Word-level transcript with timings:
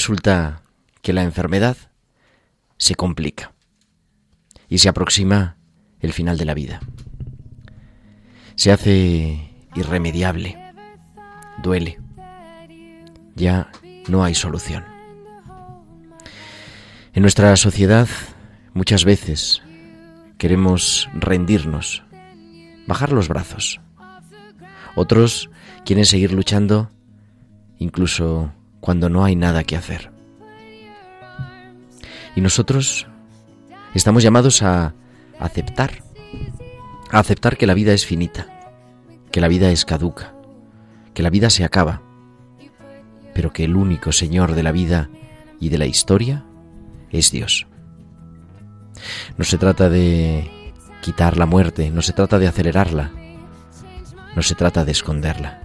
Resulta 0.00 0.62
que 1.02 1.12
la 1.12 1.24
enfermedad 1.24 1.76
se 2.78 2.94
complica 2.94 3.52
y 4.66 4.78
se 4.78 4.88
aproxima 4.88 5.58
el 6.00 6.14
final 6.14 6.38
de 6.38 6.46
la 6.46 6.54
vida. 6.54 6.80
Se 8.54 8.72
hace 8.72 9.52
irremediable, 9.74 10.56
duele, 11.62 12.00
ya 13.34 13.70
no 14.08 14.24
hay 14.24 14.34
solución. 14.34 14.86
En 17.12 17.20
nuestra 17.20 17.54
sociedad 17.56 18.08
muchas 18.72 19.04
veces 19.04 19.60
queremos 20.38 21.10
rendirnos, 21.12 22.02
bajar 22.86 23.12
los 23.12 23.28
brazos. 23.28 23.82
Otros 24.96 25.50
quieren 25.84 26.06
seguir 26.06 26.32
luchando 26.32 26.90
incluso 27.76 28.54
cuando 28.80 29.08
no 29.08 29.24
hay 29.24 29.36
nada 29.36 29.64
que 29.64 29.76
hacer. 29.76 30.10
Y 32.34 32.40
nosotros 32.40 33.06
estamos 33.94 34.22
llamados 34.22 34.62
a 34.62 34.94
aceptar, 35.38 36.02
a 37.10 37.18
aceptar 37.18 37.56
que 37.56 37.66
la 37.66 37.74
vida 37.74 37.92
es 37.92 38.06
finita, 38.06 38.46
que 39.30 39.40
la 39.40 39.48
vida 39.48 39.70
es 39.70 39.84
caduca, 39.84 40.34
que 41.14 41.22
la 41.22 41.30
vida 41.30 41.50
se 41.50 41.64
acaba, 41.64 42.02
pero 43.34 43.52
que 43.52 43.64
el 43.64 43.76
único 43.76 44.12
Señor 44.12 44.54
de 44.54 44.62
la 44.62 44.72
vida 44.72 45.10
y 45.58 45.68
de 45.68 45.78
la 45.78 45.86
historia 45.86 46.44
es 47.10 47.30
Dios. 47.30 47.66
No 49.36 49.44
se 49.44 49.58
trata 49.58 49.88
de 49.88 50.50
quitar 51.00 51.36
la 51.36 51.46
muerte, 51.46 51.90
no 51.90 52.02
se 52.02 52.12
trata 52.12 52.38
de 52.38 52.48
acelerarla, 52.48 53.12
no 54.36 54.42
se 54.42 54.54
trata 54.54 54.84
de 54.84 54.92
esconderla. 54.92 55.62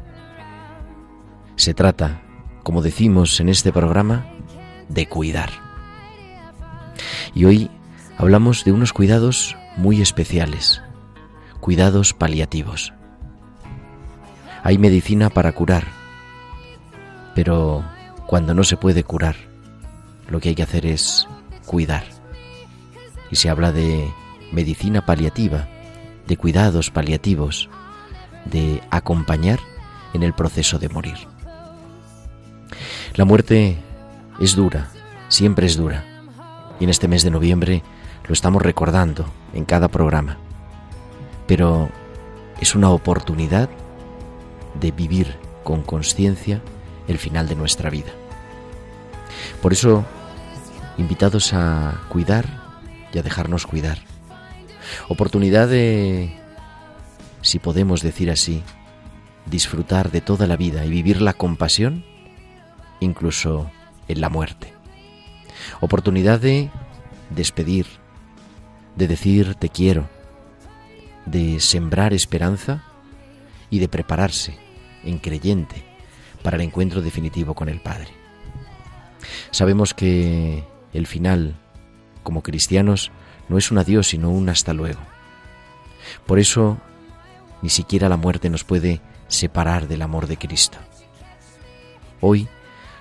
Se 1.55 1.73
trata, 1.73 2.21
como 2.65 2.81
decimos 2.81 3.39
en 3.39 3.47
este 3.47 3.71
programa, 3.71 4.25
de 4.89 5.05
cuidar. 5.05 5.51
Y 7.35 7.45
hoy 7.45 7.69
hablamos 8.17 8.63
de 8.65 8.71
unos 8.71 8.91
cuidados 8.91 9.55
muy 9.77 10.01
especiales, 10.01 10.81
cuidados 11.59 12.13
paliativos. 12.13 12.91
Hay 14.63 14.79
medicina 14.79 15.29
para 15.29 15.51
curar, 15.51 15.85
pero 17.35 17.85
cuando 18.25 18.55
no 18.55 18.63
se 18.63 18.77
puede 18.77 19.03
curar, 19.03 19.35
lo 20.27 20.39
que 20.39 20.49
hay 20.49 20.55
que 20.55 20.63
hacer 20.63 20.87
es 20.87 21.27
cuidar. 21.67 22.05
Y 23.29 23.35
se 23.35 23.47
habla 23.47 23.71
de 23.73 24.11
medicina 24.51 25.05
paliativa, 25.05 25.67
de 26.25 26.35
cuidados 26.35 26.89
paliativos, 26.89 27.69
de 28.45 28.81
acompañar 28.89 29.59
en 30.15 30.23
el 30.23 30.33
proceso 30.33 30.79
de 30.79 30.89
morir. 30.89 31.34
La 33.15 33.25
muerte 33.25 33.77
es 34.39 34.55
dura, 34.55 34.89
siempre 35.29 35.65
es 35.65 35.77
dura, 35.77 36.03
y 36.79 36.83
en 36.83 36.89
este 36.89 37.07
mes 37.07 37.23
de 37.23 37.31
noviembre 37.31 37.83
lo 38.27 38.33
estamos 38.33 38.61
recordando 38.61 39.25
en 39.53 39.65
cada 39.65 39.87
programa. 39.87 40.37
Pero 41.47 41.89
es 42.59 42.75
una 42.75 42.89
oportunidad 42.89 43.69
de 44.79 44.91
vivir 44.91 45.35
con 45.63 45.83
conciencia 45.83 46.61
el 47.07 47.17
final 47.17 47.47
de 47.47 47.55
nuestra 47.55 47.89
vida. 47.89 48.11
Por 49.61 49.73
eso, 49.73 50.05
invitados 50.97 51.53
a 51.53 52.01
cuidar 52.09 52.45
y 53.13 53.19
a 53.19 53.23
dejarnos 53.23 53.65
cuidar. 53.65 53.99
Oportunidad 55.07 55.67
de, 55.67 56.35
si 57.41 57.59
podemos 57.59 58.01
decir 58.01 58.31
así, 58.31 58.63
disfrutar 59.45 60.11
de 60.11 60.21
toda 60.21 60.47
la 60.47 60.57
vida 60.57 60.85
y 60.85 60.89
vivir 60.89 61.21
la 61.21 61.33
compasión 61.33 62.03
incluso 63.05 63.71
en 64.07 64.21
la 64.21 64.29
muerte. 64.29 64.73
Oportunidad 65.79 66.39
de 66.39 66.69
despedir, 67.29 67.85
de 68.95 69.07
decir 69.07 69.55
te 69.55 69.69
quiero, 69.69 70.07
de 71.25 71.59
sembrar 71.59 72.13
esperanza 72.13 72.83
y 73.69 73.79
de 73.79 73.87
prepararse 73.87 74.57
en 75.03 75.17
creyente 75.19 75.83
para 76.43 76.57
el 76.57 76.63
encuentro 76.63 77.01
definitivo 77.01 77.53
con 77.55 77.69
el 77.69 77.79
Padre. 77.79 78.09
Sabemos 79.51 79.93
que 79.93 80.63
el 80.93 81.07
final, 81.07 81.55
como 82.23 82.43
cristianos, 82.43 83.11
no 83.49 83.57
es 83.57 83.71
un 83.71 83.77
adiós, 83.77 84.07
sino 84.07 84.29
un 84.29 84.49
hasta 84.49 84.73
luego. 84.73 84.99
Por 86.25 86.39
eso, 86.39 86.77
ni 87.61 87.69
siquiera 87.69 88.09
la 88.09 88.17
muerte 88.17 88.49
nos 88.49 88.63
puede 88.63 89.01
separar 89.27 89.87
del 89.87 90.01
amor 90.01 90.27
de 90.27 90.37
Cristo. 90.37 90.77
Hoy, 92.21 92.47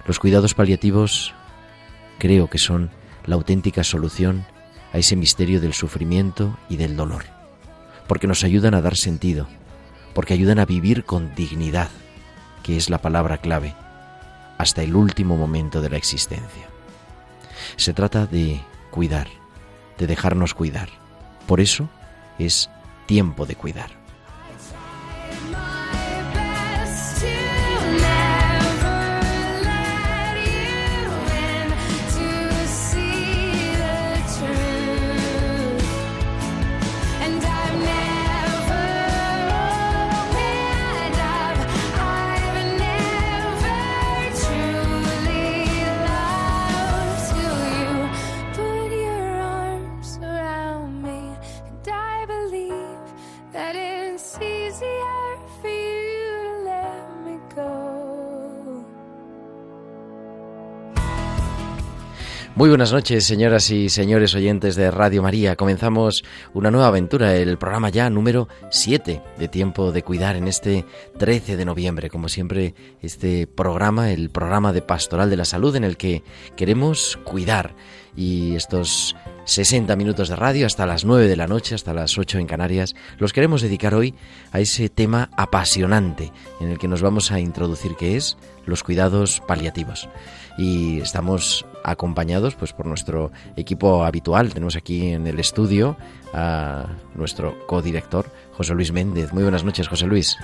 los 0.06 0.19
cuidados 0.19 0.54
paliativos 0.54 1.34
creo 2.19 2.48
que 2.48 2.59
son 2.59 2.91
la 3.26 3.37
auténtica 3.37 3.84
solución 3.84 4.44
a 4.92 4.98
ese 4.98 5.16
misterio 5.16 5.60
del 5.60 5.72
sufrimiento 5.72 6.56
y 6.69 6.76
del 6.76 6.97
dolor, 6.97 7.25
porque 8.06 8.26
nos 8.26 8.44
ayudan 8.44 8.75
a 8.75 8.82
dar 8.82 8.97
sentido, 8.97 9.48
porque 10.12 10.34
ayudan 10.34 10.59
a 10.59 10.66
vivir 10.66 11.04
con 11.04 11.34
dignidad, 11.34 11.88
que 12.62 12.76
es 12.76 12.91
la 12.91 12.98
palabra 12.98 13.38
clave, 13.38 13.75
hasta 14.59 14.82
el 14.82 14.94
último 14.94 15.37
momento 15.37 15.81
de 15.81 15.91
la 15.91 15.97
existencia. 15.97 16.69
Se 17.76 17.93
trata 17.93 18.26
de 18.26 18.61
cuidar, 18.90 19.29
de 19.99 20.06
dejarnos 20.06 20.55
cuidar. 20.55 20.88
Por 21.46 21.61
eso 21.61 21.88
es 22.38 22.70
tiempo 23.06 23.46
de 23.46 23.56
cuidar. 23.56 24.04
Muy 62.56 62.69
buenas 62.69 62.93
noches, 62.93 63.25
señoras 63.25 63.69
y 63.71 63.89
señores 63.89 64.33
oyentes 64.37 64.77
de 64.77 64.89
Radio 64.93 65.25
María. 65.25 65.56
Comenzamos 65.56 66.23
una 66.53 66.71
nueva 66.71 66.87
aventura, 66.87 67.35
el 67.35 67.59
programa 67.59 67.89
ya 67.89 68.09
número 68.11 68.47
7 68.71 69.21
de 69.37 69.49
Tiempo 69.49 69.91
de 69.91 70.05
Cuidar 70.05 70.37
en 70.37 70.47
este 70.47 70.85
13 71.19 71.56
de 71.56 71.65
noviembre. 71.65 72.11
Como 72.11 72.29
siempre, 72.29 72.77
este 73.03 73.49
programa, 73.49 74.12
el 74.12 74.31
programa 74.31 74.73
de 74.73 74.83
Pastoral 74.83 75.31
de 75.31 75.37
la 75.37 75.45
Salud, 75.45 75.75
en 75.75 75.83
el 75.83 75.97
que 75.97 76.23
queremos 76.55 77.19
cuidar. 77.25 77.75
Y 78.16 78.55
estos 78.55 79.16
60 79.44 79.96
minutos 79.96 80.28
de 80.28 80.37
radio 80.37 80.66
hasta 80.66 80.87
las 80.87 81.05
9 81.05 81.26
de 81.26 81.37
la 81.37 81.46
noche, 81.46 81.75
hasta 81.75 81.93
las 81.93 82.16
8 82.16 82.38
en 82.38 82.46
Canarias, 82.46 82.94
los 83.19 83.32
queremos 83.32 83.62
dedicar 83.62 83.94
hoy 83.94 84.14
a 84.52 84.61
ese 84.61 84.88
tema 84.88 85.31
apasionante 85.37 86.32
en 86.61 86.70
el 86.70 86.78
que 86.78 86.88
nos 86.88 87.02
vamos 87.02 87.32
a 87.32 87.40
introducir, 87.40 87.96
que 87.96 88.16
es 88.16 88.37
los 88.66 88.82
cuidados 88.82 89.43
paliativos 89.46 90.08
y 90.56 91.00
estamos 91.00 91.66
acompañados 91.82 92.55
pues 92.55 92.72
por 92.72 92.87
nuestro 92.87 93.31
equipo 93.56 94.05
habitual. 94.05 94.52
Tenemos 94.52 94.76
aquí 94.76 95.08
en 95.08 95.26
el 95.26 95.38
estudio 95.40 95.96
a 96.32 96.87
nuestro 97.14 97.67
codirector 97.67 98.26
José 98.52 98.75
Luis 98.75 98.93
Méndez. 98.93 99.32
Muy 99.32 99.43
buenas 99.43 99.64
noches, 99.64 99.88
José 99.88 100.06
Luis. 100.06 100.37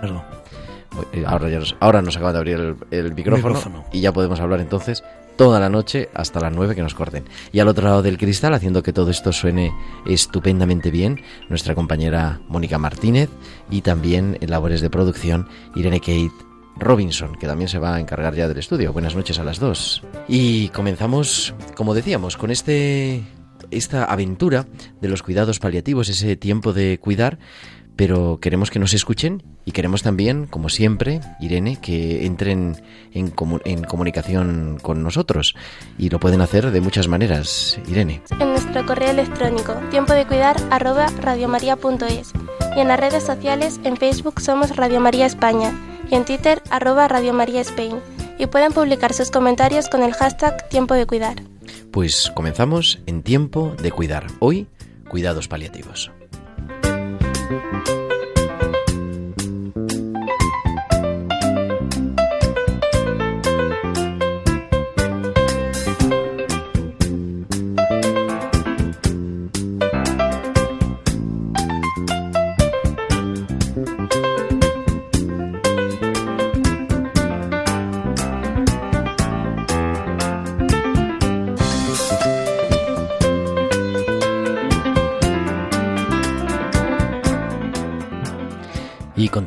Perdón. 0.00 0.22
Eh, 1.12 1.24
ahora, 1.26 1.50
ya 1.50 1.58
nos, 1.58 1.76
ahora 1.80 2.00
nos 2.00 2.16
acaba 2.16 2.32
de 2.32 2.38
abrir 2.38 2.76
el, 2.90 3.14
micrófono, 3.14 3.84
y 3.92 4.00
ya 4.00 4.12
podemos 4.12 4.40
hablar 4.40 4.60
entonces 4.60 5.04
toda 5.36 5.60
la 5.60 5.68
noche 5.68 6.08
hasta 6.14 6.40
las 6.40 6.52
nueve 6.54 6.74
que 6.74 6.82
nos 6.82 6.94
corten. 6.94 7.24
Y 7.52 7.60
al 7.60 7.68
otro 7.68 7.84
lado 7.84 8.02
del 8.02 8.18
cristal, 8.18 8.54
haciendo 8.54 8.82
que 8.82 8.92
todo 8.92 9.10
esto 9.10 9.32
suene 9.32 9.72
estupendamente 10.06 10.90
bien, 10.90 11.20
nuestra 11.48 11.74
compañera 11.74 12.40
Mónica 12.48 12.78
Martínez 12.78 13.30
y 13.70 13.82
también 13.82 14.38
en 14.40 14.50
labores 14.50 14.80
de 14.80 14.90
producción 14.90 15.48
Irene 15.74 16.00
Kate 16.00 16.32
Robinson, 16.78 17.36
que 17.36 17.46
también 17.46 17.68
se 17.68 17.78
va 17.78 17.94
a 17.94 18.00
encargar 18.00 18.34
ya 18.34 18.48
del 18.48 18.58
estudio. 18.58 18.92
Buenas 18.92 19.16
noches 19.16 19.38
a 19.38 19.44
las 19.44 19.58
dos. 19.58 20.02
Y 20.28 20.68
comenzamos, 20.68 21.54
como 21.74 21.94
decíamos, 21.94 22.36
con 22.36 22.50
este 22.50 23.22
esta 23.70 24.04
aventura 24.04 24.66
de 25.00 25.08
los 25.08 25.22
cuidados 25.22 25.58
paliativos, 25.58 26.08
ese 26.08 26.36
tiempo 26.36 26.72
de 26.72 26.98
cuidar, 27.00 27.38
pero 27.96 28.38
queremos 28.40 28.70
que 28.70 28.78
nos 28.78 28.92
escuchen 28.92 29.42
y 29.64 29.72
queremos 29.72 30.02
también, 30.02 30.46
como 30.46 30.68
siempre, 30.68 31.20
Irene, 31.40 31.80
que 31.80 32.26
entren 32.26 32.76
en, 33.12 33.32
en, 33.64 33.84
comunicación 33.84 34.78
con 34.80 35.02
nosotros. 35.02 35.56
Y 35.98 36.10
lo 36.10 36.20
pueden 36.20 36.42
hacer 36.42 36.70
de 36.70 36.80
muchas 36.80 37.08
maneras, 37.08 37.80
Irene. 37.88 38.22
En 38.38 38.50
nuestro 38.50 38.84
correo 38.84 39.10
electrónico, 39.10 39.74
tiempo 39.90 40.12
de 40.12 40.26
cuidar 40.26 40.56
arroba 40.70 41.06
radiomaria.es. 41.20 42.32
Y 42.76 42.80
en 42.80 42.88
las 42.88 43.00
redes 43.00 43.24
sociales, 43.24 43.80
en 43.84 43.96
Facebook 43.96 44.40
somos 44.40 44.76
Radio 44.76 45.00
María 45.00 45.24
España 45.24 45.72
y 46.10 46.14
en 46.14 46.24
Twitter 46.24 46.62
arroba 46.70 47.08
Radio 47.08 47.32
María 47.32 47.62
Spain 47.62 47.96
y 48.38 48.46
pueden 48.46 48.72
publicar 48.72 49.14
sus 49.14 49.30
comentarios 49.30 49.88
con 49.88 50.02
el 50.02 50.12
hashtag 50.12 50.68
Tiempo 50.68 50.94
de 50.94 51.06
Cuidar. 51.06 51.42
Pues 51.90 52.30
comenzamos 52.34 53.00
en 53.06 53.22
Tiempo 53.22 53.74
de 53.82 53.90
Cuidar. 53.90 54.26
Hoy, 54.40 54.66
cuidados 55.08 55.48
paliativos. 55.48 56.10
thank 57.48 57.88
you 57.88 58.05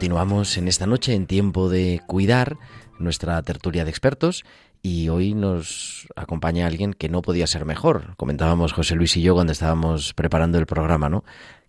continuamos 0.09 0.57
en 0.57 0.67
esta 0.67 0.87
noche 0.87 1.13
en 1.13 1.27
tiempo 1.27 1.69
de 1.69 2.01
cuidar 2.07 2.57
nuestra 2.97 3.39
tertulia 3.43 3.83
de 3.83 3.91
expertos 3.91 4.43
y 4.81 5.07
hoy 5.09 5.35
nos 5.35 6.07
acompaña 6.15 6.65
alguien 6.65 6.95
que 6.95 7.09
no 7.09 7.21
podía 7.21 7.45
ser 7.45 7.63
mejor. 7.63 8.15
Comentábamos 8.17 8.73
José 8.73 8.95
Luis 8.95 9.15
y 9.17 9.21
yo 9.21 9.35
cuando 9.35 9.53
estábamos 9.53 10.15
preparando 10.15 10.57
el 10.57 10.65
programa, 10.65 11.09
¿no? 11.09 11.23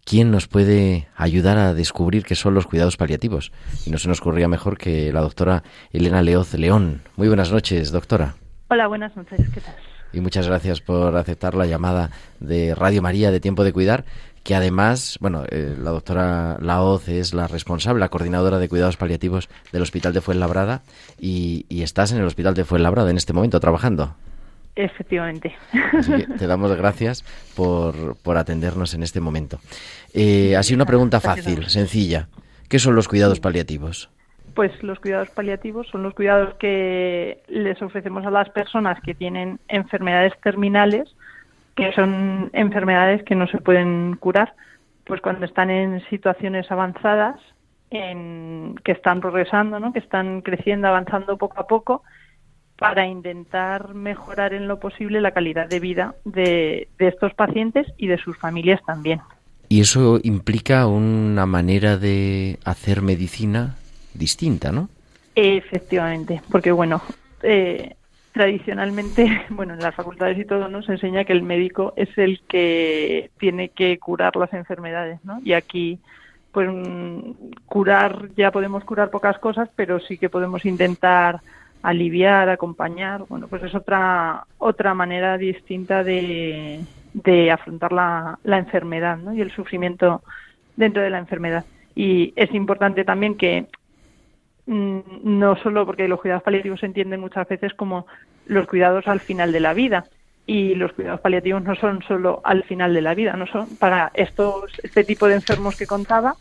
¿Quién 0.07 0.31
nos 0.31 0.49
puede 0.49 1.07
ayudar 1.17 1.59
a 1.59 1.75
descubrir 1.75 2.25
qué 2.25 2.35
son 2.35 2.55
los 2.55 2.67
cuidados 2.67 2.97
paliativos? 2.97 3.53
Y 3.85 3.91
no 3.91 3.99
se 3.99 4.09
nos 4.09 4.23
ocurría 4.23 4.49
mejor 4.49 4.79
que 4.79 5.13
la 5.13 5.21
doctora 5.21 5.63
Elena 5.93 6.23
Leoz 6.23 6.55
León. 6.55 7.03
Muy 7.17 7.29
buenas 7.29 7.53
noches, 7.53 7.93
doctora. 7.93 8.37
Hola, 8.69 8.87
buenas 8.87 9.15
noches, 9.17 9.39
¿qué 9.53 9.61
tal? 9.61 9.77
Y 10.13 10.21
muchas 10.21 10.47
gracias 10.47 10.81
por 10.81 11.15
aceptar 11.17 11.55
la 11.55 11.67
llamada 11.67 12.11
de 12.41 12.75
Radio 12.75 13.03
María 13.03 13.31
de 13.31 13.41
Tiempo 13.41 13.65
de 13.65 13.73
Cuidar 13.73 14.05
que 14.43 14.55
además, 14.55 15.19
bueno, 15.21 15.45
eh, 15.51 15.77
la 15.79 15.91
doctora 15.91 16.57
Laoz 16.61 17.09
es 17.09 17.35
la 17.35 17.47
responsable, 17.47 18.01
la 18.01 18.09
coordinadora 18.09 18.59
de 18.59 18.69
cuidados 18.69 18.97
paliativos 18.97 19.49
del 19.73 19.83
Hospital 19.83 20.13
de 20.13 20.21
Fuenlabrada 20.21 20.83
y, 21.19 21.67
y 21.69 21.83
estás 21.83 22.13
en 22.13 22.19
el 22.19 22.25
Hospital 22.25 22.55
de 22.55 22.65
Fuenlabrada 22.65 23.11
en 23.11 23.17
este 23.17 23.33
momento 23.33 23.61
trabajando. 23.61 24.15
Efectivamente. 24.77 25.55
te 26.39 26.47
damos 26.47 26.75
gracias 26.77 27.23
por, 27.55 28.17
por 28.23 28.37
atendernos 28.37 28.95
en 28.95 29.03
este 29.03 29.21
momento. 29.21 29.59
Eh, 30.15 30.57
así 30.57 30.75
una 30.75 30.87
pregunta 30.87 31.21
fácil, 31.21 31.69
sencilla. 31.69 32.29
¿Qué 32.69 32.79
son 32.79 32.95
los 32.95 33.09
cuidados 33.09 33.41
paliativos? 33.41 34.11
Pues 34.55 34.71
los 34.83 34.99
cuidados 35.01 35.31
paliativos 35.31 35.87
son 35.89 36.03
los 36.03 36.15
cuidados 36.15 36.55
que 36.55 37.43
les 37.49 37.81
ofrecemos 37.83 38.25
a 38.25 38.31
las 38.31 38.49
personas 38.51 39.01
que 39.03 39.15
tienen 39.15 39.61
enfermedades 39.69 40.33
terminales 40.43 41.15
que 41.81 41.93
son 41.93 42.51
enfermedades 42.53 43.23
que 43.23 43.35
no 43.35 43.47
se 43.47 43.59
pueden 43.59 44.17
curar, 44.17 44.55
pues 45.05 45.23
cuando 45.23 45.47
están 45.47 45.71
en 45.71 46.03
situaciones 46.11 46.71
avanzadas, 46.71 47.41
en, 47.91 48.75
que 48.85 48.93
están 48.93 49.21
progresando, 49.21 49.81
¿no? 49.81 49.93
que 49.93 49.99
están 49.99 50.43
creciendo, 50.43 50.89
avanzando 50.89 51.39
poco 51.39 51.59
a 51.59 51.67
poco, 51.67 52.03
para 52.79 53.07
intentar 53.07 53.95
mejorar 53.95 54.53
en 54.53 54.69
lo 54.69 54.79
posible 54.79 55.23
la 55.23 55.33
calidad 55.33 55.69
de 55.69 55.81
vida 55.81 56.15
de, 56.25 56.89
de 56.99 57.09
estos 57.09 57.33
pacientes 57.33 57.87
y 57.97 58.09
de 58.09 58.19
sus 58.19 58.37
familias 58.37 58.81
también. 58.85 59.21
Y 59.71 59.81
eso 59.81 60.21
implica 60.23 60.87
una 60.87 61.47
manera 61.47 61.97
de 61.97 62.59
hacer 62.65 63.01
medicina 63.01 63.77
distinta, 64.13 64.71
¿no? 64.71 64.91
Efectivamente, 65.35 66.43
porque 66.51 66.73
bueno, 66.73 67.01
eh, 67.43 67.95
tradicionalmente, 68.33 69.43
bueno, 69.51 69.75
en 69.75 69.81
las 69.81 69.95
facultades 69.95 70.39
y 70.39 70.45
todo 70.45 70.69
nos 70.69 70.89
enseña 70.89 71.25
que 71.25 71.33
el 71.33 71.43
médico 71.43 71.93
es 71.97 72.09
el 72.17 72.41
que 72.49 73.31
tiene 73.39 73.71
que 73.71 73.99
curar 73.99 74.37
las 74.37 74.53
enfermedades, 74.53 75.25
¿no? 75.25 75.41
Y 75.45 75.53
aquí, 75.53 75.99
pues, 76.53 76.69
mm, 76.71 77.33
curar, 77.67 78.29
ya 78.37 78.51
podemos 78.51 78.85
curar 78.85 79.11
pocas 79.11 79.39
cosas, 79.39 79.69
pero 79.77 80.01
sí 80.01 80.19
que 80.19 80.29
podemos 80.29 80.65
intentar 80.65 81.41
aliviar, 81.83 82.49
acompañar, 82.49 83.25
bueno, 83.29 83.49
pues 83.49 83.63
es 83.63 83.75
otra, 83.75 84.45
otra 84.59 84.93
manera 84.95 85.39
distinta 85.39 86.05
de, 86.05 86.81
de 87.15 87.51
afrontar 87.51 87.93
la, 87.93 88.39
la 88.45 88.59
enfermedad, 88.59 89.17
¿no? 89.17 89.33
Y 89.33 89.41
el 89.41 89.51
sufrimiento 89.51 90.23
dentro 90.77 91.03
de 91.03 91.11
la 91.11 91.19
enfermedad. 91.19 91.65
Y 91.95 92.33
es 92.37 92.53
importante 92.55 93.05
también 93.05 93.37
que 93.37 93.67
no 94.71 95.57
solo 95.57 95.85
porque 95.85 96.07
los 96.07 96.21
cuidados 96.21 96.45
paliativos 96.45 96.81
se 96.81 96.87
entienden 96.87 97.21
muchas 97.21 97.49
veces 97.49 97.75
como 97.75 98.07
los 98.47 98.69
cuidados 98.69 99.09
al 99.09 99.19
final 99.19 99.51
de 99.51 99.61
la 99.61 99.75
vida 99.75 100.05
y 100.47 100.77
los 100.77 100.93
cuidados 100.93 101.21
paliativos 101.21 101.63
no 101.63 101.75
son 101.75 102.03
solo 102.03 102.41
al 102.45 102.63
final 102.63 102.95
de 102.95 103.01
la 103.01 103.15
vida, 103.15 103.35
no 103.35 103.47
son 103.47 103.77
para 103.77 104.13
estos 104.15 104.71
este 104.83 105.03
tipo 105.03 105.27
de 105.27 105.35
enfermos 105.35 105.77
que 105.77 105.89
contaba, 105.89 106.37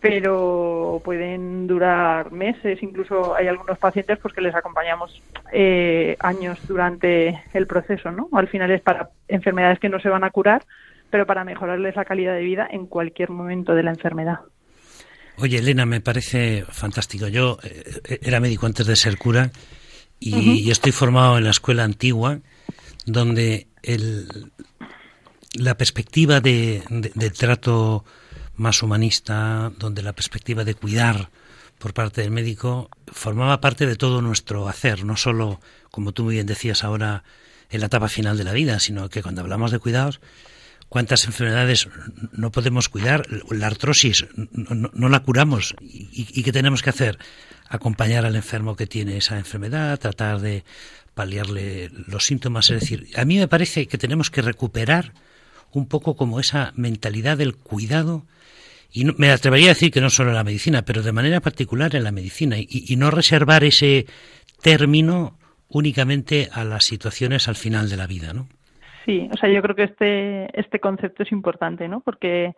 pero 0.00 1.00
pueden 1.04 1.68
durar 1.68 2.32
meses, 2.32 2.82
incluso 2.82 3.36
hay 3.36 3.46
algunos 3.46 3.78
pacientes 3.78 4.18
pues 4.18 4.34
que 4.34 4.40
les 4.40 4.54
acompañamos 4.54 5.22
eh, 5.52 6.16
años 6.18 6.58
durante 6.66 7.40
el 7.52 7.66
proceso, 7.68 8.10
¿no? 8.10 8.28
Al 8.32 8.48
final 8.48 8.70
es 8.72 8.82
para 8.82 9.10
enfermedades 9.28 9.78
que 9.78 9.88
no 9.88 10.00
se 10.00 10.08
van 10.08 10.24
a 10.24 10.30
curar, 10.30 10.64
pero 11.08 11.24
para 11.24 11.44
mejorarles 11.44 11.94
la 11.94 12.04
calidad 12.04 12.34
de 12.34 12.42
vida 12.42 12.66
en 12.68 12.86
cualquier 12.86 13.30
momento 13.30 13.76
de 13.76 13.84
la 13.84 13.90
enfermedad. 13.90 14.40
Oye, 15.36 15.58
Elena, 15.58 15.84
me 15.84 16.00
parece 16.00 16.64
fantástico. 16.68 17.28
Yo 17.28 17.58
eh, 17.62 18.20
era 18.22 18.40
médico 18.40 18.66
antes 18.66 18.86
de 18.86 18.96
ser 18.96 19.18
cura 19.18 19.50
y, 20.20 20.70
estoy 20.70 20.92
formado 20.92 21.36
en 21.38 21.44
la 21.44 21.50
escuela 21.50 21.84
antigua, 21.84 22.40
donde 23.04 23.66
el, 23.82 24.52
la 25.54 25.76
perspectiva 25.76 26.40
de, 26.40 26.82
trato 27.36 28.04
más 28.56 28.82
humanista, 28.82 29.72
donde 29.78 30.02
la 30.02 30.14
perspectiva 30.14 30.64
de 30.64 30.74
cuidar 30.74 31.30
por 31.78 31.92
parte 31.92 32.22
del 32.22 32.30
médico 32.30 32.88
formaba 33.08 33.60
parte 33.60 33.86
de 33.86 33.96
todo 33.96 34.22
nuestro 34.22 34.68
hacer, 34.68 35.04
no 35.04 35.16
solo, 35.16 35.60
como 35.90 36.12
tú 36.12 36.24
muy 36.24 36.34
bien 36.34 36.46
decías 36.46 36.84
ahora, 36.84 37.24
en 37.70 37.80
la 37.80 37.86
etapa 37.86 38.08
final 38.08 38.38
de 38.38 38.44
la 38.44 38.52
vida, 38.52 38.78
sino 38.78 39.08
que 39.08 39.22
cuando 39.22 39.40
hablamos 39.40 39.72
de 39.72 39.80
cuidados, 39.80 40.20
cuántas 40.94 41.24
enfermedades 41.24 41.88
no 42.30 42.52
podemos 42.52 42.88
cuidar, 42.88 43.26
la 43.50 43.66
artrosis 43.66 44.26
no, 44.36 45.08
la 45.08 45.24
curamos 45.24 45.74
¿Y, 45.80 46.44
qué 46.44 46.52
tenemos 46.52 46.82
que 46.82 46.90
hacer? 46.90 47.18
Acompañar 47.68 48.24
al 48.24 48.36
enfermo 48.36 48.76
que 48.76 48.86
tiene 48.86 49.16
esa 49.16 49.36
enfermedad, 49.36 49.98
tratar 49.98 50.40
de 50.40 50.62
paliarle 51.12 51.90
los 52.06 52.24
síntomas. 52.24 52.70
Es 52.70 52.82
decir, 52.82 53.08
a 53.16 53.24
mí 53.24 53.38
me 53.38 53.48
parece 53.48 53.88
que 53.88 53.98
tenemos 53.98 54.30
que 54.30 54.40
recuperar 54.40 55.14
un 55.72 55.86
poco 55.86 56.14
como 56.14 56.38
esa 56.38 56.72
mentalidad 56.76 57.38
del 57.38 57.56
cuidado 57.56 58.24
y 58.92 59.04
me 59.04 59.32
atrevería 59.32 59.70
a 59.70 59.74
decir 59.74 59.90
que 59.90 60.00
no 60.00 60.10
solo 60.10 60.30
en 60.30 60.36
la 60.36 60.44
medicina, 60.44 60.84
pero 60.84 61.02
de 61.02 61.10
manera 61.10 61.40
particular 61.40 61.96
en 61.96 62.04
la 62.04 62.12
medicina, 62.12 62.54
y, 62.56 62.94
no 62.94 63.10
reservar 63.10 63.64
ese 63.64 64.06
término 64.62 65.36
únicamente 65.66 66.50
a 66.52 66.62
las 66.62 66.84
situaciones 66.84 67.48
al 67.48 67.56
final 67.56 67.90
de 67.90 67.96
la 67.96 68.06
vida, 68.06 68.32
¿no? 68.32 68.48
Sí, 69.04 69.28
o 69.32 69.36
sea, 69.36 69.50
yo 69.50 69.60
creo 69.60 69.76
que 69.76 69.84
este, 69.84 70.58
este 70.58 70.80
concepto 70.80 71.22
es 71.22 71.32
importante, 71.32 71.88
¿no? 71.88 72.00
Porque, 72.00 72.54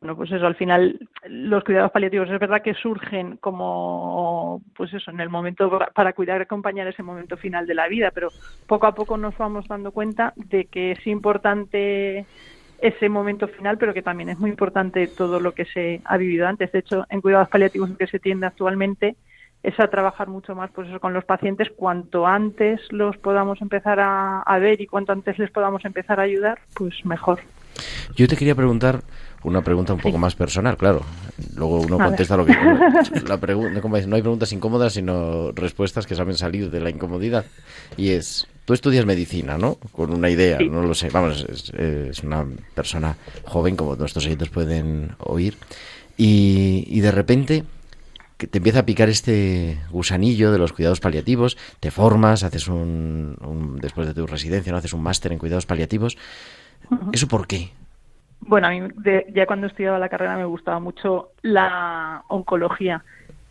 bueno, 0.00 0.16
pues 0.16 0.30
eso, 0.30 0.46
al 0.46 0.54
final 0.54 1.08
los 1.26 1.64
cuidados 1.64 1.90
paliativos 1.90 2.28
es 2.28 2.38
verdad 2.38 2.62
que 2.62 2.74
surgen 2.74 3.38
como, 3.38 4.62
pues 4.76 4.92
eso, 4.92 5.10
en 5.10 5.20
el 5.20 5.30
momento 5.30 5.70
para 5.94 6.12
cuidar 6.12 6.40
y 6.40 6.42
acompañar 6.42 6.86
ese 6.86 7.02
momento 7.02 7.38
final 7.38 7.66
de 7.66 7.74
la 7.74 7.88
vida, 7.88 8.10
pero 8.12 8.28
poco 8.66 8.86
a 8.86 8.94
poco 8.94 9.16
nos 9.16 9.36
vamos 9.38 9.66
dando 9.66 9.92
cuenta 9.92 10.34
de 10.36 10.66
que 10.66 10.92
es 10.92 11.06
importante 11.06 12.26
ese 12.80 13.08
momento 13.08 13.48
final, 13.48 13.78
pero 13.78 13.94
que 13.94 14.02
también 14.02 14.28
es 14.28 14.38
muy 14.38 14.50
importante 14.50 15.06
todo 15.08 15.40
lo 15.40 15.52
que 15.52 15.64
se 15.64 16.02
ha 16.04 16.16
vivido 16.18 16.46
antes. 16.46 16.70
De 16.70 16.80
hecho, 16.80 17.06
en 17.08 17.22
cuidados 17.22 17.48
paliativos 17.48 17.90
que 17.98 18.06
se 18.06 18.18
tiende 18.18 18.46
actualmente 18.46 19.16
es 19.62 19.78
a 19.80 19.88
trabajar 19.88 20.28
mucho 20.28 20.54
más 20.54 20.70
pues 20.70 20.88
eso, 20.88 21.00
con 21.00 21.12
los 21.12 21.24
pacientes. 21.24 21.68
Cuanto 21.74 22.26
antes 22.26 22.80
los 22.90 23.16
podamos 23.18 23.60
empezar 23.60 23.98
a, 24.00 24.58
ver 24.58 24.80
y 24.80 24.86
cuanto 24.86 25.12
antes 25.12 25.38
les 25.38 25.50
podamos 25.50 25.84
empezar 25.84 26.20
a 26.20 26.24
ayudar, 26.24 26.58
pues 26.74 27.04
mejor. 27.04 27.40
Yo 28.16 28.26
te 28.26 28.36
quería 28.36 28.54
preguntar 28.54 29.02
una 29.44 29.62
pregunta 29.62 29.92
un 29.92 30.00
poco 30.00 30.18
más 30.18 30.34
personal, 30.34 30.76
claro. 30.76 31.02
Luego 31.56 31.80
uno 31.80 31.98
contesta 31.98 32.36
lo 32.36 32.44
que 32.44 32.56
la 33.28 33.38
pregunta, 33.38 33.80
no 34.06 34.16
hay 34.16 34.22
preguntas 34.22 34.52
incómodas, 34.52 34.94
sino 34.94 35.52
respuestas 35.52 36.06
que 36.06 36.14
saben 36.16 36.34
salir 36.34 36.70
de 36.70 36.80
la 36.80 36.90
incomodidad. 36.90 37.44
Y 37.96 38.10
es, 38.10 38.48
Tú 38.68 38.74
estudias 38.74 39.06
medicina, 39.06 39.56
¿no? 39.56 39.76
Con 39.92 40.12
una 40.12 40.28
idea, 40.28 40.58
no 40.58 40.82
lo 40.82 40.92
sé. 40.92 41.08
Vamos, 41.08 41.42
es, 41.48 42.22
una 42.22 42.44
persona 42.74 43.16
joven, 43.44 43.76
como 43.76 43.96
nuestros 43.96 44.26
oyentes 44.26 44.50
pueden 44.50 45.12
oír. 45.20 45.54
Y, 46.18 47.00
de 47.00 47.10
repente 47.10 47.64
que 48.38 48.46
te 48.46 48.58
empieza 48.58 48.80
a 48.80 48.86
picar 48.86 49.08
este 49.08 49.78
gusanillo 49.90 50.52
de 50.52 50.58
los 50.58 50.72
cuidados 50.72 51.00
paliativos, 51.00 51.58
te 51.80 51.90
formas, 51.90 52.44
haces 52.44 52.68
un, 52.68 53.78
después 53.80 54.06
de 54.06 54.14
tu 54.14 54.26
residencia, 54.26 54.72
¿no? 54.72 54.78
haces 54.78 54.92
un 54.92 55.02
máster 55.02 55.32
en 55.32 55.38
cuidados 55.38 55.66
paliativos. 55.66 56.16
¿Eso 57.12 57.26
por 57.26 57.46
qué? 57.46 57.70
Bueno, 58.40 58.68
a 58.68 58.70
mí 58.70 58.80
ya 59.34 59.46
cuando 59.46 59.66
estudiaba 59.66 59.98
la 59.98 60.08
carrera 60.08 60.36
me 60.36 60.44
gustaba 60.44 60.78
mucho 60.78 61.32
la 61.42 62.22
oncología 62.28 63.04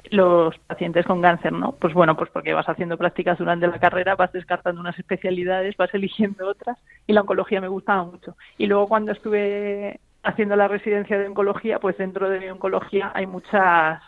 los 0.10 0.58
pacientes 0.60 1.06
con 1.06 1.22
cáncer, 1.22 1.52
¿no? 1.52 1.74
Pues 1.74 1.94
bueno, 1.94 2.16
pues 2.16 2.30
porque 2.32 2.54
vas 2.54 2.70
haciendo 2.70 2.98
prácticas 2.98 3.38
durante 3.38 3.68
la 3.68 3.78
carrera, 3.78 4.16
vas 4.16 4.32
descartando 4.32 4.80
unas 4.80 4.98
especialidades, 4.98 5.76
vas 5.76 5.94
eligiendo 5.94 6.48
otras 6.48 6.78
y 7.06 7.12
la 7.12 7.22
oncología 7.22 7.60
me 7.60 7.68
gustaba 7.68 8.06
mucho. 8.06 8.38
Y 8.58 8.68
luego 8.68 8.88
cuando 8.88 9.12
estuve 9.12 10.00
haciendo 10.24 10.56
la 10.56 10.70
residencia 10.70 11.18
de 11.18 11.28
oncología, 11.28 11.80
pues 11.80 11.98
dentro 11.98 12.30
de 12.30 12.52
oncología 12.52 13.12
hay 13.14 13.28
muchas 13.28 14.02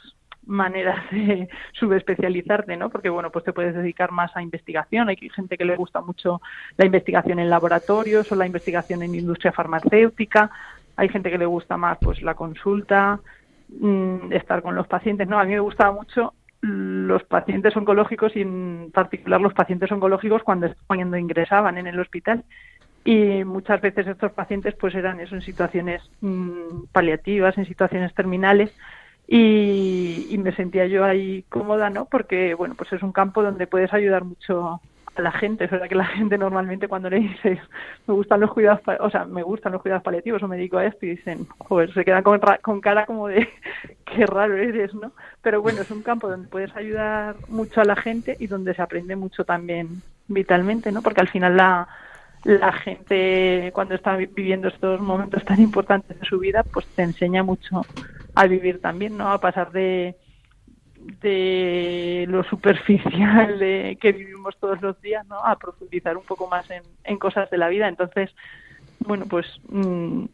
maneras 0.50 1.00
de 1.12 1.48
subespecializarte, 1.74 2.76
¿no? 2.76 2.90
Porque 2.90 3.10
bueno, 3.10 3.32
pues 3.32 3.46
te 3.46 3.54
puedes 3.54 3.76
dedicar 3.76 4.12
más 4.12 4.36
a 4.36 4.42
investigación. 4.42 5.10
Hay 5.10 5.18
gente 5.34 5.58
que 5.58 5.66
le 5.66 5.76
gusta 5.76 6.02
mucho 6.02 6.42
la 6.78 6.86
investigación 6.86 7.40
en 7.40 7.50
laboratorios 7.50 8.32
o 8.32 8.36
la 8.36 8.46
investigación 8.46 9.04
en 9.04 9.16
industria 9.16 9.52
farmacéutica. 9.52 10.52
Hay 10.96 11.10
gente 11.10 11.32
que 11.32 11.38
le 11.38 11.46
gusta 11.46 11.78
más 11.78 11.98
pues 12.02 12.22
la 12.22 12.34
consulta, 12.34 13.22
Mm, 13.70 14.34
estar 14.34 14.62
con 14.62 14.76
los 14.76 14.88
pacientes. 14.88 15.28
No, 15.28 15.40
a 15.40 15.44
mí 15.44 15.52
me 15.52 15.60
gustaba 15.60 15.92
mucho 15.92 16.34
los 16.62 17.24
pacientes 17.24 17.76
oncológicos 17.78 18.36
y 18.36 18.42
en 18.42 18.90
particular 18.94 19.40
los 19.40 19.54
pacientes 19.54 19.92
oncológicos 19.92 20.44
cuando, 20.44 21.18
ingresaban 21.18 21.78
en 21.78 21.88
el 21.88 22.00
hospital 22.00 22.44
y 23.06 23.46
muchas 23.46 23.80
veces 23.80 24.08
estos 24.08 24.34
pacientes 24.34 24.76
pues 24.76 24.94
eran 24.94 25.22
eso 25.22 25.36
en 25.36 25.42
situaciones 25.42 26.02
mm, 26.20 26.86
paliativas, 26.92 27.58
en 27.58 27.66
situaciones 27.66 28.14
terminales 28.14 28.76
y, 29.32 30.28
y, 30.30 30.38
me 30.40 30.56
sentía 30.56 30.88
yo 30.88 31.04
ahí 31.04 31.44
cómoda, 31.50 31.90
¿no? 31.92 32.06
Porque 32.06 32.56
bueno, 32.56 32.74
pues 32.76 32.92
es 32.94 33.04
un 33.04 33.12
campo 33.12 33.44
donde 33.44 33.68
puedes 33.68 33.94
ayudar 33.94 34.24
mucho 34.24 34.82
la 35.22 35.32
gente. 35.32 35.66
Es 35.66 35.72
verdad 35.72 35.88
que 35.88 35.96
la 35.96 36.06
gente 36.18 36.38
normalmente 36.38 36.88
cuando 36.88 37.10
le 37.10 37.20
dices 37.20 37.60
me 38.08 38.14
gustan 38.14 38.40
los 38.40 38.52
cuidados, 38.52 38.82
o 39.00 39.10
sea, 39.10 39.26
me 39.26 39.44
gustan 39.44 39.74
los 39.74 39.82
cuidados 39.82 40.04
paliativos 40.04 40.42
o 40.42 40.48
me 40.48 40.58
dedico 40.58 40.78
a 40.78 40.86
esto 40.86 41.06
y 41.06 41.10
dicen, 41.10 41.48
joder, 41.58 41.94
se 41.94 42.06
quedan 42.06 42.24
con, 42.24 42.40
con 42.62 42.82
cara 42.82 43.06
como 43.06 43.28
de 43.28 43.48
qué 44.06 44.26
raro 44.26 44.58
eres, 44.58 44.94
¿no? 44.94 45.12
Pero 45.42 45.62
bueno, 45.62 45.82
es 45.82 45.92
un 45.92 46.02
campo 46.02 46.30
donde 46.30 46.48
puedes 46.48 46.76
ayudar 46.76 47.36
mucho 47.48 47.82
a 47.82 47.86
la 47.86 47.96
gente 47.96 48.36
y 48.40 48.48
donde 48.48 48.74
se 48.74 48.82
aprende 48.82 49.16
mucho 49.16 49.46
también 49.46 50.02
vitalmente, 50.28 50.92
¿no? 50.92 51.02
Porque 51.02 51.22
al 51.22 51.30
final 51.30 51.56
la, 51.56 51.88
la 52.44 52.72
gente 52.74 53.72
cuando 53.74 53.96
está 53.96 54.16
viviendo 54.16 54.68
estos 54.68 55.00
momentos 55.02 55.44
tan 55.46 55.60
importantes 55.60 56.20
de 56.20 56.26
su 56.26 56.40
vida, 56.40 56.64
pues 56.64 56.86
te 56.88 57.04
enseña 57.04 57.44
mucho 57.44 57.82
a 58.40 58.48
vivir 58.48 58.82
también, 58.82 59.18
¿no? 59.18 59.32
A 59.32 59.40
pasar 59.40 59.72
de 59.72 60.16
de 61.22 62.26
lo 62.28 62.44
superficial 62.44 63.58
de 63.60 63.98
que 64.02 64.12
vivimos 64.12 64.58
todos 64.60 64.82
los 64.82 65.02
días, 65.02 65.26
¿no? 65.28 65.38
A 65.44 65.58
profundizar 65.58 66.18
un 66.18 66.24
poco 66.24 66.48
más 66.48 66.70
en, 66.70 66.84
en 67.04 67.18
cosas 67.18 67.50
de 67.50 67.58
la 67.58 67.70
vida. 67.70 67.88
Entonces, 67.88 68.32
bueno, 69.00 69.26
pues 69.30 69.46
mm, 69.70 70.26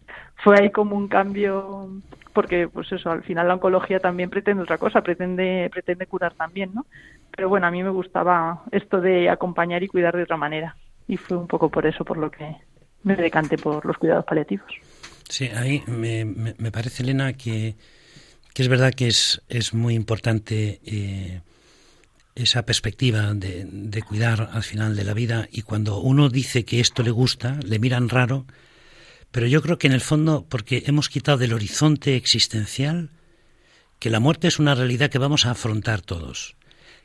fue 0.43 0.59
ahí 0.59 0.71
como 0.71 0.95
un 0.95 1.07
cambio, 1.07 1.89
porque 2.33 2.67
pues 2.67 2.91
eso, 2.91 3.11
al 3.11 3.23
final 3.23 3.47
la 3.47 3.53
oncología 3.55 3.99
también 3.99 4.29
pretende 4.29 4.63
otra 4.63 4.77
cosa, 4.77 5.01
pretende, 5.01 5.69
pretende 5.71 6.07
curar 6.07 6.33
también, 6.33 6.71
¿no? 6.73 6.85
Pero 7.35 7.49
bueno, 7.49 7.67
a 7.67 7.71
mí 7.71 7.83
me 7.83 7.89
gustaba 7.89 8.63
esto 8.71 9.01
de 9.01 9.29
acompañar 9.29 9.83
y 9.83 9.87
cuidar 9.87 10.15
de 10.15 10.23
otra 10.23 10.37
manera. 10.37 10.75
Y 11.07 11.17
fue 11.17 11.37
un 11.37 11.47
poco 11.47 11.69
por 11.69 11.85
eso 11.85 12.03
por 12.03 12.17
lo 12.17 12.31
que 12.31 12.55
me 13.03 13.15
decanté 13.15 13.57
por 13.57 13.85
los 13.85 13.97
cuidados 13.97 14.25
paliativos. 14.25 14.71
Sí, 15.29 15.49
ahí 15.55 15.83
me, 15.87 16.25
me 16.25 16.71
parece, 16.71 17.03
Elena, 17.03 17.33
que 17.33 17.75
que 18.55 18.63
es 18.63 18.69
verdad 18.69 18.93
que 18.93 19.07
es, 19.07 19.41
es 19.49 19.73
muy 19.73 19.95
importante 19.95 20.79
eh, 20.85 21.41
esa 22.35 22.65
perspectiva 22.65 23.33
de, 23.33 23.67
de, 23.69 24.01
cuidar 24.01 24.49
al 24.53 24.63
final 24.63 24.95
de 24.95 25.03
la 25.03 25.13
vida 25.13 25.49
y 25.51 25.63
cuando 25.63 25.99
uno 25.99 26.29
dice 26.29 26.63
que 26.63 26.79
esto 26.79 27.03
le 27.03 27.11
gusta, 27.11 27.59
le 27.65 27.79
miran 27.79 28.07
raro, 28.07 28.45
pero 29.31 29.45
yo 29.45 29.61
creo 29.61 29.77
que 29.77 29.87
en 29.87 29.93
el 29.93 29.99
fondo, 29.99 30.45
porque 30.47 30.83
hemos 30.87 31.09
quitado 31.09 31.37
del 31.37 31.51
horizonte 31.51 32.15
existencial 32.15 33.09
que 33.99 34.09
la 34.09 34.21
muerte 34.21 34.47
es 34.47 34.57
una 34.57 34.73
realidad 34.73 35.09
que 35.09 35.19
vamos 35.19 35.45
a 35.45 35.51
afrontar 35.51 35.99
todos, 35.99 36.55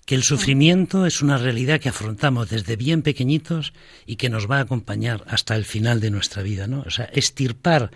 que 0.06 0.14
el 0.14 0.22
sufrimiento 0.22 1.04
es 1.04 1.20
una 1.20 1.36
realidad 1.36 1.80
que 1.80 1.88
afrontamos 1.88 2.48
desde 2.48 2.76
bien 2.76 3.02
pequeñitos 3.02 3.72
y 4.06 4.14
que 4.16 4.30
nos 4.30 4.48
va 4.48 4.58
a 4.58 4.62
acompañar 4.62 5.24
hasta 5.26 5.56
el 5.56 5.64
final 5.64 5.98
de 5.98 6.12
nuestra 6.12 6.44
vida, 6.44 6.68
¿no? 6.68 6.84
O 6.86 6.90
sea, 6.90 7.06
estirpar 7.06 7.90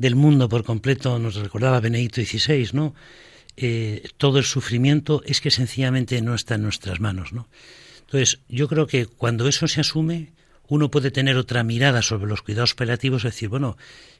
del 0.00 0.16
mundo 0.16 0.48
por 0.48 0.64
completo, 0.64 1.18
nos 1.18 1.34
recordaba 1.36 1.78
Benedicto 1.78 2.22
XVI, 2.22 2.70
¿no? 2.72 2.94
Eh, 3.58 4.02
todo 4.16 4.38
el 4.38 4.44
sufrimiento 4.44 5.22
es 5.26 5.42
que 5.42 5.50
sencillamente 5.50 6.22
no 6.22 6.34
está 6.34 6.54
en 6.54 6.62
nuestras 6.62 7.00
manos, 7.00 7.34
¿no? 7.34 7.48
Entonces, 8.06 8.40
yo 8.48 8.66
creo 8.66 8.86
que 8.86 9.04
cuando 9.04 9.46
eso 9.46 9.68
se 9.68 9.82
asume, 9.82 10.30
uno 10.68 10.90
puede 10.90 11.10
tener 11.10 11.36
otra 11.36 11.62
mirada 11.64 12.00
sobre 12.00 12.26
los 12.26 12.40
cuidados 12.40 12.74
paliativos, 12.74 13.26
es 13.26 13.34
decir, 13.34 13.50
bueno, 13.50 13.76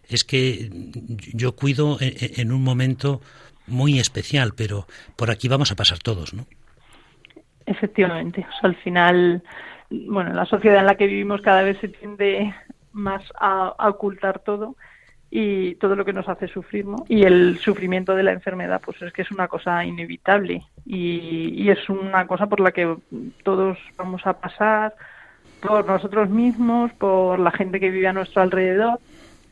es 0.07 0.25
que 0.25 0.69
yo 1.33 1.57
cuido 1.57 1.97
en, 2.01 2.53
un 2.53 2.63
momento 2.63 3.23
muy 3.67 3.99
especial, 3.99 4.53
pero 4.55 4.87
por 5.17 5.31
aquí 5.31 5.49
vamos 5.49 5.73
a 5.73 5.77
pasar 5.77 5.99
todos, 5.99 6.35
¿no? 6.35 6.45
Efectivamente, 7.65 8.47
al 8.61 8.77
final, 8.77 9.43
bueno, 9.89 10.35
la 10.35 10.45
sociedad 10.45 10.81
en 10.81 10.87
la 10.87 10.97
que 10.97 11.07
vivimos 11.07 11.41
cada 11.41 11.63
vez 11.63 11.79
se 11.81 11.89
tiende 11.89 12.55
más 12.93 13.23
a 13.39 13.73
ocultar 13.89 14.41
todo 14.41 14.77
y 15.31 15.77
todo 15.77 15.95
lo 15.95 16.05
que 16.05 16.13
nos 16.13 16.29
hace 16.29 16.49
sufrir, 16.49 16.87
¿no? 16.87 17.05
Y 17.09 17.23
el 17.23 17.59
sufrimiento 17.59 18.17
de 18.17 18.25
la 18.25 18.33
enfermedad, 18.33 18.81
pues 18.85 19.01
es 19.03 19.13
que 19.13 19.23
es 19.23 19.31
una 19.31 19.47
cosa 19.47 19.85
inevitable 19.85 20.63
y, 20.85 21.71
es 21.71 21.89
una 21.89 22.27
cosa 22.27 22.49
por 22.49 22.59
la 22.59 22.73
que 22.73 22.97
todos 23.45 23.79
vamos 23.97 24.27
a 24.27 24.33
pasar, 24.33 24.95
por 25.61 25.87
nosotros 25.87 26.29
mismos, 26.29 26.91
por 26.95 27.39
la 27.39 27.53
gente 27.53 27.79
que 27.79 27.91
vive 27.91 28.09
a 28.09 28.13
nuestro 28.13 28.43
alrededor 28.43 28.99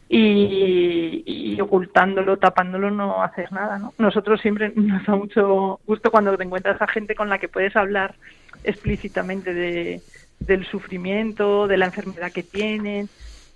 y, 0.09 1.61
ocultándolo, 1.61 2.39
tapándolo 2.39 2.91
no 2.91 3.23
haces 3.23 3.53
nada, 3.53 3.79
¿no? 3.79 3.93
Nosotros 3.99 4.41
siempre 4.41 4.73
nos 4.75 5.07
da 5.07 5.15
mucho 5.15 5.79
gusto 5.87 6.11
cuando 6.11 6.37
te 6.37 6.43
encuentras 6.43 6.81
a 6.83 6.89
gente 6.89 7.15
con 7.15 7.29
la 7.29 7.39
que 7.39 7.49
puedes 7.49 7.77
hablar 7.77 8.17
explícitamente 8.65 9.55
de, 9.55 10.01
del 10.41 10.65
sufrimiento, 10.67 11.69
de 11.69 11.77
la 11.77 11.87
enfermedad 11.87 12.33
que 12.33 12.43
tienen, 12.43 13.09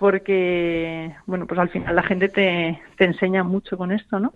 porque, 0.02 1.14
bueno, 1.26 1.47
pues 1.47 1.61
al 1.61 1.68
final 1.68 1.94
la 1.94 2.02
gente 2.02 2.28
te, 2.28 2.82
te 2.97 3.04
enseña 3.04 3.44
mucho 3.44 3.78
con 3.78 3.92
esto, 3.92 4.18
¿no? 4.18 4.35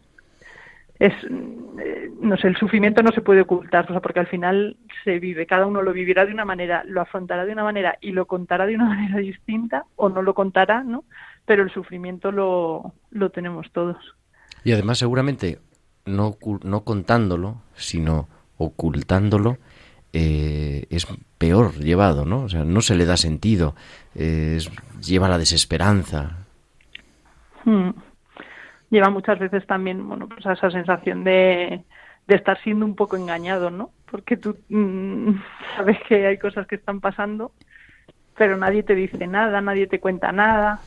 Es, 1.00 1.12
eh, 1.24 2.08
no 2.20 2.36
sé, 2.36 2.46
el 2.46 2.56
sufrimiento 2.56 3.02
no 3.02 3.10
se 3.10 3.20
puede 3.20 3.40
ocultar, 3.40 3.84
o 3.86 3.88
sea, 3.88 4.00
porque 4.00 4.20
al 4.20 4.28
final 4.28 4.76
se 5.02 5.18
vive, 5.18 5.44
cada 5.44 5.66
uno 5.66 5.82
lo 5.82 5.92
vivirá 5.92 6.24
de 6.24 6.32
una 6.32 6.44
manera, 6.44 6.84
lo 6.86 7.00
afrontará 7.00 7.44
de 7.44 7.52
una 7.52 7.64
manera 7.64 7.98
y 8.00 8.12
lo 8.12 8.26
contará 8.26 8.64
de 8.64 8.76
una 8.76 8.84
manera 8.94 9.18
distinta 9.18 9.86
o 9.96 10.08
no 10.08 10.22
lo 10.22 10.34
contará, 10.34 10.84
¿no? 10.84 11.02
Pero 11.46 11.64
el 11.64 11.72
sufrimiento 11.72 12.30
lo, 12.30 12.92
lo 13.10 13.30
tenemos 13.30 13.72
todos. 13.72 13.96
Y 14.62 14.70
además 14.70 14.98
seguramente 14.98 15.58
no, 16.04 16.36
no 16.62 16.84
contándolo, 16.84 17.56
sino 17.74 18.28
ocultándolo, 18.56 19.58
eh, 20.18 20.86
es 20.88 21.06
peor 21.36 21.74
llevado, 21.74 22.24
¿no? 22.24 22.44
O 22.44 22.48
sea, 22.48 22.64
no 22.64 22.80
se 22.80 22.94
le 22.94 23.04
da 23.04 23.18
sentido, 23.18 23.74
lleva 24.14 25.28
la 25.28 25.36
desesperanza. 25.36 26.38
Hmm. 27.64 27.90
Lleva 28.88 29.10
muchas 29.10 29.38
veces 29.38 29.66
también, 29.66 30.08
bueno, 30.08 30.26
pues 30.26 30.46
a 30.46 30.54
esa 30.54 30.70
sensación 30.70 31.22
de, 31.22 31.82
de 32.26 32.34
estar 32.34 32.58
siendo 32.62 32.86
un 32.86 32.94
poco 32.94 33.16
engañado, 33.16 33.70
¿no? 33.70 33.90
Porque 34.10 34.38
tú 34.38 34.56
mm, 34.70 35.32
sabes 35.76 35.98
que 36.08 36.26
hay 36.26 36.38
cosas 36.38 36.66
que 36.66 36.76
están 36.76 37.00
pasando, 37.00 37.52
pero 38.38 38.56
nadie 38.56 38.82
te 38.84 38.94
dice 38.94 39.26
nada, 39.26 39.60
nadie 39.60 39.86
te 39.86 40.00
cuenta 40.00 40.32
nada. 40.32 40.80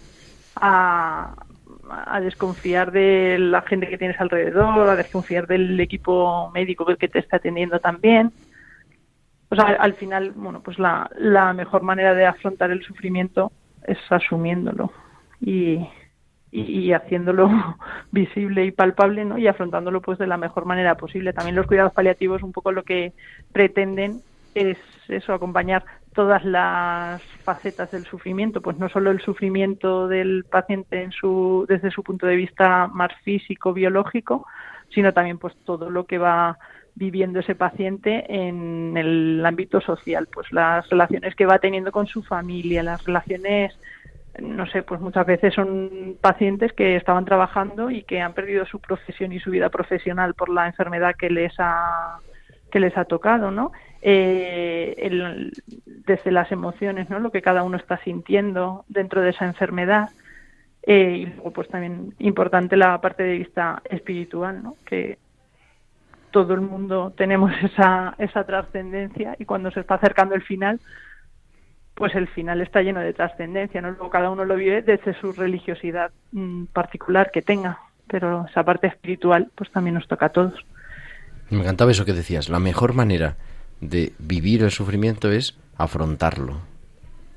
A, 0.55 1.35
a 1.89 2.19
desconfiar 2.19 2.91
de 2.91 3.37
la 3.39 3.61
gente 3.61 3.87
que 3.87 3.97
tienes 3.97 4.19
alrededor, 4.19 4.89
a 4.89 4.95
desconfiar 4.95 5.45
del 5.47 5.79
equipo 5.79 6.51
médico 6.51 6.85
que 6.97 7.07
te 7.07 7.19
está 7.19 7.37
atendiendo 7.37 7.79
también. 7.79 8.31
O 9.49 9.55
sea, 9.55 9.65
al 9.79 9.93
final, 9.95 10.31
bueno, 10.31 10.61
pues 10.61 10.77
la, 10.77 11.09
la 11.17 11.53
mejor 11.53 11.81
manera 11.81 12.13
de 12.13 12.25
afrontar 12.25 12.71
el 12.71 12.83
sufrimiento 12.83 13.51
es 13.83 13.97
asumiéndolo 14.09 14.91
y, 15.41 15.87
y, 16.51 16.93
haciéndolo 16.93 17.49
visible 18.11 18.65
y 18.65 18.71
palpable, 18.71 19.25
¿no? 19.25 19.37
Y 19.37 19.47
afrontándolo 19.47 20.01
pues 20.01 20.17
de 20.19 20.27
la 20.27 20.37
mejor 20.37 20.65
manera 20.65 20.95
posible. 20.95 21.33
También 21.33 21.55
los 21.55 21.67
cuidados 21.67 21.93
paliativos 21.93 22.43
un 22.43 22.51
poco 22.51 22.71
lo 22.71 22.83
que 22.83 23.13
pretenden 23.51 24.21
es 24.55 24.77
eso, 25.07 25.33
acompañar 25.33 25.85
todas 26.13 26.43
las 26.43 27.21
facetas 27.43 27.91
del 27.91 28.05
sufrimiento, 28.05 28.61
pues 28.61 28.77
no 28.77 28.89
solo 28.89 29.11
el 29.11 29.21
sufrimiento 29.21 30.07
del 30.07 30.43
paciente 30.49 31.03
en 31.03 31.11
su, 31.11 31.65
desde 31.69 31.91
su 31.91 32.03
punto 32.03 32.25
de 32.25 32.35
vista 32.35 32.87
más 32.87 33.11
físico, 33.23 33.73
biológico, 33.73 34.45
sino 34.93 35.13
también 35.13 35.37
pues 35.37 35.55
todo 35.65 35.89
lo 35.89 36.05
que 36.05 36.17
va 36.17 36.57
viviendo 36.95 37.39
ese 37.39 37.55
paciente 37.55 38.25
en 38.27 38.95
el 38.97 39.45
ámbito 39.45 39.81
social, 39.81 40.27
pues 40.31 40.51
las 40.51 40.89
relaciones 40.89 41.35
que 41.35 41.45
va 41.45 41.59
teniendo 41.59 41.91
con 41.91 42.07
su 42.07 42.23
familia, 42.23 42.83
las 42.83 43.05
relaciones 43.05 43.77
no 44.41 44.65
sé, 44.67 44.83
pues 44.83 45.01
muchas 45.01 45.25
veces 45.25 45.53
son 45.53 46.15
pacientes 46.21 46.73
que 46.73 46.95
estaban 46.95 47.25
trabajando 47.25 47.91
y 47.91 48.03
que 48.03 48.21
han 48.21 48.33
perdido 48.33 48.65
su 48.65 48.79
profesión 48.79 49.31
y 49.31 49.39
su 49.39 49.51
vida 49.51 49.69
profesional 49.69 50.33
por 50.33 50.49
la 50.49 50.67
enfermedad 50.67 51.15
que 51.15 51.29
les 51.29 51.53
ha 51.59 52.19
que 52.71 52.79
les 52.79 52.95
ha 52.97 53.05
tocado, 53.05 53.49
¿no? 53.49 53.71
Eh, 54.01 55.51
desde 55.85 56.31
las 56.31 56.51
emociones, 56.51 57.09
¿no? 57.09 57.19
Lo 57.19 57.31
que 57.31 57.41
cada 57.41 57.63
uno 57.63 57.77
está 57.77 57.97
sintiendo 58.03 58.85
dentro 58.87 59.21
de 59.21 59.31
esa 59.31 59.45
enfermedad. 59.45 60.09
Eh, 60.83 61.17
y 61.17 61.25
luego, 61.25 61.51
pues 61.51 61.67
también 61.67 62.13
importante 62.19 62.77
la 62.77 63.01
parte 63.01 63.23
de 63.23 63.39
vista 63.39 63.81
espiritual, 63.89 64.61
¿no? 64.61 64.75
Que 64.85 65.17
todo 66.31 66.53
el 66.53 66.61
mundo 66.61 67.13
tenemos 67.17 67.51
esa, 67.63 68.15
esa 68.17 68.43
trascendencia 68.43 69.35
y 69.39 69.45
cuando 69.45 69.71
se 69.71 69.81
está 69.81 69.95
acercando 69.95 70.35
el 70.35 70.43
final, 70.43 70.79
pues 71.95 72.15
el 72.15 72.27
final 72.29 72.61
está 72.61 72.81
lleno 72.81 73.01
de 73.01 73.13
trascendencia, 73.13 73.81
¿no? 73.81 73.89
Luego 73.91 74.09
cada 74.09 74.29
uno 74.29 74.45
lo 74.45 74.55
vive 74.55 74.81
desde 74.81 75.19
su 75.19 75.33
religiosidad 75.33 76.11
mm, 76.31 76.65
particular 76.65 77.29
que 77.31 77.41
tenga, 77.41 77.79
pero 78.07 78.45
esa 78.49 78.63
parte 78.63 78.87
espiritual 78.87 79.51
pues 79.55 79.69
también 79.71 79.95
nos 79.95 80.07
toca 80.07 80.27
a 80.27 80.29
todos. 80.29 80.53
Me 81.49 81.59
encantaba 81.59 81.91
eso 81.91 82.05
que 82.05 82.13
decías, 82.13 82.47
la 82.49 82.59
mejor 82.59 82.93
manera 82.93 83.35
de 83.81 84.13
vivir 84.19 84.63
el 84.63 84.71
sufrimiento 84.71 85.31
es 85.31 85.57
afrontarlo. 85.77 86.61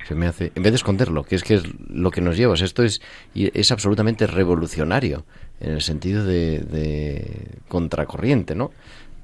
Se 0.07 0.15
me 0.15 0.27
hace, 0.27 0.53
en 0.55 0.63
vez 0.63 0.73
de 0.73 0.77
esconderlo, 0.77 1.25
que 1.25 1.37
es 1.37 1.45
que 1.45 1.55
es 1.55 1.63
lo 1.89 2.11
que 2.11 2.21
nos 2.21 2.37
lleva. 2.37 2.55
esto 2.55 2.83
es, 2.83 3.01
es 3.35 3.71
absolutamente 3.71 4.27
revolucionario 4.27 5.25
en 5.61 5.73
el 5.73 5.83
sentido 5.83 6.25
de, 6.25 6.59
de 6.61 7.61
contracorriente, 7.69 8.55
¿no? 8.55 8.73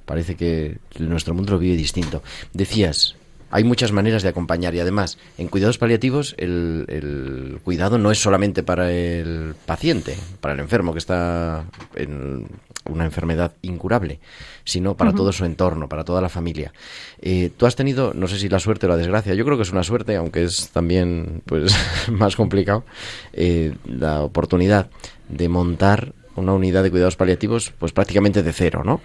Parece 0.05 0.37
que 0.37 0.79
nuestro 0.99 1.35
mundo 1.35 1.53
lo 1.53 1.59
vive 1.59 1.77
distinto. 1.77 2.23
Decías, 2.55 3.17
hay 3.51 3.65
muchas 3.65 3.93
maneras 3.93 4.23
de 4.23 4.29
acompañar 4.29 4.75
y 4.75 4.81
además 4.81 5.19
en 5.39 5.49
cuidados 5.49 5.79
paliativos 5.79 6.35
el, 6.39 6.85
el, 6.89 7.38
cuidado 7.61 7.99
no 7.99 8.11
es 8.11 8.19
solamente 8.19 8.63
para 8.63 8.93
el 8.93 9.55
paciente, 9.67 10.17
para 10.41 10.55
el 10.55 10.61
enfermo 10.61 10.93
que 10.93 10.99
está 10.99 11.65
en 11.95 12.47
una 12.89 13.05
enfermedad 13.05 13.53
incurable, 13.63 14.21
sino 14.65 14.97
para 14.97 15.13
todo 15.13 15.33
su 15.33 15.45
entorno, 15.45 15.89
para 15.89 16.05
toda 16.05 16.21
la 16.21 16.29
familia. 16.29 16.73
Eh, 17.21 17.51
tú 17.57 17.67
has 17.67 17.77
tenido, 17.77 18.13
no 18.15 18.29
sé 18.29 18.39
si 18.39 18.49
la 18.49 18.59
suerte 18.59 18.87
o 18.87 18.89
la 18.89 18.97
desgracia, 18.97 19.35
yo 19.35 19.45
creo 19.45 19.57
que 19.57 19.63
es 19.63 19.73
una 19.73 19.83
suerte, 19.83 20.17
aunque 20.17 20.45
es 20.45 20.71
también 20.71 21.43
pues 21.45 21.75
más 22.11 22.37
complicado, 22.37 22.85
eh, 23.33 23.75
la 23.85 24.23
oportunidad 24.23 24.91
de 25.29 25.49
montar 25.49 26.15
una 26.37 26.55
unidad 26.55 26.83
de 26.83 26.91
cuidados 26.91 27.17
paliativos 27.17 27.73
pues 27.79 27.93
prácticamente 27.93 28.43
de 28.43 28.53
cero, 28.53 28.83
¿no? 28.85 29.01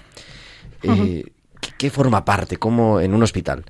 Eh, 0.84 1.26
¿Qué 1.78 1.90
forma 1.90 2.24
parte? 2.24 2.58
como 2.58 3.00
en 3.00 3.14
un 3.14 3.24
hospital? 3.24 3.66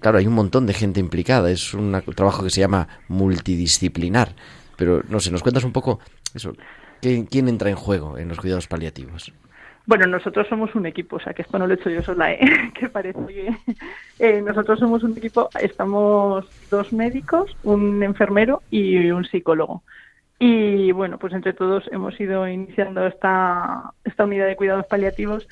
claro, 0.00 0.18
hay 0.18 0.26
un 0.26 0.34
montón 0.34 0.66
de 0.66 0.74
gente 0.74 1.00
implicada, 1.00 1.50
es 1.50 1.74
un 1.74 2.00
trabajo 2.14 2.42
que 2.42 2.50
se 2.50 2.60
llama 2.60 2.88
multidisciplinar, 3.08 4.34
pero 4.76 5.02
no 5.08 5.20
sé, 5.20 5.30
¿nos 5.30 5.42
cuentas 5.42 5.64
un 5.64 5.72
poco 5.72 6.00
eso? 6.34 6.54
¿Quién 7.00 7.48
entra 7.48 7.70
en 7.70 7.76
juego 7.76 8.18
en 8.18 8.28
los 8.28 8.38
cuidados 8.38 8.66
paliativos? 8.66 9.32
Bueno, 9.86 10.06
nosotros 10.08 10.48
somos 10.48 10.74
un 10.74 10.84
equipo, 10.86 11.16
o 11.16 11.20
sea 11.20 11.32
que 11.32 11.42
esto 11.42 11.58
no 11.58 11.66
lo 11.66 11.74
he 11.74 11.76
hecho 11.76 11.90
yo 11.90 12.02
sola, 12.02 12.32
¿eh? 12.32 12.40
que 12.74 12.88
parece 12.88 13.24
que 13.26 13.56
eh, 14.18 14.42
nosotros 14.42 14.80
somos 14.80 15.04
un 15.04 15.16
equipo, 15.16 15.48
estamos 15.60 16.44
dos 16.70 16.92
médicos, 16.92 17.56
un 17.62 18.02
enfermero 18.02 18.62
y 18.70 19.10
un 19.10 19.24
psicólogo. 19.24 19.84
Y 20.40 20.90
bueno, 20.90 21.18
pues 21.18 21.32
entre 21.32 21.52
todos 21.52 21.84
hemos 21.92 22.20
ido 22.20 22.46
iniciando 22.48 23.06
esta, 23.06 23.92
esta 24.04 24.24
unidad 24.24 24.46
de 24.46 24.56
cuidados 24.56 24.86
paliativos 24.86 25.48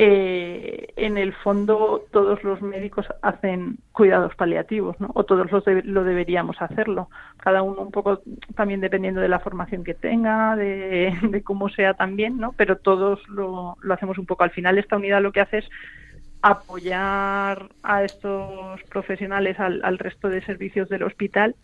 eh, 0.00 0.92
en 0.94 1.18
el 1.18 1.32
fondo 1.32 2.04
todos 2.12 2.44
los 2.44 2.62
médicos 2.62 3.06
hacen 3.20 3.78
cuidados 3.90 4.32
paliativos, 4.36 4.94
¿no? 5.00 5.10
O 5.14 5.24
todos 5.24 5.50
los 5.50 5.64
lo 5.84 6.04
deberíamos 6.04 6.62
hacerlo. 6.62 7.10
Cada 7.38 7.62
uno 7.62 7.82
un 7.82 7.90
poco 7.90 8.22
también 8.54 8.80
dependiendo 8.80 9.20
de 9.20 9.26
la 9.26 9.40
formación 9.40 9.82
que 9.82 9.94
tenga, 9.94 10.54
de, 10.54 11.42
cómo 11.42 11.68
sea 11.68 11.94
también, 11.94 12.38
¿no? 12.38 12.52
Pero 12.52 12.76
todos 12.76 13.28
lo, 13.28 13.76
hacemos 13.90 14.18
un 14.18 14.26
poco. 14.26 14.44
Al 14.44 14.52
final 14.52 14.78
esta 14.78 14.94
unidad 14.94 15.20
lo 15.20 15.32
que 15.32 15.40
hace 15.40 15.58
es 15.58 15.70
apoyar 16.42 17.68
a 17.82 18.04
estos 18.04 18.80
profesionales 18.84 19.58
al, 19.58 19.98
resto 19.98 20.28
de 20.28 20.44
servicios 20.44 20.88
del 20.88 21.02
hospital 21.02 21.56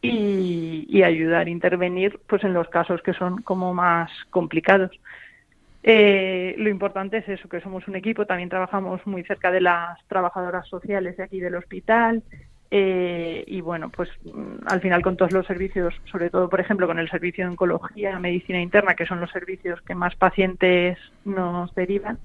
y, 0.00 0.86
y, 0.88 1.02
ayudar 1.02 1.48
intervenir 1.48 2.20
pues 2.28 2.44
en 2.44 2.52
los 2.52 2.68
casos 2.68 3.02
que 3.02 3.14
son 3.14 3.42
como 3.42 3.74
más 3.74 4.12
complicados. 4.30 4.92
Eh, 5.86 6.54
lo 6.56 6.70
importante 6.70 7.18
es 7.18 7.28
eso, 7.28 7.46
que 7.46 7.60
somos 7.60 7.86
un 7.88 7.94
equipo, 7.94 8.24
también 8.24 8.48
trabajamos 8.48 9.06
muy 9.06 9.22
cerca 9.24 9.50
de 9.50 9.60
las 9.60 9.98
trabajadoras 10.08 10.66
sociales 10.66 11.14
de 11.18 11.22
aquí 11.24 11.40
del 11.40 11.56
hospital 11.56 12.22
eh, 12.70 13.44
y 13.46 13.60
bueno, 13.60 13.90
pues 13.90 14.08
mm, 14.24 14.66
al 14.66 14.80
final 14.80 15.02
con 15.02 15.18
todos 15.18 15.30
los 15.30 15.46
servicios, 15.46 15.94
sobre 16.10 16.30
todo 16.30 16.48
por 16.48 16.60
ejemplo 16.60 16.86
con 16.86 16.98
el 16.98 17.10
servicio 17.10 17.44
de 17.44 17.50
oncología, 17.50 18.18
medicina 18.18 18.62
interna, 18.62 18.94
que 18.94 19.04
son 19.04 19.20
los 19.20 19.30
servicios 19.30 19.82
que 19.82 19.94
más 19.94 20.16
pacientes 20.16 20.96
nos 21.26 21.74
derivan, 21.74 22.18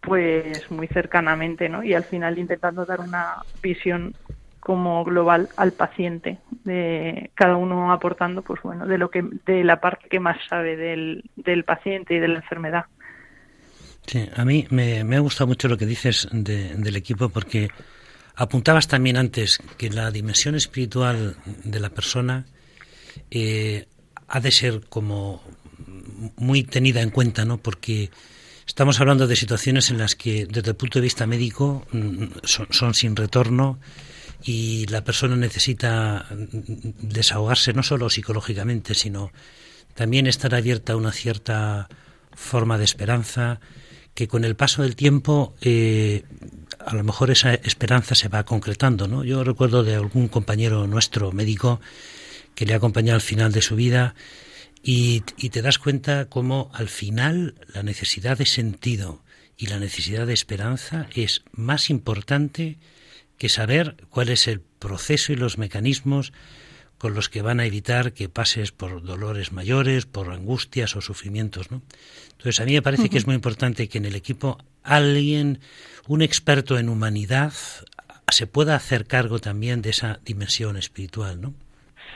pues 0.00 0.70
muy 0.70 0.88
cercanamente, 0.88 1.68
¿no? 1.68 1.84
Y 1.84 1.92
al 1.92 2.04
final 2.06 2.38
intentando 2.38 2.86
dar 2.86 3.00
una 3.00 3.44
visión 3.62 4.14
como 4.60 5.04
global 5.04 5.50
al 5.56 5.74
paciente, 5.74 6.38
de 6.64 7.30
cada 7.34 7.56
uno 7.56 7.92
aportando, 7.92 8.40
pues 8.40 8.62
bueno, 8.62 8.86
de 8.86 8.96
lo 8.96 9.10
que, 9.10 9.22
de 9.44 9.62
la 9.62 9.78
parte 9.80 10.08
que 10.08 10.20
más 10.20 10.38
sabe 10.48 10.76
del, 10.76 11.30
del 11.36 11.64
paciente 11.64 12.14
y 12.14 12.18
de 12.18 12.28
la 12.28 12.36
enfermedad. 12.36 12.86
Sí, 14.06 14.28
a 14.34 14.44
mí 14.44 14.66
me, 14.70 15.00
ha 15.00 15.20
gustado 15.20 15.48
mucho 15.48 15.68
lo 15.68 15.78
que 15.78 15.86
dices 15.86 16.28
del 16.30 16.96
equipo 16.96 17.28
porque 17.30 17.68
apuntabas 18.36 18.88
también 18.88 19.16
antes 19.16 19.58
que 19.78 19.90
la 19.90 20.10
dimensión 20.10 20.54
espiritual 20.54 21.36
de 21.64 21.80
la 21.80 21.90
persona 21.90 22.46
eh, 23.30 23.86
ha 24.28 24.40
de 24.40 24.50
ser 24.50 24.82
como 24.88 25.42
muy 26.36 26.64
tenida 26.64 27.00
en 27.00 27.10
cuenta, 27.10 27.44
¿no? 27.44 27.58
Porque 27.58 28.10
estamos 28.66 29.00
hablando 29.00 29.26
de 29.26 29.36
situaciones 29.36 29.90
en 29.90 29.98
las 29.98 30.14
que 30.14 30.46
desde 30.46 30.70
el 30.70 30.76
punto 30.76 30.98
de 30.98 31.04
vista 31.04 31.26
médico 31.26 31.86
mm, 31.92 32.24
son 32.70 32.94
sin 32.94 33.16
retorno 33.16 33.78
y 34.42 34.86
la 34.86 35.02
persona 35.02 35.36
necesita 35.36 36.26
desahogarse 36.30 37.72
no 37.72 37.82
solo 37.82 38.10
psicológicamente, 38.10 38.94
sino 38.94 39.32
también 39.94 40.26
estar 40.26 40.54
abierta 40.54 40.92
a 40.92 40.96
una 40.96 41.12
cierta 41.12 41.88
forma 42.32 42.76
de 42.76 42.84
esperanza, 42.84 43.60
que 44.14 44.28
con 44.28 44.44
el 44.44 44.56
paso 44.56 44.82
del 44.82 44.96
tiempo 44.96 45.54
eh, 45.60 46.24
a 46.78 46.94
lo 46.94 47.02
mejor 47.02 47.30
esa 47.30 47.54
esperanza 47.54 48.14
se 48.14 48.28
va 48.28 48.44
concretando. 48.44 49.08
¿no? 49.08 49.24
Yo 49.24 49.44
recuerdo 49.44 49.82
de 49.82 49.94
algún 49.94 50.28
compañero 50.28 50.86
nuestro 50.86 51.32
médico 51.32 51.80
que 52.54 52.66
le 52.66 52.74
ha 52.74 52.76
acompañado 52.76 53.16
al 53.16 53.22
final 53.22 53.52
de 53.52 53.62
su 53.62 53.74
vida 53.74 54.14
y, 54.82 55.22
y 55.36 55.50
te 55.50 55.62
das 55.62 55.78
cuenta 55.78 56.26
cómo 56.26 56.70
al 56.74 56.88
final 56.88 57.54
la 57.72 57.82
necesidad 57.82 58.38
de 58.38 58.46
sentido 58.46 59.22
y 59.56 59.66
la 59.66 59.78
necesidad 59.78 60.26
de 60.26 60.34
esperanza 60.34 61.08
es 61.14 61.42
más 61.52 61.90
importante 61.90 62.78
que 63.38 63.48
saber 63.48 63.96
cuál 64.10 64.28
es 64.28 64.46
el 64.46 64.60
proceso 64.60 65.32
y 65.32 65.36
los 65.36 65.58
mecanismos 65.58 66.32
con 67.04 67.14
los 67.14 67.28
que 67.28 67.42
van 67.42 67.60
a 67.60 67.66
evitar 67.66 68.14
que 68.14 68.30
pases 68.30 68.72
por 68.72 69.02
dolores 69.02 69.52
mayores, 69.52 70.06
por 70.06 70.30
angustias 70.32 70.96
o 70.96 71.02
sufrimientos, 71.02 71.70
¿no? 71.70 71.82
Entonces 72.30 72.58
a 72.60 72.64
mí 72.64 72.72
me 72.72 72.80
parece 72.80 73.10
que 73.10 73.18
es 73.18 73.26
muy 73.26 73.34
importante 73.34 73.90
que 73.90 73.98
en 73.98 74.06
el 74.06 74.14
equipo 74.14 74.56
alguien, 74.82 75.58
un 76.08 76.22
experto 76.22 76.78
en 76.78 76.88
humanidad, 76.88 77.52
se 78.28 78.46
pueda 78.46 78.74
hacer 78.74 79.04
cargo 79.04 79.38
también 79.38 79.82
de 79.82 79.90
esa 79.90 80.18
dimensión 80.24 80.78
espiritual, 80.78 81.42
¿no? 81.42 81.52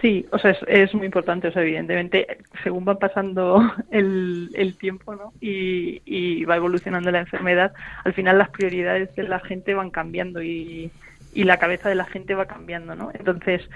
Sí, 0.01 0.25
o 0.33 0.39
sea, 0.39 0.57
es, 0.67 0.95
muy 0.95 1.05
importante, 1.05 1.49
o 1.49 1.53
sea, 1.53 1.61
evidentemente, 1.61 2.39
según 2.65 2.89
va 2.89 2.99
pasando 2.99 3.61
el, 3.91 4.49
el 4.55 4.75
tiempo, 4.79 5.15
¿no? 5.15 5.35
Y, 5.39 6.01
y, 6.07 6.47
va 6.47 6.57
evolucionando 6.57 7.11
la 7.11 7.21
enfermedad, 7.21 7.75
al 8.05 8.15
final 8.15 8.39
las 8.39 8.49
prioridades 8.49 9.15
de 9.17 9.25
la 9.25 9.41
gente 9.41 9.75
van 9.75 9.91
cambiando 9.91 10.43
y, 10.43 10.91
y 11.35 11.45
la 11.45 11.59
cabeza 11.59 11.91
de 11.91 11.95
la 11.95 12.07
gente 12.07 12.35
va 12.35 12.47
cambiando, 12.47 12.95
¿no? 12.95 13.11
Entonces, 13.13 13.69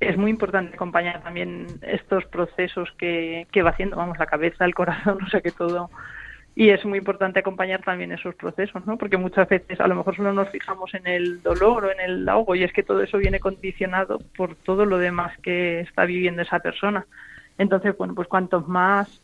es 0.00 0.16
muy 0.16 0.30
importante 0.30 0.74
acompañar 0.74 1.22
también 1.22 1.66
estos 1.82 2.24
procesos 2.26 2.90
que, 2.98 3.46
que 3.52 3.62
va 3.62 3.70
haciendo, 3.70 3.96
vamos, 3.96 4.18
la 4.18 4.26
cabeza, 4.26 4.64
el 4.64 4.74
corazón, 4.74 5.18
o 5.26 5.28
sea, 5.28 5.40
que 5.40 5.50
todo 5.50 5.90
y 6.54 6.68
es 6.68 6.84
muy 6.84 6.98
importante 6.98 7.40
acompañar 7.40 7.82
también 7.82 8.12
esos 8.12 8.34
procesos, 8.34 8.84
¿no? 8.86 8.98
Porque 8.98 9.16
muchas 9.16 9.48
veces 9.48 9.80
a 9.80 9.86
lo 9.86 9.94
mejor 9.94 10.16
solo 10.16 10.34
nos 10.34 10.50
fijamos 10.50 10.92
en 10.92 11.06
el 11.06 11.42
dolor 11.42 11.86
o 11.86 11.90
en 11.90 12.00
el 12.00 12.28
ahogo 12.28 12.54
y 12.54 12.62
es 12.62 12.72
que 12.74 12.82
todo 12.82 13.02
eso 13.02 13.16
viene 13.16 13.40
condicionado 13.40 14.18
por 14.36 14.54
todo 14.56 14.84
lo 14.84 14.98
demás 14.98 15.32
que 15.38 15.80
está 15.80 16.04
viviendo 16.04 16.42
esa 16.42 16.58
persona. 16.58 17.06
Entonces, 17.56 17.96
bueno, 17.96 18.14
pues 18.14 18.28
cuantos 18.28 18.68
más 18.68 19.22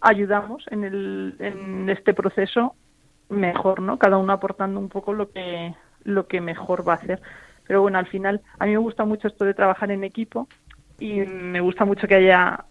ayudamos 0.00 0.64
en, 0.70 0.84
el, 0.84 1.34
en 1.40 1.90
este 1.90 2.14
proceso, 2.14 2.76
mejor, 3.28 3.82
¿no? 3.82 3.98
Cada 3.98 4.16
uno 4.16 4.32
aportando 4.32 4.78
un 4.78 4.88
poco 4.88 5.12
lo 5.12 5.30
que, 5.30 5.74
lo 6.04 6.28
que 6.28 6.40
mejor 6.40 6.86
va 6.86 6.92
a 6.92 6.96
hacer. 6.96 7.20
Pero 7.70 7.82
bueno, 7.82 8.00
al 8.00 8.08
final, 8.08 8.40
a 8.58 8.66
mí 8.66 8.72
me 8.72 8.78
gusta 8.78 9.04
mucho 9.04 9.28
esto 9.28 9.44
de 9.44 9.54
trabajar 9.54 9.92
en 9.92 10.02
equipo 10.02 10.48
y 10.98 11.20
me 11.20 11.60
gusta 11.60 11.84
mucho 11.84 12.08
que 12.08 12.16
haya 12.16 12.64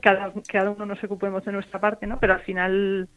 cada, 0.00 0.32
cada 0.50 0.70
uno 0.70 0.86
nos 0.86 1.04
ocupemos 1.04 1.44
de 1.44 1.52
nuestra 1.52 1.78
parte, 1.78 2.06
¿no? 2.06 2.18
Pero 2.18 2.32
al 2.32 2.40
final 2.40 3.10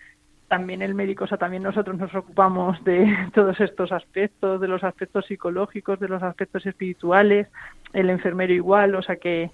también 0.50 0.82
el 0.82 0.96
médico, 0.96 1.24
o 1.24 1.28
sea, 1.28 1.38
también 1.38 1.64
nosotros 1.64 1.98
nos 1.98 2.14
ocupamos 2.14 2.84
de 2.84 3.08
todos 3.34 3.58
estos 3.62 3.94
aspectos, 3.94 4.60
de 4.60 4.68
los 4.68 4.84
aspectos 4.84 5.26
psicológicos, 5.26 5.98
de 5.98 6.10
los 6.10 6.22
aspectos 6.22 6.66
espirituales, 6.66 7.48
el 7.94 8.10
enfermero 8.10 8.52
igual, 8.52 8.94
o 8.94 9.02
sea 9.02 9.16
que 9.16 9.50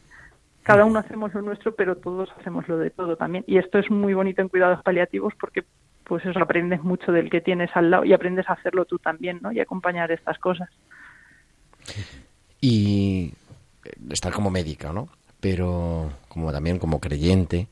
cada 0.64 0.86
uno 0.86 0.98
hacemos 0.98 1.36
lo 1.36 1.44
nuestro, 1.44 1.76
pero 1.76 1.98
todos 1.98 2.32
hacemos 2.40 2.68
lo 2.68 2.80
de 2.80 2.90
todo 2.90 3.16
también. 3.16 3.44
Y 3.46 3.60
esto 3.60 3.78
es 3.78 3.92
muy 3.92 4.16
bonito 4.16 4.42
en 4.42 4.50
cuidados 4.50 4.82
paliativos 4.82 5.36
porque 5.40 5.66
pues 6.04 6.26
eso 6.26 6.40
aprendes 6.40 6.82
mucho 6.82 7.12
del 7.12 7.30
que 7.30 7.42
tienes 7.42 7.70
al 7.76 7.92
lado 7.92 8.06
y 8.06 8.14
aprendes 8.14 8.50
a 8.50 8.54
hacerlo 8.54 8.86
tú 8.86 8.98
también, 8.98 9.38
¿no? 9.44 9.52
Y 9.52 9.60
acompañar 9.60 10.12
estas 10.12 10.40
cosas. 10.40 10.68
Y 12.62 13.34
estar 14.10 14.34
como 14.34 14.50
médica, 14.50 14.92
¿no? 14.92 15.10
pero 15.40 16.12
como 16.28 16.52
también 16.52 16.80
como 16.80 17.00
creyente, 17.00 17.68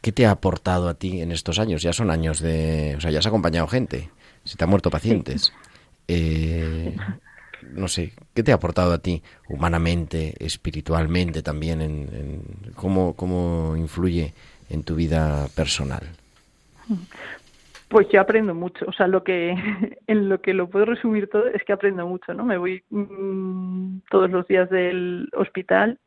¿qué 0.00 0.12
te 0.12 0.26
ha 0.26 0.32
aportado 0.32 0.88
a 0.88 0.94
ti 0.94 1.20
en 1.20 1.32
estos 1.32 1.58
años? 1.58 1.82
Ya 1.82 1.92
son 1.92 2.10
años 2.10 2.40
de... 2.40 2.94
O 2.96 3.00
sea, 3.00 3.10
ya 3.10 3.18
has 3.18 3.26
acompañado 3.26 3.66
gente, 3.68 4.10
se 4.44 4.56
te 4.56 4.64
han 4.64 4.70
muerto 4.70 4.90
pacientes. 4.90 5.52
Eh, 6.06 6.96
no 7.70 7.88
sé, 7.88 8.12
¿qué 8.34 8.42
te 8.42 8.52
ha 8.52 8.56
aportado 8.56 8.92
a 8.92 8.98
ti 8.98 9.22
humanamente, 9.48 10.34
espiritualmente 10.44 11.42
también? 11.42 11.82
En, 11.82 12.72
¿cómo, 12.74 13.14
¿Cómo 13.14 13.74
influye 13.76 14.32
en 14.70 14.82
tu 14.84 14.94
vida 14.94 15.48
personal? 15.54 16.08
Pues 17.88 18.06
yo 18.10 18.20
aprendo 18.20 18.54
mucho, 18.54 18.84
o 18.86 18.92
sea, 18.92 19.06
lo 19.06 19.24
que 19.24 19.54
en 20.06 20.28
lo 20.28 20.40
que 20.40 20.52
lo 20.54 20.68
puedo 20.68 20.84
resumir 20.84 21.28
todo 21.28 21.46
es 21.46 21.62
que 21.64 21.72
aprendo 21.72 22.06
mucho, 22.06 22.34
¿no? 22.34 22.44
Me 22.44 22.58
voy 22.58 22.84
mm, 22.90 24.00
todos 24.10 24.30
los 24.30 24.46
días 24.46 24.68
del 24.70 25.28
hospital 25.34 25.98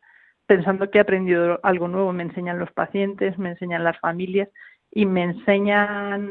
pensando 0.46 0.92
que 0.92 0.98
he 0.98 1.02
aprendido 1.02 1.60
algo 1.64 1.88
nuevo. 1.88 2.14
Me 2.14 2.24
enseñan 2.24 2.60
los 2.60 2.72
pacientes, 2.72 3.38
me 3.40 3.50
enseñan 3.50 3.84
las 3.84 4.00
familias 4.00 4.50
y 4.92 5.06
me 5.06 5.24
enseñan 5.24 6.30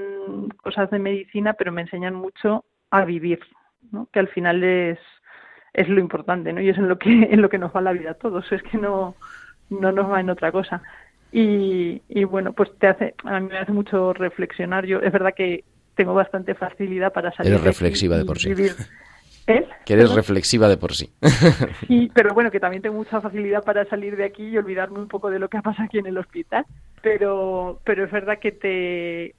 cosas 0.59 0.91
de 0.91 0.99
medicina, 0.99 1.55
pero 1.55 1.73
me 1.73 1.83
enseñan 1.83 2.15
mucho 2.15 2.65
a 2.91 3.05
vivir, 3.05 3.41
¿no? 3.91 4.09
que 4.13 4.21
al 4.21 4.29
final 4.29 4.63
es, 4.63 4.99
es 5.73 5.89
lo 5.89 6.01
importante, 6.01 6.53
¿no? 6.53 6.61
Y 6.61 6.69
es 6.69 6.79
en 6.79 6.89
lo 6.89 6.99
que 6.99 7.11
en 7.31 7.41
lo 7.41 7.49
que 7.49 7.59
nos 7.59 7.75
va 7.75 7.81
la 7.81 7.93
vida 7.93 8.13
a 8.13 8.15
todos, 8.15 8.51
es 8.53 8.63
que 8.63 8.79
no, 8.79 9.15
no 9.71 9.93
nos 9.93 10.11
va 10.11 10.21
en 10.21 10.31
otra 10.31 10.53
cosa. 10.53 10.83
Y, 11.33 12.03
y 12.09 12.25
bueno, 12.25 12.53
pues 12.53 12.71
te 12.79 12.89
hace, 12.89 13.15
a 13.25 13.41
mí 13.41 13.49
me 13.49 13.59
hace 13.59 13.73
mucho 13.73 14.13
reflexionar. 14.13 14.87
Yo, 14.87 14.99
es 14.99 15.13
verdad 15.13 15.35
que 15.37 15.65
tengo 15.95 16.15
bastante 16.15 16.55
facilidad 16.55 17.13
para 17.13 17.33
salir. 17.33 17.53
Eres 17.53 17.65
reflexiva 17.65 18.17
de 18.17 18.25
por 18.25 18.39
sí. 18.39 18.49
Vivir, 18.49 18.73
que 19.85 19.95
eres 19.95 20.13
reflexiva 20.13 20.69
de 20.69 20.77
por 20.77 20.95
sí. 20.95 21.11
Sí, 21.87 22.11
pero 22.15 22.35
bueno, 22.35 22.51
que 22.51 22.61
también 22.61 22.83
tengo 22.83 22.97
mucha 22.97 23.21
facilidad 23.21 23.65
para 23.65 23.85
salir 23.87 24.17
de 24.17 24.25
aquí 24.25 24.49
y 24.49 24.59
olvidarme 24.59 24.99
un 24.99 25.09
poco 25.09 25.31
de 25.31 25.39
lo 25.39 25.49
que 25.49 25.59
ha 25.59 25.63
pasado 25.63 25.85
aquí 25.87 25.99
en 25.99 26.07
el 26.07 26.19
hospital. 26.19 26.65
Pero, 27.03 27.81
pero 27.85 28.05
es 28.05 28.11
verdad 28.11 28.39
que 28.39 28.53
te 28.53 29.35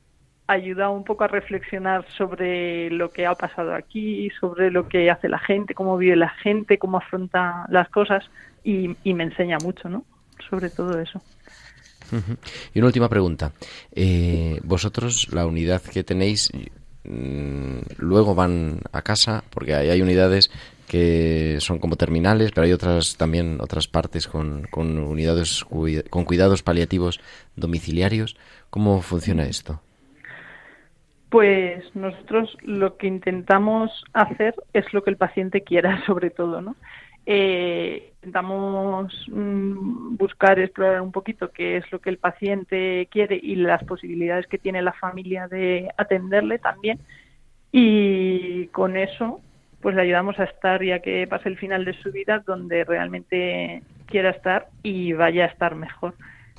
ayuda 0.47 0.89
un 0.89 1.03
poco 1.03 1.23
a 1.23 1.27
reflexionar 1.27 2.05
sobre 2.17 2.89
lo 2.89 3.09
que 3.09 3.25
ha 3.25 3.35
pasado 3.35 3.73
aquí, 3.73 4.29
sobre 4.39 4.69
lo 4.69 4.87
que 4.87 5.09
hace 5.09 5.29
la 5.29 5.39
gente, 5.39 5.73
cómo 5.73 5.97
vive 5.97 6.15
la 6.15 6.29
gente, 6.29 6.77
cómo 6.77 6.97
afronta 6.97 7.65
las 7.69 7.89
cosas 7.89 8.25
y, 8.63 8.95
me 9.05 9.23
enseña 9.23 9.57
mucho, 9.63 9.87
¿no? 9.87 10.03
Sobre 10.49 10.69
todo 10.69 10.99
eso. 10.99 11.21
Y 12.73 12.79
una 12.79 12.87
última 12.87 13.09
pregunta. 13.09 13.53
Eh, 13.91 14.59
vosotros, 14.63 15.27
la 15.31 15.45
unidad 15.45 15.81
que 15.81 16.03
tenéis, 16.03 16.51
Mm, 17.03 17.79
luego 17.97 18.35
van 18.35 18.79
a 18.91 19.01
casa, 19.01 19.43
porque 19.49 19.73
hay, 19.73 20.01
unidades 20.01 20.51
que 20.87 21.57
son 21.59 21.79
como 21.79 21.95
terminales, 21.95 22.51
pero 22.51 22.65
hay 22.65 22.73
otras 22.73 23.17
también 23.17 23.57
otras 23.59 23.87
partes 23.87 24.27
con, 24.27 24.67
con 24.69 24.99
unidades 24.99 25.65
con 26.09 26.25
cuidados 26.25 26.61
paliativos 26.61 27.19
domiciliarios. 27.55 28.37
¿Cómo 28.69 29.01
funciona 29.01 29.45
esto? 29.45 29.81
Pues 31.29 31.83
nosotros 31.95 32.55
lo 32.61 32.97
que 32.97 33.07
intentamos 33.07 33.89
hacer 34.13 34.53
es 34.73 34.85
lo 34.93 35.03
que 35.03 35.11
el 35.11 35.17
paciente 35.17 35.61
quiera, 35.61 36.03
sobre 36.05 36.29
todo, 36.29 36.61
¿no? 36.61 36.75
Eh, 37.25 38.13
intentamos 38.15 39.13
mm, 39.29 40.15
buscar, 40.17 40.59
explorar 40.59 41.01
un 41.01 41.11
poquito 41.11 41.51
qué 41.51 41.77
es 41.77 41.91
lo 41.91 41.99
que 41.99 42.09
el 42.09 42.17
paciente 42.17 43.07
quiere 43.11 43.39
y 43.41 43.55
las 43.55 43.83
posibilidades 43.83 44.47
que 44.47 44.57
tiene 44.57 44.81
la 44.81 44.93
familia 44.93 45.47
de 45.47 45.89
atenderle 45.97 46.59
también. 46.59 46.99
Y 47.71 48.67
con 48.67 48.97
eso, 48.97 49.39
pues 49.81 49.95
le 49.95 50.01
ayudamos 50.01 50.39
a 50.39 50.43
estar, 50.45 50.83
ya 50.83 50.99
que 50.99 51.27
pase 51.27 51.49
el 51.49 51.57
final 51.57 51.85
de 51.85 51.93
su 52.01 52.11
vida, 52.11 52.43
donde 52.45 52.83
realmente 52.83 53.81
quiera 54.07 54.31
estar 54.31 54.67
y 54.83 55.13
vaya 55.13 55.45
a 55.45 55.47
estar 55.47 55.75
mejor. 55.75 56.13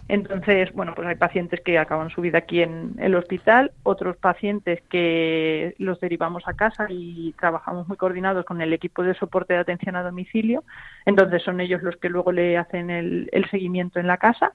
Entonces, 0.08 0.72
bueno, 0.72 0.94
pues 0.94 1.06
hay 1.06 1.14
pacientes 1.14 1.60
que 1.60 1.78
acaban 1.78 2.10
su 2.10 2.20
vida 2.20 2.38
aquí 2.38 2.60
en 2.60 2.94
el 2.98 3.14
hospital, 3.14 3.72
otros 3.82 4.16
pacientes 4.16 4.82
que 4.90 5.74
los 5.78 6.00
derivamos 6.00 6.42
a 6.46 6.54
casa 6.54 6.86
y 6.90 7.34
trabajamos 7.38 7.86
muy 7.88 7.96
coordinados 7.96 8.44
con 8.44 8.60
el 8.60 8.72
equipo 8.72 9.02
de 9.02 9.14
soporte 9.14 9.54
de 9.54 9.60
atención 9.60 9.96
a 9.96 10.02
domicilio. 10.02 10.64
Entonces 11.06 11.42
son 11.42 11.60
ellos 11.60 11.82
los 11.82 11.96
que 11.96 12.08
luego 12.08 12.32
le 12.32 12.58
hacen 12.58 12.90
el, 12.90 13.30
seguimiento 13.50 14.00
en 14.00 14.06
la 14.06 14.16
casa 14.16 14.52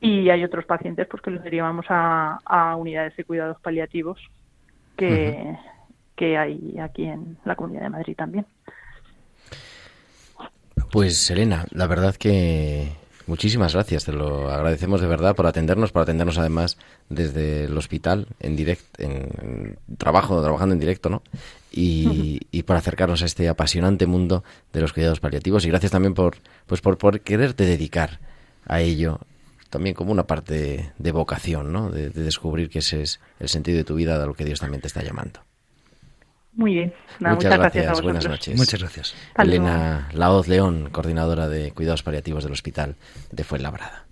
y 0.00 0.30
hay 0.30 0.42
otros 0.44 0.64
pacientes 0.64 1.06
pues 1.06 1.22
que 1.22 1.30
los 1.30 1.42
derivamos 1.42 1.86
a, 1.88 2.74
unidades 2.78 3.16
de 3.16 3.24
cuidados 3.24 3.60
paliativos 3.60 4.18
que, 4.96 5.56
que 6.16 6.38
hay 6.38 6.78
aquí 6.80 7.04
en 7.04 7.36
la 7.44 7.56
Comunidad 7.56 7.82
de 7.82 7.90
Madrid 7.90 8.16
también. 8.16 8.46
Pues 10.90 11.30
Elena, 11.30 11.66
la 11.72 11.86
verdad 11.86 12.16
que 12.16 12.88
Muchísimas 13.28 13.74
gracias, 13.74 14.06
te 14.06 14.12
lo 14.12 14.50
agradecemos 14.50 15.02
de 15.02 15.06
verdad 15.06 15.36
por 15.36 15.46
atendernos, 15.46 15.92
por 15.92 16.00
atendernos 16.00 16.38
además 16.38 16.78
desde 17.10 17.64
el 17.64 17.76
hospital 17.76 18.26
en 18.40 18.56
directo, 18.56 19.02
en, 19.02 19.78
trabajo, 19.98 20.40
trabajando 20.40 20.72
en 20.72 20.80
directo, 20.80 21.10
¿no? 21.10 21.22
Y, 21.70 22.40
y, 22.50 22.62
por 22.62 22.76
acercarnos 22.76 23.20
a 23.20 23.26
este 23.26 23.50
apasionante 23.50 24.06
mundo 24.06 24.44
de 24.72 24.80
los 24.80 24.94
cuidados 24.94 25.20
paliativos 25.20 25.66
y 25.66 25.68
gracias 25.68 25.92
también 25.92 26.14
por, 26.14 26.38
pues 26.66 26.80
por, 26.80 26.96
por 26.96 27.20
quererte 27.20 27.66
dedicar 27.66 28.18
a 28.64 28.80
ello 28.80 29.20
también 29.68 29.94
como 29.94 30.10
una 30.10 30.26
parte 30.26 30.94
de, 30.96 31.12
vocación, 31.12 31.70
¿no? 31.70 31.90
De, 31.90 32.08
de, 32.08 32.22
descubrir 32.22 32.70
que 32.70 32.78
ese 32.78 33.02
es 33.02 33.20
el 33.40 33.50
sentido 33.50 33.76
de 33.76 33.84
tu 33.84 33.94
vida, 33.94 34.22
a 34.22 34.24
lo 34.24 34.32
que 34.32 34.46
Dios 34.46 34.60
también 34.60 34.80
te 34.80 34.86
está 34.86 35.02
llamando. 35.02 35.40
Muy 36.58 36.74
bien. 36.74 36.92
muchas, 37.20 37.56
gracias, 37.56 38.02
buenas 38.02 38.28
noches. 38.28 38.56
Muchas 38.56 38.80
gracias. 38.80 39.14
Elena 39.38 40.08
Laoz 40.12 40.48
León, 40.48 40.88
coordinadora 40.90 41.48
de 41.48 41.70
cuidados 41.70 42.02
paliativos 42.02 42.42
del 42.42 42.52
Hospital 42.52 42.96
de 43.30 43.44
Fuenlabrada. 43.44 44.06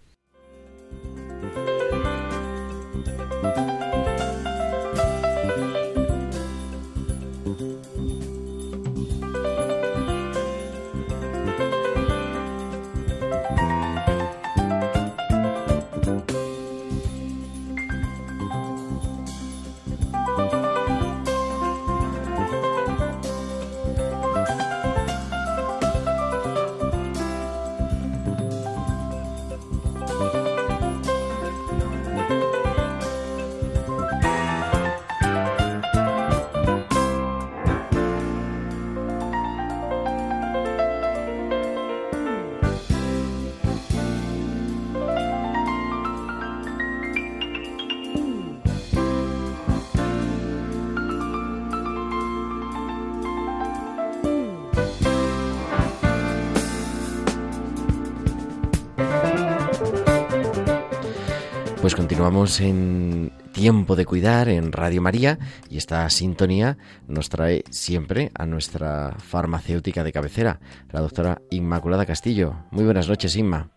En 62.61 63.32
Tiempo 63.52 63.96
de 63.96 64.06
Cuidar 64.06 64.48
en 64.48 64.70
Radio 64.70 65.02
María 65.02 65.38
y 65.68 65.78
esta 65.78 66.09
sintonía 66.11 66.76
nos 67.09 67.28
trae 67.28 67.64
siempre 67.70 68.30
a 68.38 68.46
nuestra 68.46 69.14
farmacéutica 69.18 70.04
de 70.04 70.12
cabecera, 70.12 70.61
la 70.92 71.00
doctora 71.00 71.38
Inmaculada 71.50 72.06
Castillo. 72.06 72.54
Muy 72.70 72.85
buenas 72.85 73.09
noches, 73.09 73.35
Inma. 73.35 73.68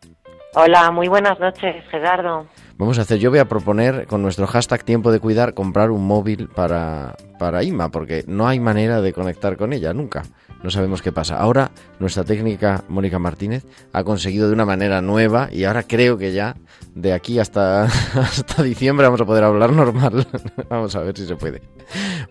Hola, 0.53 0.91
muy 0.91 1.07
buenas 1.07 1.39
noches, 1.39 1.83
Gerardo. 1.89 2.45
Vamos 2.77 2.99
a 2.99 3.01
hacer, 3.01 3.17
yo 3.17 3.31
voy 3.31 3.39
a 3.39 3.49
proponer 3.49 4.05
con 4.05 4.21
nuestro 4.21 4.45
hashtag 4.45 4.83
Tiempo 4.83 5.11
de 5.11 5.19
Cuidar 5.19 5.55
comprar 5.55 5.89
un 5.89 6.05
móvil 6.05 6.47
para, 6.47 7.15
para 7.39 7.63
Inma, 7.63 7.89
porque 7.89 8.23
no 8.27 8.47
hay 8.47 8.59
manera 8.59 9.01
de 9.01 9.13
conectar 9.13 9.57
con 9.57 9.73
ella 9.73 9.93
nunca 9.93 10.21
no 10.63 10.69
sabemos 10.69 11.01
qué 11.01 11.11
pasa. 11.11 11.37
Ahora 11.37 11.71
nuestra 11.99 12.23
técnica 12.23 12.83
Mónica 12.89 13.19
Martínez 13.19 13.65
ha 13.93 14.03
conseguido 14.03 14.47
de 14.47 14.53
una 14.53 14.65
manera 14.65 15.01
nueva 15.01 15.49
y 15.51 15.63
ahora 15.63 15.83
creo 15.83 16.17
que 16.17 16.33
ya 16.33 16.55
de 16.95 17.13
aquí 17.13 17.39
hasta, 17.39 17.83
hasta 18.13 18.63
diciembre 18.63 19.05
vamos 19.05 19.21
a 19.21 19.25
poder 19.25 19.43
hablar 19.43 19.71
normal. 19.71 20.27
vamos 20.69 20.95
a 20.95 20.99
ver 21.01 21.17
si 21.17 21.25
se 21.25 21.35
puede. 21.35 21.61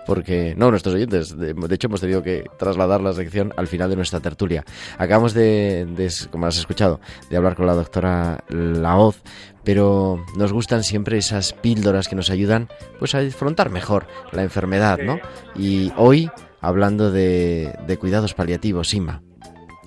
Porque, 0.06 0.54
no, 0.56 0.70
nuestros 0.70 0.94
oyentes, 0.94 1.36
de, 1.36 1.54
hecho 1.70 1.88
hemos 1.88 2.00
tenido 2.00 2.22
que 2.22 2.44
trasladar 2.58 3.00
la 3.00 3.12
sección 3.12 3.52
al 3.56 3.66
final 3.66 3.90
de 3.90 3.96
nuestra 3.96 4.20
tertulia. 4.20 4.64
Acabamos 4.96 5.34
de, 5.34 5.86
de, 5.96 6.12
como 6.30 6.46
has 6.46 6.58
escuchado, 6.58 7.00
de 7.30 7.36
hablar 7.36 7.56
con 7.56 7.66
la 7.66 7.74
doctora 7.74 8.44
Laoz, 8.48 9.20
pero 9.64 10.24
nos 10.36 10.52
gustan 10.52 10.84
siempre 10.84 11.18
esas 11.18 11.52
píldoras 11.52 12.08
que 12.08 12.16
nos 12.16 12.30
ayudan 12.30 12.68
pues 12.98 13.14
a 13.14 13.20
disfrutar 13.20 13.70
mejor 13.70 14.06
la 14.32 14.42
enfermedad, 14.42 14.98
¿no? 14.98 15.18
Y 15.56 15.92
hoy 15.96 16.30
hablando 16.60 17.10
de, 17.10 17.96
cuidados 17.98 18.34
paliativos, 18.34 18.94
Ima. 18.94 19.22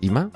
¿Ima? 0.02 0.30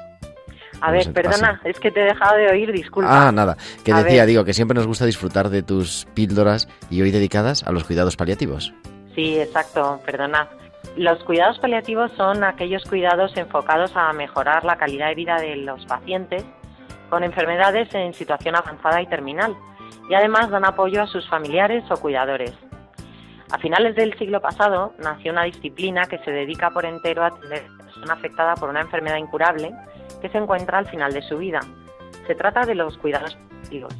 A 0.81 0.91
ver, 0.91 1.11
perdona, 1.13 1.61
es 1.63 1.79
que 1.79 1.89
te 1.89 2.01
he 2.01 2.05
dejado 2.05 2.37
de 2.37 2.47
oír, 2.49 2.71
disculpa. 2.71 3.27
Ah, 3.27 3.31
nada, 3.31 3.57
que 3.83 3.93
decía, 3.93 4.25
digo, 4.25 4.43
que 4.43 4.53
siempre 4.53 4.75
nos 4.75 4.85
gusta 4.85 5.05
disfrutar 5.05 5.49
de 5.49 5.63
tus 5.63 6.05
píldoras 6.13 6.67
y 6.89 7.01
hoy 7.01 7.11
dedicadas 7.11 7.63
a 7.63 7.71
los 7.71 7.85
cuidados 7.85 8.17
paliativos. 8.17 8.73
Sí, 9.15 9.39
exacto, 9.39 10.01
perdona. 10.05 10.49
Los 10.97 11.23
cuidados 11.23 11.57
paliativos 11.59 12.11
son 12.15 12.43
aquellos 12.43 12.83
cuidados 12.83 13.35
enfocados 13.35 13.91
a 13.95 14.11
mejorar 14.13 14.63
la 14.63 14.77
calidad 14.77 15.07
de 15.09 15.15
vida 15.15 15.37
de 15.37 15.55
los 15.55 15.85
pacientes 15.85 16.43
con 17.09 17.23
enfermedades 17.23 17.93
en 17.93 18.13
situación 18.13 18.55
avanzada 18.55 19.01
y 19.01 19.07
terminal 19.07 19.55
y 20.09 20.13
además 20.13 20.49
dan 20.49 20.65
apoyo 20.65 21.01
a 21.01 21.07
sus 21.07 21.27
familiares 21.29 21.83
o 21.89 21.97
cuidadores. 21.97 22.53
A 23.51 23.59
finales 23.59 23.95
del 23.95 24.17
siglo 24.17 24.41
pasado 24.41 24.93
nació 24.97 25.31
una 25.31 25.43
disciplina 25.43 26.05
que 26.05 26.17
se 26.19 26.31
dedica 26.31 26.71
por 26.71 26.85
entero 26.85 27.23
a 27.23 27.27
atender 27.27 27.63
a 27.63 27.83
persona 27.83 28.13
afectada 28.13 28.55
por 28.55 28.69
una 28.69 28.81
enfermedad 28.81 29.17
incurable 29.17 29.71
que 30.21 30.29
se 30.29 30.39
encuentra 30.39 30.79
al 30.79 30.87
final 30.87 31.13
de 31.13 31.21
su 31.21 31.37
vida. 31.37 31.59
Se 32.25 32.33
trata 32.33 32.65
de 32.65 32.73
los 32.73 32.97
cuidados 32.97 33.35
paliativos. 33.35 33.95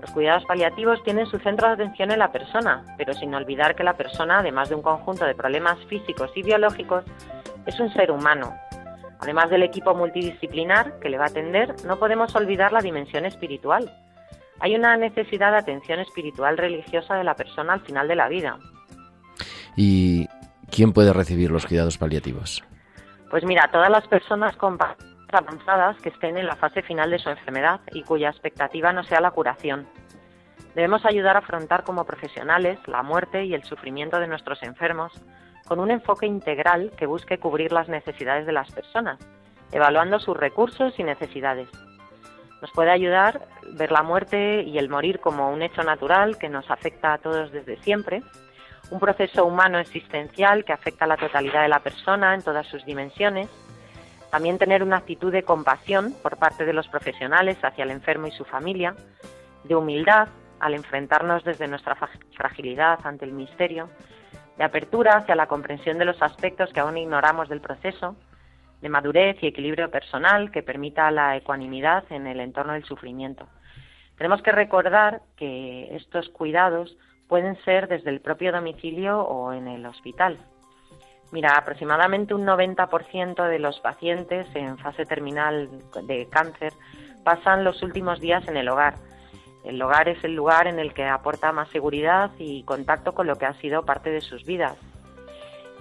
Los 0.00 0.10
cuidados 0.12 0.44
paliativos 0.44 1.02
tienen 1.02 1.26
su 1.26 1.38
centro 1.38 1.66
de 1.66 1.74
atención 1.74 2.12
en 2.12 2.20
la 2.20 2.30
persona, 2.30 2.84
pero 2.96 3.12
sin 3.12 3.34
olvidar 3.34 3.74
que 3.74 3.82
la 3.82 3.96
persona, 3.96 4.38
además 4.38 4.68
de 4.68 4.76
un 4.76 4.82
conjunto 4.82 5.24
de 5.24 5.34
problemas 5.34 5.78
físicos 5.86 6.30
y 6.36 6.42
biológicos, 6.42 7.04
es 7.66 7.80
un 7.80 7.92
ser 7.92 8.12
humano. 8.12 8.54
Además 9.18 9.50
del 9.50 9.64
equipo 9.64 9.94
multidisciplinar 9.94 11.00
que 11.00 11.08
le 11.08 11.18
va 11.18 11.24
a 11.24 11.28
atender, 11.28 11.74
no 11.84 11.98
podemos 11.98 12.36
olvidar 12.36 12.72
la 12.72 12.82
dimensión 12.82 13.24
espiritual. 13.24 13.90
Hay 14.60 14.76
una 14.76 14.96
necesidad 14.96 15.50
de 15.50 15.58
atención 15.58 15.98
espiritual 15.98 16.56
religiosa 16.56 17.16
de 17.16 17.24
la 17.24 17.34
persona 17.34 17.72
al 17.72 17.80
final 17.80 18.06
de 18.06 18.14
la 18.14 18.28
vida, 18.28 18.58
¿Y 19.76 20.28
quién 20.70 20.92
puede 20.92 21.12
recibir 21.12 21.50
los 21.50 21.66
cuidados 21.66 21.98
paliativos? 21.98 22.64
Pues 23.30 23.44
mira, 23.44 23.68
todas 23.70 23.90
las 23.90 24.06
personas 24.08 24.56
con 24.56 24.78
avanzadas 25.32 26.00
que 26.00 26.08
estén 26.08 26.38
en 26.38 26.46
la 26.46 26.56
fase 26.56 26.82
final 26.82 27.10
de 27.10 27.18
su 27.18 27.28
enfermedad 27.28 27.80
y 27.92 28.02
cuya 28.02 28.30
expectativa 28.30 28.92
no 28.92 29.04
sea 29.04 29.20
la 29.20 29.32
curación. 29.32 29.86
Debemos 30.74 31.04
ayudar 31.04 31.36
a 31.36 31.40
afrontar 31.40 31.84
como 31.84 32.04
profesionales 32.04 32.78
la 32.86 33.02
muerte 33.02 33.44
y 33.44 33.54
el 33.54 33.64
sufrimiento 33.64 34.18
de 34.20 34.28
nuestros 34.28 34.62
enfermos 34.62 35.12
con 35.66 35.80
un 35.80 35.90
enfoque 35.90 36.26
integral 36.26 36.92
que 36.96 37.06
busque 37.06 37.38
cubrir 37.38 37.72
las 37.72 37.88
necesidades 37.88 38.46
de 38.46 38.52
las 38.52 38.70
personas, 38.70 39.18
evaluando 39.72 40.20
sus 40.20 40.36
recursos 40.36 40.98
y 40.98 41.02
necesidades. 41.02 41.68
Nos 42.62 42.70
puede 42.72 42.90
ayudar 42.90 43.46
ver 43.72 43.90
la 43.90 44.02
muerte 44.02 44.62
y 44.62 44.78
el 44.78 44.88
morir 44.88 45.20
como 45.20 45.50
un 45.50 45.62
hecho 45.62 45.82
natural 45.82 46.38
que 46.38 46.48
nos 46.48 46.70
afecta 46.70 47.14
a 47.14 47.18
todos 47.18 47.50
desde 47.52 47.76
siempre 47.82 48.22
un 48.90 49.00
proceso 49.00 49.44
humano 49.44 49.78
existencial 49.78 50.64
que 50.64 50.72
afecta 50.72 51.04
a 51.04 51.08
la 51.08 51.16
totalidad 51.16 51.62
de 51.62 51.68
la 51.68 51.80
persona 51.80 52.34
en 52.34 52.42
todas 52.42 52.66
sus 52.66 52.84
dimensiones, 52.84 53.48
también 54.30 54.58
tener 54.58 54.82
una 54.82 54.98
actitud 54.98 55.32
de 55.32 55.42
compasión 55.42 56.14
por 56.22 56.36
parte 56.36 56.64
de 56.64 56.72
los 56.72 56.88
profesionales 56.88 57.56
hacia 57.62 57.84
el 57.84 57.90
enfermo 57.90 58.26
y 58.26 58.32
su 58.32 58.44
familia, 58.44 58.94
de 59.64 59.74
humildad 59.74 60.28
al 60.60 60.74
enfrentarnos 60.74 61.44
desde 61.44 61.68
nuestra 61.68 61.96
fragilidad 62.36 62.98
ante 63.04 63.24
el 63.24 63.32
misterio, 63.32 63.88
de 64.56 64.64
apertura 64.64 65.18
hacia 65.18 65.34
la 65.34 65.46
comprensión 65.46 65.98
de 65.98 66.06
los 66.06 66.20
aspectos 66.22 66.72
que 66.72 66.80
aún 66.80 66.96
ignoramos 66.96 67.48
del 67.48 67.60
proceso, 67.60 68.16
de 68.80 68.88
madurez 68.88 69.36
y 69.42 69.48
equilibrio 69.48 69.90
personal 69.90 70.50
que 70.50 70.62
permita 70.62 71.10
la 71.10 71.36
ecuanimidad 71.36 72.04
en 72.10 72.26
el 72.26 72.40
entorno 72.40 72.72
del 72.72 72.84
sufrimiento. 72.84 73.48
Tenemos 74.16 74.42
que 74.42 74.52
recordar 74.52 75.22
que 75.36 75.94
estos 75.94 76.28
cuidados 76.30 76.96
pueden 77.28 77.56
ser 77.64 77.88
desde 77.88 78.10
el 78.10 78.20
propio 78.20 78.52
domicilio 78.52 79.20
o 79.20 79.52
en 79.52 79.68
el 79.68 79.84
hospital. 79.86 80.38
Mira, 81.32 81.56
aproximadamente 81.56 82.34
un 82.34 82.46
90% 82.46 83.48
de 83.48 83.58
los 83.58 83.80
pacientes 83.80 84.46
en 84.54 84.78
fase 84.78 85.04
terminal 85.04 85.68
de 86.04 86.28
cáncer 86.28 86.72
pasan 87.24 87.64
los 87.64 87.82
últimos 87.82 88.20
días 88.20 88.46
en 88.48 88.56
el 88.56 88.68
hogar. 88.68 88.94
El 89.64 89.82
hogar 89.82 90.08
es 90.08 90.22
el 90.22 90.34
lugar 90.34 90.68
en 90.68 90.78
el 90.78 90.94
que 90.94 91.04
aporta 91.04 91.50
más 91.50 91.68
seguridad 91.70 92.30
y 92.38 92.62
contacto 92.62 93.12
con 93.12 93.26
lo 93.26 93.36
que 93.36 93.46
ha 93.46 93.54
sido 93.54 93.84
parte 93.84 94.10
de 94.10 94.20
sus 94.20 94.44
vidas. 94.44 94.76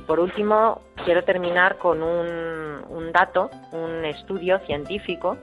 Por 0.08 0.20
último, 0.20 0.82
quiero 1.04 1.24
terminar 1.24 1.78
con 1.78 2.02
un, 2.02 3.12
dato, 3.12 3.50
un 3.72 4.06
estudio 4.06 4.60
científico 4.60 5.38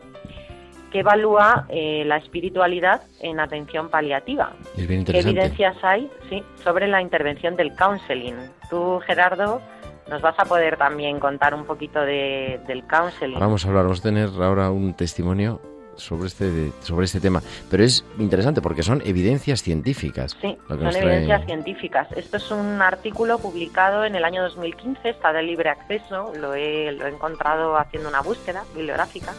que 0.93 1.01
evalúa 1.01 1.67
eh, 1.71 2.05
la 2.07 2.19
espiritualidad 2.19 3.03
en 3.21 3.41
atención 3.41 3.89
paliativa. 3.89 4.53
¿Qué 4.77 4.83
evidencias 4.83 5.77
hay 5.83 6.09
sí, 6.29 6.45
sobre 6.63 6.87
la 6.87 7.01
intervención 7.01 7.57
del 7.57 7.75
counseling? 7.75 8.37
Tú, 8.69 9.01
Gerardo, 9.07 9.63
nos 10.11 10.21
vas 10.21 10.39
a 10.39 10.45
poder 10.45 10.77
también 10.77 11.19
contar 11.19 11.55
un 11.55 11.65
poquito 11.65 12.01
de, 12.01 12.61
del 12.67 12.87
counseling. 12.87 13.41
Vamos 13.41 13.65
a 13.65 13.69
hablar, 13.69 13.85
vamos 13.85 14.01
a 14.01 14.03
tener 14.03 14.29
ahora 14.41 14.71
un 14.71 14.95
testimonio 14.95 15.61
sobre 15.97 16.27
este 16.27 16.73
sobre 16.81 17.05
este 17.05 17.21
tema, 17.21 17.43
pero 17.71 17.85
es 17.85 18.05
interesante 18.19 18.63
porque 18.63 18.83
son 18.83 19.03
evidencias 19.05 19.63
científicas. 19.63 20.37
Sí, 20.41 20.57
son 20.69 20.97
evidencias 20.97 21.45
científicas. 21.47 22.09
Esto 22.17 22.37
es 22.37 22.51
un 22.51 22.83
artículo 22.83 23.39
publicado 23.39 24.05
en 24.05 24.15
el 24.15 24.25
año 24.25 24.43
2015, 24.43 25.09
está 25.09 25.33
de 25.33 25.43
libre 25.43 25.71
acceso, 25.71 26.33
lo 26.39 26.55
he, 26.55 26.93
lo 26.93 27.07
he 27.07 27.11
encontrado 27.11 27.77
haciendo 27.77 28.09
una 28.09 28.21
búsqueda 28.21 28.65
bibliográfica 28.75 29.33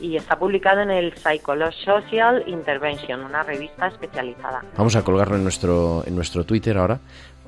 y 0.00 0.16
está 0.16 0.38
publicado 0.38 0.80
en 0.80 0.90
el 0.90 1.14
Psychosocial 1.14 2.44
Intervention, 2.46 3.24
una 3.24 3.42
revista 3.42 3.88
especializada. 3.88 4.62
Vamos 4.76 4.96
a 4.96 5.02
colgarlo 5.02 5.36
en 5.36 5.42
nuestro, 5.42 6.02
en 6.06 6.14
nuestro 6.14 6.44
Twitter 6.44 6.76
ahora 6.78 7.00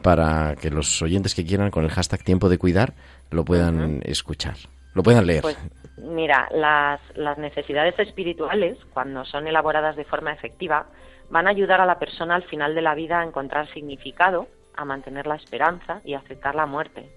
para 0.03 0.57
que 0.57 0.71
los 0.71 1.03
oyentes 1.03 1.35
que 1.35 1.45
quieran 1.45 1.71
con 1.71 1.85
el 1.85 1.91
hashtag 1.91 2.25
tiempo 2.25 2.49
de 2.49 2.59
cuidar 2.59 2.95
lo 3.31 3.45
puedan 3.45 4.01
escuchar, 4.05 4.57
lo 4.95 5.03
puedan 5.03 5.27
leer. 5.27 5.43
Pues 5.43 5.59
mira, 5.99 6.49
las, 6.53 7.01
las 7.15 7.39
necesidades 7.39 7.99
espirituales, 7.99 8.79
cuando 8.93 9.25
son 9.25 9.47
elaboradas 9.47 9.97
de 9.97 10.05
forma 10.05 10.33
efectiva, 10.33 10.87
van 11.29 11.47
a 11.47 11.51
ayudar 11.51 11.81
a 11.81 11.87
la 11.87 11.99
persona 11.99 12.35
al 12.35 12.45
final 12.45 12.75
de 12.75 12.83
la 12.83 12.95
vida 12.95 13.21
a 13.21 13.25
encontrar 13.25 13.71
significado, 13.73 14.49
a 14.75 14.85
mantener 14.85 15.27
la 15.27 15.37
esperanza 15.37 16.01
y 16.05 16.15
a 16.15 16.19
aceptar 16.19 16.55
la 16.55 16.67
muerte. 16.67 17.09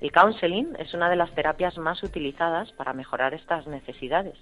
El 0.00 0.12
counseling 0.12 0.76
es 0.78 0.94
una 0.94 1.10
de 1.10 1.16
las 1.16 1.34
terapias 1.34 1.76
más 1.78 2.02
utilizadas 2.02 2.72
para 2.72 2.92
mejorar 2.92 3.34
estas 3.34 3.66
necesidades 3.66 4.36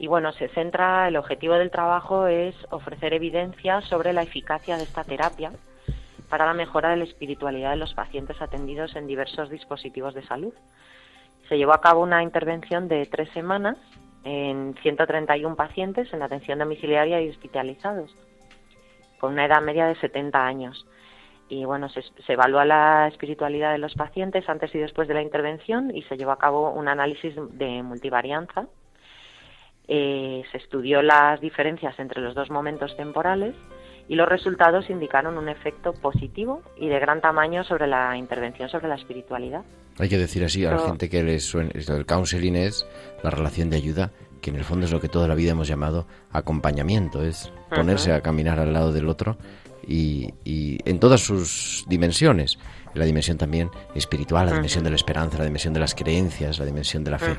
y 0.00 0.06
bueno, 0.06 0.32
se 0.32 0.48
centra, 0.48 1.08
el 1.08 1.16
objetivo 1.18 1.52
del 1.56 1.70
trabajo 1.70 2.26
es 2.26 2.54
ofrecer 2.70 3.12
evidencia 3.12 3.82
sobre 3.82 4.14
la 4.14 4.22
eficacia 4.22 4.78
de 4.78 4.84
esta 4.84 5.04
terapia 5.04 5.52
para 6.30 6.46
la 6.46 6.54
mejora 6.54 6.88
de 6.88 6.96
la 6.96 7.04
espiritualidad 7.04 7.72
de 7.72 7.76
los 7.76 7.92
pacientes 7.92 8.40
atendidos 8.40 8.96
en 8.96 9.06
diversos 9.06 9.50
dispositivos 9.50 10.14
de 10.14 10.22
salud. 10.22 10.54
Se 11.50 11.58
llevó 11.58 11.74
a 11.74 11.82
cabo 11.82 12.02
una 12.02 12.22
intervención 12.22 12.88
de 12.88 13.04
tres 13.04 13.28
semanas 13.34 13.76
en 14.24 14.74
131 14.80 15.54
pacientes 15.54 16.10
en 16.14 16.22
atención 16.22 16.60
domiciliaria 16.60 17.20
y 17.20 17.28
hospitalizados, 17.28 18.10
con 19.20 19.34
una 19.34 19.44
edad 19.44 19.60
media 19.60 19.84
de 19.84 19.96
70 19.96 20.46
años. 20.46 20.86
Y 21.50 21.66
bueno, 21.66 21.90
se, 21.90 22.00
se 22.00 22.32
evalúa 22.32 22.64
la 22.64 23.06
espiritualidad 23.08 23.72
de 23.72 23.78
los 23.78 23.92
pacientes 23.96 24.48
antes 24.48 24.74
y 24.74 24.78
después 24.78 25.08
de 25.08 25.14
la 25.14 25.22
intervención 25.22 25.94
y 25.94 26.00
se 26.04 26.16
llevó 26.16 26.30
a 26.30 26.38
cabo 26.38 26.70
un 26.70 26.88
análisis 26.88 27.34
de 27.36 27.82
multivarianza 27.82 28.66
eh, 29.92 30.44
se 30.52 30.58
estudió 30.58 31.02
las 31.02 31.40
diferencias 31.40 31.98
entre 31.98 32.22
los 32.22 32.36
dos 32.36 32.48
momentos 32.48 32.96
temporales 32.96 33.56
y 34.06 34.14
los 34.14 34.28
resultados 34.28 34.88
indicaron 34.88 35.36
un 35.36 35.48
efecto 35.48 35.92
positivo 35.94 36.62
y 36.76 36.88
de 36.88 37.00
gran 37.00 37.20
tamaño 37.20 37.64
sobre 37.64 37.88
la 37.88 38.16
intervención 38.16 38.68
sobre 38.68 38.86
la 38.86 38.94
espiritualidad. 38.94 39.64
Hay 39.98 40.08
que 40.08 40.16
decir 40.16 40.44
así 40.44 40.64
a 40.64 40.70
la 40.70 40.78
gente 40.78 41.10
que 41.10 41.24
les 41.24 41.44
suene, 41.44 41.72
el 41.74 42.06
counseling 42.06 42.54
es 42.54 42.86
la 43.24 43.30
relación 43.30 43.68
de 43.68 43.78
ayuda 43.78 44.12
que 44.40 44.50
en 44.50 44.56
el 44.56 44.64
fondo 44.64 44.86
es 44.86 44.92
lo 44.92 45.00
que 45.00 45.08
toda 45.08 45.26
la 45.26 45.34
vida 45.34 45.50
hemos 45.50 45.66
llamado 45.66 46.06
acompañamiento, 46.30 47.24
es 47.24 47.52
ponerse 47.68 48.12
a 48.12 48.20
caminar 48.20 48.60
al 48.60 48.72
lado 48.72 48.92
del 48.92 49.08
otro 49.08 49.38
y, 49.84 50.34
y 50.44 50.78
en 50.88 51.00
todas 51.00 51.20
sus 51.20 51.84
dimensiones, 51.88 52.60
la 52.94 53.04
dimensión 53.04 53.38
también 53.38 53.70
espiritual, 53.96 54.46
la 54.46 54.52
dimensión 54.52 54.84
de 54.84 54.90
la 54.90 54.96
esperanza, 54.96 55.36
la 55.36 55.44
dimensión 55.44 55.74
de 55.74 55.80
las 55.80 55.96
creencias, 55.96 56.60
la 56.60 56.64
dimensión 56.64 57.02
de 57.02 57.10
la 57.10 57.18
fe. 57.18 57.36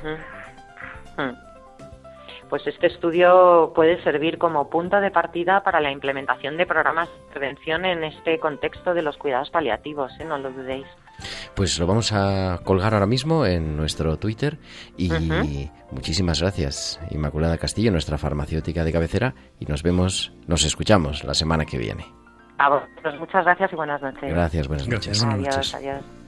Pues 2.51 2.67
este 2.67 2.87
estudio 2.87 3.71
puede 3.73 4.03
servir 4.03 4.37
como 4.37 4.69
punto 4.69 4.99
de 4.99 5.09
partida 5.09 5.63
para 5.63 5.79
la 5.79 5.89
implementación 5.89 6.57
de 6.57 6.65
programas 6.65 7.07
de 7.07 7.33
prevención 7.33 7.85
en 7.85 8.03
este 8.03 8.39
contexto 8.39 8.93
de 8.93 9.01
los 9.01 9.15
cuidados 9.15 9.49
paliativos, 9.49 10.11
¿eh? 10.19 10.25
no 10.25 10.37
lo 10.37 10.51
dudéis. 10.51 10.85
Pues 11.55 11.79
lo 11.79 11.87
vamos 11.87 12.11
a 12.11 12.59
colgar 12.65 12.93
ahora 12.93 13.05
mismo 13.05 13.45
en 13.45 13.77
nuestro 13.77 14.17
Twitter 14.17 14.57
y 14.97 15.09
muchísimas 15.91 16.41
gracias 16.41 16.99
Inmaculada 17.09 17.57
Castillo, 17.57 17.89
nuestra 17.89 18.17
farmacéutica 18.17 18.83
de 18.83 18.91
cabecera 18.91 19.33
y 19.57 19.65
nos 19.65 19.81
vemos, 19.81 20.33
nos 20.45 20.65
escuchamos 20.65 21.23
la 21.23 21.33
semana 21.33 21.63
que 21.63 21.77
viene. 21.77 22.03
A 22.57 22.67
vosotros 22.67 23.17
muchas 23.17 23.45
gracias 23.45 23.71
y 23.71 23.75
buenas 23.77 24.01
noches. 24.01 24.29
Gracias, 24.29 24.67
buenas 24.67 24.89
noches. 24.89 25.23
adiós, 25.23 25.73
adiós. 25.73 26.20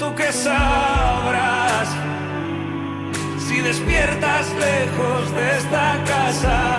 Tú 0.00 0.14
que 0.14 0.32
sabrás 0.32 1.88
si 3.38 3.60
despiertas 3.60 4.46
lejos 4.54 5.34
de 5.34 5.58
esta 5.58 6.02
casa. 6.06 6.78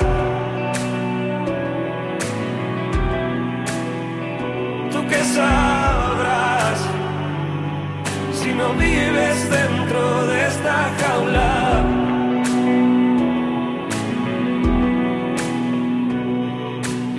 Tú 4.92 5.08
que 5.08 5.24
sabrás 5.24 6.80
si 8.34 8.56
no 8.56 8.74
vives 8.74 9.50
dentro 9.52 10.26
de 10.26 10.48
esta 10.48 10.90
jaula. 11.00 11.86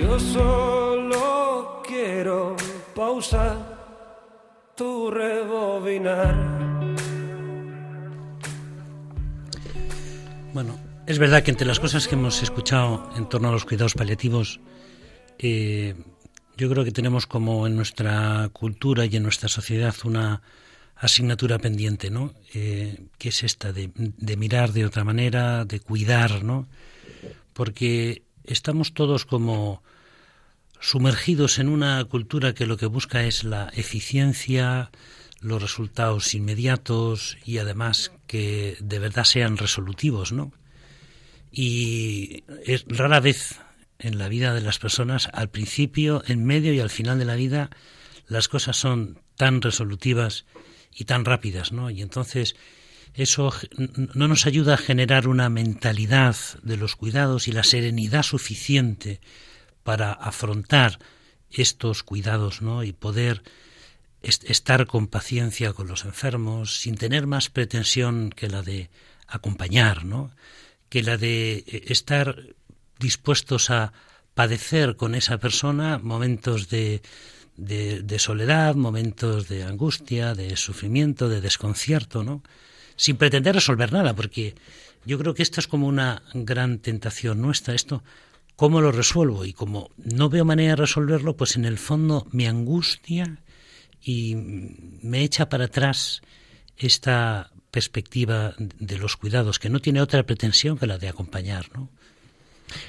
Yo 0.01 0.19
solo 0.19 1.81
quiero 1.87 2.57
pausa, 2.93 3.55
tu 4.75 5.11
rebobinar. 5.11 6.35
Bueno, 10.53 10.79
es 11.05 11.19
verdad 11.19 11.43
que 11.43 11.51
entre 11.51 11.67
las 11.67 11.79
cosas 11.79 12.07
que 12.07 12.15
hemos 12.15 12.41
escuchado 12.41 13.09
en 13.15 13.27
torno 13.27 13.49
a 13.49 13.51
los 13.51 13.65
cuidados 13.65 13.93
paliativos, 13.93 14.59
eh, 15.37 15.95
yo 16.57 16.69
creo 16.69 16.83
que 16.83 16.91
tenemos 16.91 17.27
como 17.27 17.67
en 17.67 17.75
nuestra 17.75 18.49
cultura 18.53 19.05
y 19.05 19.15
en 19.15 19.23
nuestra 19.23 19.49
sociedad 19.49 19.95
una 20.05 20.41
asignatura 20.95 21.59
pendiente, 21.59 22.09
¿no? 22.09 22.33
Eh, 22.53 23.07
que 23.17 23.29
es 23.29 23.43
esta 23.43 23.73
de, 23.73 23.91
de 23.95 24.37
mirar 24.37 24.71
de 24.71 24.85
otra 24.85 25.03
manera, 25.03 25.65
de 25.65 25.79
cuidar, 25.79 26.43
¿no? 26.43 26.67
Porque 27.53 28.23
estamos 28.43 28.93
todos 28.93 29.25
como 29.25 29.83
sumergidos 30.83 31.59
en 31.59 31.69
una 31.69 32.03
cultura 32.03 32.53
que 32.53 32.65
lo 32.65 32.75
que 32.75 32.87
busca 32.87 33.23
es 33.23 33.45
la 33.45 33.69
eficiencia, 33.73 34.91
los 35.39 35.61
resultados 35.61 36.33
inmediatos 36.33 37.37
y 37.45 37.59
además 37.59 38.11
que 38.27 38.75
de 38.81 38.99
verdad 38.99 39.23
sean 39.23 39.55
resolutivos, 39.55 40.33
¿no? 40.33 40.51
Y 41.53 42.43
es 42.65 42.83
rara 42.89 43.21
vez 43.21 43.61
en 43.97 44.17
la 44.17 44.27
vida 44.27 44.53
de 44.53 44.59
las 44.59 44.77
personas, 44.77 45.29
al 45.31 45.49
principio, 45.49 46.21
en 46.27 46.43
medio 46.43 46.73
y 46.73 46.81
al 46.81 46.89
final 46.89 47.17
de 47.17 47.25
la 47.25 47.35
vida, 47.35 47.69
las 48.27 48.49
cosas 48.49 48.75
son 48.75 49.21
tan 49.37 49.61
resolutivas 49.61 50.45
y 50.93 51.05
tan 51.05 51.23
rápidas, 51.23 51.71
¿no? 51.71 51.91
Y 51.91 52.01
entonces 52.01 52.57
eso 53.13 53.53
no 53.77 54.27
nos 54.27 54.45
ayuda 54.45 54.73
a 54.73 54.77
generar 54.77 55.29
una 55.29 55.47
mentalidad 55.47 56.35
de 56.61 56.75
los 56.75 56.97
cuidados 56.97 57.47
y 57.47 57.53
la 57.53 57.63
serenidad 57.63 58.23
suficiente 58.23 59.21
para 59.83 60.11
afrontar 60.13 60.99
estos 61.51 62.03
cuidados, 62.03 62.61
¿no? 62.61 62.83
Y 62.83 62.93
poder 62.93 63.43
estar 64.21 64.87
con 64.87 65.07
paciencia 65.07 65.73
con 65.73 65.87
los 65.87 66.05
enfermos, 66.05 66.79
sin 66.79 66.95
tener 66.95 67.27
más 67.27 67.49
pretensión 67.49 68.29
que 68.29 68.47
la 68.47 68.61
de 68.61 68.89
acompañar, 69.27 70.05
¿no? 70.05 70.31
Que 70.89 71.03
la 71.03 71.17
de 71.17 71.63
estar 71.87 72.41
dispuestos 72.99 73.69
a 73.69 73.91
padecer 74.33 74.95
con 74.95 75.13
esa 75.13 75.37
persona 75.37 75.99
momentos 75.99 76.69
de, 76.69 77.01
soledad, 78.17 78.75
momentos 78.75 79.47
de 79.47 79.63
angustia, 79.63 80.33
de 80.33 80.55
sufrimiento, 80.55 81.29
de 81.29 81.41
desconcierto, 81.41 82.23
¿no? 82.23 82.41
Sin 82.95 83.17
pretender 83.17 83.55
resolver 83.55 83.91
nada, 83.91 84.15
porque 84.15 84.55
yo 85.05 85.17
creo 85.19 85.33
que 85.33 85.43
esto 85.43 85.59
es 85.59 85.67
como 85.67 85.87
una 85.87 86.23
gran 86.33 86.79
tentación 86.79 87.41
nuestra, 87.41 87.75
esto, 87.75 88.03
¿cómo 88.55 88.81
lo 88.81 88.91
resuelvo? 88.91 89.45
Y 89.45 89.53
como 89.53 89.89
no 89.97 90.29
veo 90.29 90.45
manera 90.45 90.71
de 90.71 90.77
resolverlo, 90.77 91.35
pues 91.35 91.55
en 91.55 91.65
el 91.65 91.77
fondo 91.77 92.27
me 92.31 92.47
angustia 92.47 93.39
y 94.01 94.35
me 94.35 95.23
echa 95.23 95.49
para 95.49 95.65
atrás 95.65 96.21
esta 96.77 97.51
perspectiva 97.71 98.53
de 98.57 98.97
los 98.97 99.17
cuidados, 99.17 99.57
que 99.59 99.69
no 99.69 99.79
tiene 99.79 100.01
otra 100.01 100.23
pretensión 100.23 100.77
que 100.77 100.85
la 100.85 100.97
de 100.97 101.09
acompañar, 101.09 101.69
¿no? 101.73 101.89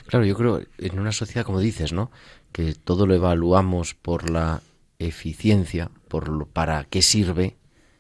Claro, 0.07 0.25
yo 0.25 0.35
creo 0.35 0.63
en 0.79 0.99
una 0.99 1.13
sociedad, 1.13 1.45
como 1.45 1.61
dices, 1.61 1.93
¿no? 1.93 2.11
Que 2.53 2.75
todo 2.75 3.07
lo 3.07 3.15
evaluamos 3.15 3.95
por 3.95 4.31
la 4.31 4.63
eficiencia, 4.99 5.91
por 6.09 6.29
lo, 6.29 6.47
para 6.47 6.85
qué 6.85 7.03
sirve. 7.03 7.57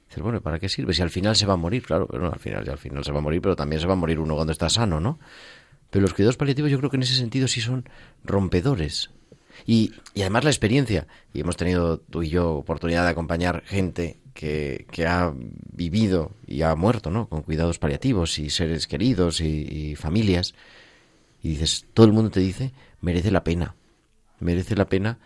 Dices, 0.08 0.22
bueno, 0.22 0.40
¿para 0.40 0.58
qué 0.58 0.68
sirve? 0.68 0.94
Si 0.94 1.02
al 1.02 1.10
final 1.10 1.36
se 1.36 1.46
va 1.46 1.54
a 1.54 1.56
morir, 1.58 1.82
claro, 1.82 2.06
pero 2.06 2.22
no, 2.22 2.32
al 2.32 2.38
final, 2.38 2.68
al 2.68 2.78
final 2.78 3.04
se 3.04 3.12
va 3.12 3.18
a 3.18 3.22
morir, 3.22 3.40
pero 3.40 3.56
también 3.56 3.80
se 3.80 3.86
va 3.86 3.94
a 3.94 3.96
morir 3.96 4.18
uno 4.18 4.34
cuando 4.34 4.52
está 4.52 4.68
sano, 4.70 5.00
¿no? 5.00 5.18
Pero 5.94 6.02
los 6.02 6.14
cuidados 6.14 6.36
paliativos 6.36 6.72
yo 6.72 6.78
creo 6.78 6.90
que 6.90 6.96
en 6.96 7.04
ese 7.04 7.14
sentido 7.14 7.46
sí 7.46 7.60
son 7.60 7.88
rompedores. 8.24 9.10
Y, 9.64 9.92
y 10.12 10.22
además 10.22 10.42
la 10.42 10.50
experiencia, 10.50 11.06
y 11.32 11.38
hemos 11.38 11.56
tenido 11.56 11.98
tú 11.98 12.24
y 12.24 12.30
yo 12.30 12.50
oportunidad 12.54 13.04
de 13.04 13.10
acompañar 13.10 13.62
gente 13.64 14.18
que, 14.34 14.86
que 14.90 15.06
ha 15.06 15.32
vivido 15.72 16.32
y 16.48 16.62
ha 16.62 16.74
muerto, 16.74 17.12
¿no? 17.12 17.28
Con 17.28 17.42
cuidados 17.42 17.78
paliativos 17.78 18.40
y 18.40 18.50
seres 18.50 18.88
queridos 18.88 19.40
y, 19.40 19.94
familias 19.94 20.56
y 21.44 21.50
dices, 21.50 21.86
todo 21.94 22.06
el 22.06 22.12
mundo 22.12 22.32
te 22.32 22.40
dice, 22.40 22.72
merece 23.00 23.30
la 23.30 23.44
pena, 23.44 23.76
merece 24.40 24.74
la 24.74 24.86
pena 24.86 25.20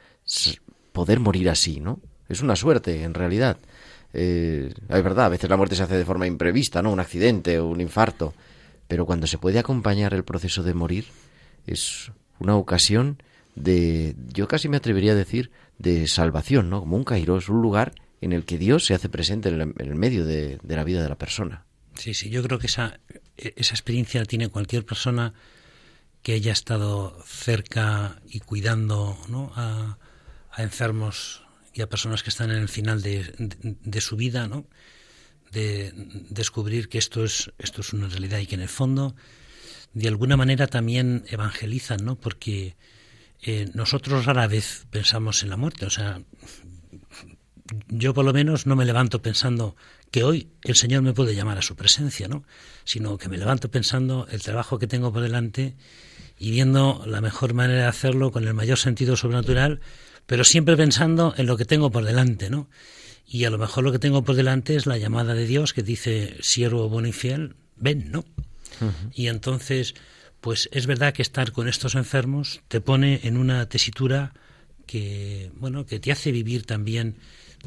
poder 0.92 1.18
morir 1.18 1.48
así, 1.48 1.80
¿no? 1.80 1.98
Es 2.28 2.42
una 2.42 2.56
suerte, 2.56 3.04
en 3.04 3.14
realidad. 3.14 3.56
Eh, 4.12 4.70
es 4.86 5.02
verdad, 5.02 5.24
a 5.24 5.30
veces 5.30 5.48
la 5.48 5.56
muerte 5.56 5.76
se 5.76 5.84
hace 5.84 5.96
de 5.96 6.04
forma 6.04 6.26
imprevista, 6.26 6.82
¿no? 6.82 6.92
Un 6.92 7.00
accidente 7.00 7.58
un 7.58 7.80
infarto. 7.80 8.34
Pero 8.88 9.06
cuando 9.06 9.26
se 9.26 9.38
puede 9.38 9.58
acompañar 9.58 10.14
el 10.14 10.24
proceso 10.24 10.62
de 10.62 10.74
morir, 10.74 11.06
es 11.66 12.10
una 12.38 12.56
ocasión 12.56 13.22
de, 13.54 14.16
yo 14.32 14.48
casi 14.48 14.68
me 14.68 14.76
atrevería 14.76 15.12
a 15.12 15.16
decir, 15.16 15.50
de 15.78 16.08
salvación, 16.08 16.70
¿no? 16.70 16.80
Como 16.80 16.96
un 16.96 17.04
kairos, 17.04 17.48
un 17.48 17.62
lugar 17.62 17.92
en 18.20 18.32
el 18.32 18.44
que 18.44 18.58
Dios 18.58 18.86
se 18.86 18.94
hace 18.94 19.08
presente 19.08 19.48
en 19.48 19.74
el, 19.78 19.94
medio 19.94 20.24
de, 20.24 20.58
la 20.66 20.84
vida 20.84 21.02
de 21.02 21.08
la 21.08 21.18
persona. 21.18 21.64
Sí, 21.94 22.14
sí, 22.14 22.30
yo 22.30 22.42
creo 22.42 22.58
que 22.58 22.66
esa, 22.66 23.00
esa 23.36 23.74
experiencia 23.74 24.20
la 24.20 24.26
tiene 24.26 24.48
cualquier 24.48 24.84
persona 24.84 25.34
que 26.22 26.32
haya 26.32 26.52
estado 26.52 27.16
cerca 27.24 28.20
y 28.26 28.40
cuidando 28.40 29.16
a, 29.54 29.98
a 30.50 30.62
enfermos 30.62 31.44
y 31.72 31.82
a 31.82 31.88
personas 31.88 32.22
que 32.22 32.30
están 32.30 32.50
en 32.50 32.58
el 32.58 32.68
final 32.68 33.02
de, 33.02 33.32
de, 33.62 34.00
su 34.00 34.16
vida, 34.16 34.48
¿no? 34.48 34.66
De 35.52 35.92
descubrir 36.30 36.88
que 36.88 36.98
esto 36.98 37.24
es, 37.24 37.52
esto 37.58 37.80
es 37.80 37.92
una 37.92 38.08
realidad 38.08 38.38
y 38.38 38.46
que 38.46 38.54
en 38.54 38.62
el 38.62 38.68
fondo 38.68 39.14
de 39.94 40.08
alguna 40.08 40.36
manera 40.36 40.66
también 40.66 41.24
evangelizan, 41.28 42.04
¿no? 42.04 42.16
porque 42.16 42.76
eh, 43.42 43.70
nosotros 43.74 44.26
rara 44.26 44.46
vez 44.46 44.86
pensamos 44.90 45.42
en 45.42 45.50
la 45.50 45.56
muerte, 45.56 45.86
o 45.86 45.90
sea, 45.90 46.20
yo 47.88 48.14
por 48.14 48.24
lo 48.24 48.32
menos 48.32 48.66
no 48.66 48.76
me 48.76 48.84
levanto 48.84 49.20
pensando 49.22 49.76
que 50.10 50.24
hoy 50.24 50.48
el 50.62 50.74
Señor 50.74 51.02
me 51.02 51.12
puede 51.12 51.34
llamar 51.34 51.58
a 51.58 51.62
su 51.62 51.76
presencia, 51.76 52.28
¿no? 52.28 52.44
sino 52.84 53.18
que 53.18 53.28
me 53.28 53.38
levanto 53.38 53.70
pensando 53.70 54.26
el 54.30 54.42
trabajo 54.42 54.78
que 54.78 54.86
tengo 54.86 55.12
por 55.12 55.22
delante 55.22 55.76
y 56.38 56.50
viendo 56.50 57.02
la 57.06 57.20
mejor 57.20 57.52
manera 57.54 57.82
de 57.82 57.88
hacerlo 57.88 58.30
con 58.30 58.46
el 58.46 58.54
mayor 58.54 58.78
sentido 58.78 59.16
sobrenatural, 59.16 59.80
pero 60.26 60.44
siempre 60.44 60.76
pensando 60.76 61.34
en 61.36 61.46
lo 61.46 61.56
que 61.56 61.64
tengo 61.64 61.90
por 61.90 62.04
delante, 62.04 62.48
¿no? 62.50 62.68
Y 63.30 63.44
a 63.44 63.50
lo 63.50 63.58
mejor 63.58 63.84
lo 63.84 63.92
que 63.92 63.98
tengo 63.98 64.24
por 64.24 64.34
delante 64.34 64.74
es 64.74 64.86
la 64.86 64.96
llamada 64.96 65.34
de 65.34 65.46
Dios 65.46 65.74
que 65.74 65.82
dice, 65.82 66.38
siervo 66.40 66.88
bueno 66.88 67.08
y 67.08 67.12
fiel, 67.12 67.56
ven, 67.76 68.10
¿no? 68.10 68.24
Y 69.12 69.26
entonces, 69.26 69.94
pues 70.40 70.68
es 70.72 70.86
verdad 70.86 71.12
que 71.12 71.22
estar 71.22 71.52
con 71.52 71.68
estos 71.68 71.94
enfermos 71.94 72.62
te 72.68 72.80
pone 72.80 73.20
en 73.24 73.36
una 73.36 73.68
tesitura 73.68 74.32
que, 74.86 75.50
bueno, 75.56 75.84
que 75.84 76.00
te 76.00 76.10
hace 76.10 76.32
vivir 76.32 76.64
también 76.64 77.16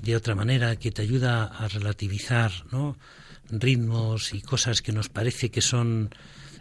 de 0.01 0.15
otra 0.15 0.35
manera, 0.35 0.77
que 0.77 0.91
te 0.91 1.03
ayuda 1.03 1.43
a 1.43 1.67
relativizar, 1.67 2.51
¿no? 2.71 2.97
ritmos 3.51 4.33
y 4.33 4.41
cosas 4.41 4.81
que 4.81 4.93
nos 4.93 5.09
parece 5.09 5.51
que 5.51 5.61
son 5.61 6.09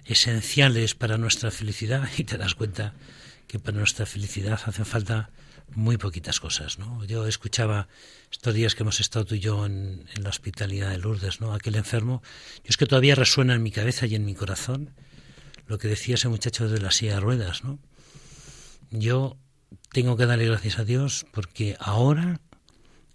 esenciales 0.04 0.94
para 0.94 1.18
nuestra 1.18 1.50
felicidad 1.50 2.08
y 2.18 2.24
te 2.24 2.36
das 2.36 2.54
cuenta 2.54 2.94
que 3.46 3.58
para 3.58 3.78
nuestra 3.78 4.06
felicidad 4.06 4.60
hacen 4.64 4.84
falta 4.84 5.30
muy 5.74 5.96
poquitas 5.96 6.40
cosas, 6.40 6.78
¿no? 6.78 7.04
Yo 7.04 7.26
escuchaba 7.26 7.88
estos 8.30 8.54
días 8.54 8.74
que 8.74 8.82
hemos 8.82 9.00
estado 9.00 9.24
tú 9.24 9.34
y 9.34 9.40
yo 9.40 9.66
en, 9.66 10.04
la 10.16 10.28
hospitalidad 10.28 10.90
de 10.90 10.98
Lourdes, 10.98 11.40
¿no? 11.40 11.52
Aquel 11.52 11.76
enfermo, 11.76 12.22
y 12.64 12.68
es 12.68 12.76
que 12.76 12.86
todavía 12.86 13.14
resuena 13.14 13.54
en 13.54 13.62
mi 13.62 13.70
cabeza 13.70 14.06
y 14.06 14.14
en 14.14 14.24
mi 14.24 14.34
corazón 14.34 14.90
lo 15.66 15.78
que 15.78 15.88
decía 15.88 16.16
ese 16.16 16.28
muchacho 16.28 16.68
de 16.68 16.80
la 16.80 16.90
silla 16.90 17.14
de 17.14 17.20
ruedas, 17.20 17.64
¿no? 17.64 17.78
Yo 18.90 19.36
tengo 19.92 20.16
que 20.16 20.26
darle 20.26 20.46
gracias 20.46 20.78
a 20.78 20.84
Dios 20.84 21.26
porque 21.32 21.76
ahora 21.78 22.40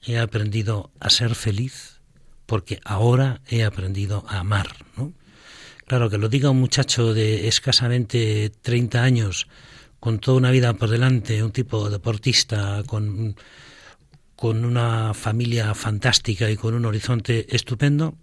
he 0.06 0.18
aprendido 0.18 0.92
a 1.00 1.10
ser 1.10 1.36
feliz, 1.36 2.00
porque 2.46 2.80
ahora 2.86 3.42
he 3.48 3.64
aprendido 3.64 4.26
a 4.28 4.40
amar, 4.40 4.76
¿no? 4.96 5.14
Claro, 5.86 6.10
que 6.10 6.18
lo 6.18 6.30
diga 6.30 6.50
un 6.50 6.60
muchacho 6.60 7.14
de 7.14 7.48
escasamente 7.48 8.52
30 8.62 9.04
años, 9.04 9.48
con 10.06 10.20
toda 10.20 10.38
una 10.38 10.52
vida 10.52 10.72
por 10.74 10.92
delante, 10.92 11.42
un 11.42 11.52
tipo 11.52 11.90
deportista, 11.90 12.84
con, 12.86 13.36
con 14.36 14.64
una 14.64 15.16
familia 15.16 15.74
fantástica 15.74 16.48
y 16.52 16.58
con 16.58 16.76
un 16.76 16.86
horizonte 16.86 17.48
estupendo, 17.56 18.16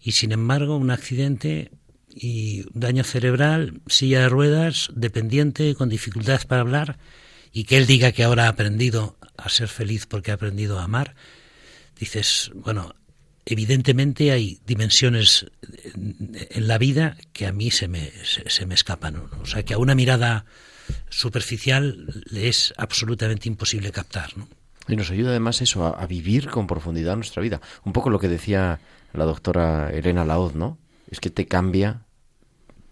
y 0.00 0.12
sin 0.12 0.30
embargo 0.30 0.76
un 0.76 0.92
accidente 0.92 1.72
y 2.08 2.66
daño 2.72 3.02
cerebral, 3.02 3.80
silla 3.88 4.20
de 4.20 4.28
ruedas, 4.28 4.92
dependiente, 4.94 5.74
con 5.74 5.88
dificultades 5.88 6.44
para 6.44 6.60
hablar, 6.60 7.00
y 7.52 7.64
que 7.64 7.78
él 7.78 7.88
diga 7.88 8.12
que 8.12 8.22
ahora 8.22 8.44
ha 8.44 8.50
aprendido 8.50 9.16
a 9.36 9.48
ser 9.48 9.66
feliz 9.66 10.06
porque 10.06 10.30
ha 10.30 10.34
aprendido 10.34 10.78
a 10.78 10.84
amar, 10.84 11.16
dices, 11.98 12.52
bueno, 12.54 12.94
evidentemente 13.50 14.30
hay 14.30 14.60
dimensiones 14.66 15.46
en 15.94 16.68
la 16.68 16.76
vida 16.76 17.16
que 17.32 17.46
a 17.46 17.52
mí 17.52 17.70
se 17.70 17.88
me, 17.88 18.12
se, 18.22 18.66
me 18.66 18.74
escapan. 18.74 19.22
O 19.40 19.46
sea, 19.46 19.64
que 19.64 19.72
a 19.72 19.78
una 19.78 19.94
mirada 19.94 20.44
superficial 21.08 22.06
le 22.30 22.48
es 22.48 22.74
absolutamente 22.76 23.48
imposible 23.48 23.90
captar. 23.90 24.36
¿no? 24.36 24.48
Y 24.86 24.96
nos 24.96 25.10
ayuda 25.10 25.30
además 25.30 25.62
eso, 25.62 25.86
a, 25.86 26.06
vivir 26.06 26.48
con 26.50 26.66
profundidad 26.66 27.16
nuestra 27.16 27.42
vida. 27.42 27.62
Un 27.84 27.94
poco 27.94 28.10
lo 28.10 28.18
que 28.18 28.28
decía 28.28 28.80
la 29.14 29.24
doctora 29.24 29.90
Elena 29.92 30.26
Laoz, 30.26 30.54
¿no? 30.54 30.76
Es 31.10 31.18
que 31.18 31.30
te 31.30 31.46
cambia 31.46 32.02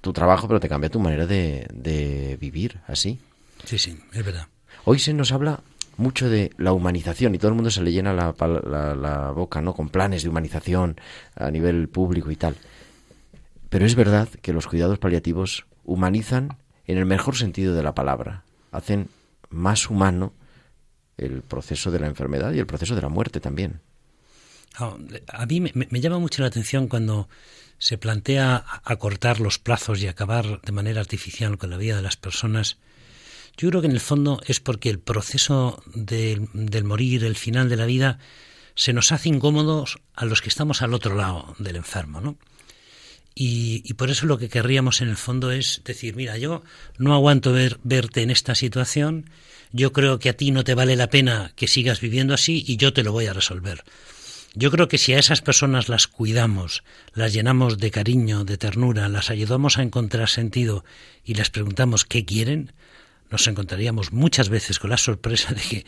tu 0.01 0.15
trabajo, 0.15 0.49
pero 0.49 0.59
te 0.59 0.71
cambia 0.71 0.89
tu 0.89 1.01
manera 1.01 1.27
de, 1.27 1.67
de 1.71 2.39
vivir 2.41 2.81
así. 2.87 3.19
Sí, 3.65 3.79
sí, 3.79 3.99
es 4.15 4.25
verdad. 4.25 4.49
Hoy 4.85 5.01
se 5.01 5.13
nos 5.13 5.33
habla 5.33 5.61
mucho 5.97 6.29
de 6.29 6.53
la 6.59 6.73
humanización 6.73 7.35
y 7.35 7.39
todo 7.39 7.49
el 7.49 7.55
mundo 7.55 7.71
se 7.71 7.83
le 7.83 7.93
llena 7.93 8.13
la, 8.13 8.35
la, 8.95 9.31
boca, 9.31 9.61
¿no? 9.61 9.75
Con 9.75 9.89
planes 9.89 10.23
de 10.23 10.29
humanización 10.29 11.01
a 11.35 11.51
nivel 11.51 11.89
público 11.89 12.31
y 12.31 12.37
tal. 12.37 12.57
Pero 13.69 13.87
es 13.87 13.95
verdad 13.95 14.29
que 14.43 14.53
los 14.53 14.67
cuidados 14.67 14.99
paliativos 14.99 15.67
humanizan 15.85 16.57
en 16.87 16.99
el 16.99 17.07
mejor 17.07 17.37
sentido 17.37 17.75
de 17.75 17.83
la 17.83 17.95
palabra. 17.95 18.45
Hacen 18.73 19.09
más 19.51 19.91
humano 19.91 20.33
el 21.17 21.43
proceso 21.43 21.91
de 21.91 22.01
la 22.01 22.07
enfermedad 22.07 22.53
y 22.53 22.59
el 22.59 22.67
proceso 22.67 22.95
de 22.95 23.03
la 23.03 23.09
muerte 23.09 23.41
también. 23.41 23.81
Ah, 24.79 24.97
a 25.29 25.47
mí 25.47 25.61
me, 25.61 25.73
me, 25.75 26.01
llama 26.01 26.19
mucho 26.19 26.43
la 26.43 26.49
atención 26.49 26.89
cuando 26.89 27.29
se 27.79 27.97
plantea 27.97 28.65
acortar 28.85 29.41
los 29.41 29.59
plazos 29.59 30.03
y 30.03 30.09
acabar 30.09 30.61
de 30.61 30.73
manera 30.73 31.01
artificial 31.01 31.57
con 31.57 31.71
la 31.71 31.79
vida 31.79 31.97
de 31.97 32.03
las 32.03 32.17
personas 32.17 32.79
yo 33.57 33.69
creo 33.71 33.81
que 33.81 33.87
en 33.87 33.95
el 33.95 34.01
fondo 34.01 34.41
es 34.47 34.61
porque 34.61 34.91
el 34.91 34.99
proceso 34.99 35.83
del 35.95 36.85
morir, 36.85 37.25
el 37.25 37.37
final 37.37 37.69
de 37.69 37.77
la 37.77 37.87
vida, 37.87 38.19
se 38.75 38.93
nos 38.93 39.13
hace 39.13 39.31
incómodos 39.31 39.99
a 40.15 40.27
los 40.27 40.43
que 40.43 40.51
estamos 40.51 40.83
al 40.83 40.95
otro 40.95 41.15
lado 41.15 41.55
del 41.59 41.77
enfermo, 41.77 42.21
¿no? 42.21 42.37
Y, 43.39 43.93
por 43.95 44.11
eso 44.11 44.25
lo 44.25 44.39
que 44.39 44.49
querríamos 44.49 45.03
en 45.03 45.09
el 45.09 45.17
fondo 45.19 45.53
es 45.53 45.83
decir, 45.85 46.17
mira, 46.17 46.39
yo 46.39 46.63
no 46.97 47.13
aguanto 47.13 47.53
ver, 47.53 47.79
verte 47.83 48.23
en 48.23 48.31
esta 48.31 48.55
situación, 48.55 49.29
yo 49.73 49.93
creo 49.93 50.19
que 50.19 50.31
a 50.31 50.33
ti 50.33 50.53
no 50.53 50.65
te 50.65 50.75
vale 50.75 50.97
la 50.97 51.11
pena 51.11 51.53
que 51.55 51.69
sigas 51.69 52.01
viviendo 52.01 52.33
así 52.33 52.65
y 52.67 52.79
yo 52.79 52.95
te 52.95 53.03
lo 53.03 53.13
voy 53.13 53.27
a 53.27 53.35
resolver. 53.35 53.85
Yo 54.55 54.71
creo 54.71 54.89
que 54.89 54.97
si 54.97 55.13
a 55.13 55.19
esas 55.19 55.43
personas 55.43 55.91
las 55.91 56.07
cuidamos, 56.07 56.83
las 57.13 57.35
llenamos 57.35 57.77
de 57.77 57.91
cariño, 57.91 58.45
de 58.45 58.57
ternura, 58.57 59.11
las 59.11 59.29
ayudamos 59.29 59.77
a 59.77 59.83
encontrar 59.83 60.31
sentido 60.31 60.83
y 61.23 61.35
les 61.35 61.51
preguntamos 61.51 62.07
qué 62.07 62.25
quieren, 62.25 62.73
nos 63.31 63.47
encontraríamos 63.47 64.13
muchas 64.13 64.49
veces 64.49 64.79
con 64.79 64.91
la 64.91 64.97
sorpresa 64.97 65.55
de 65.55 65.61
que 65.61 65.87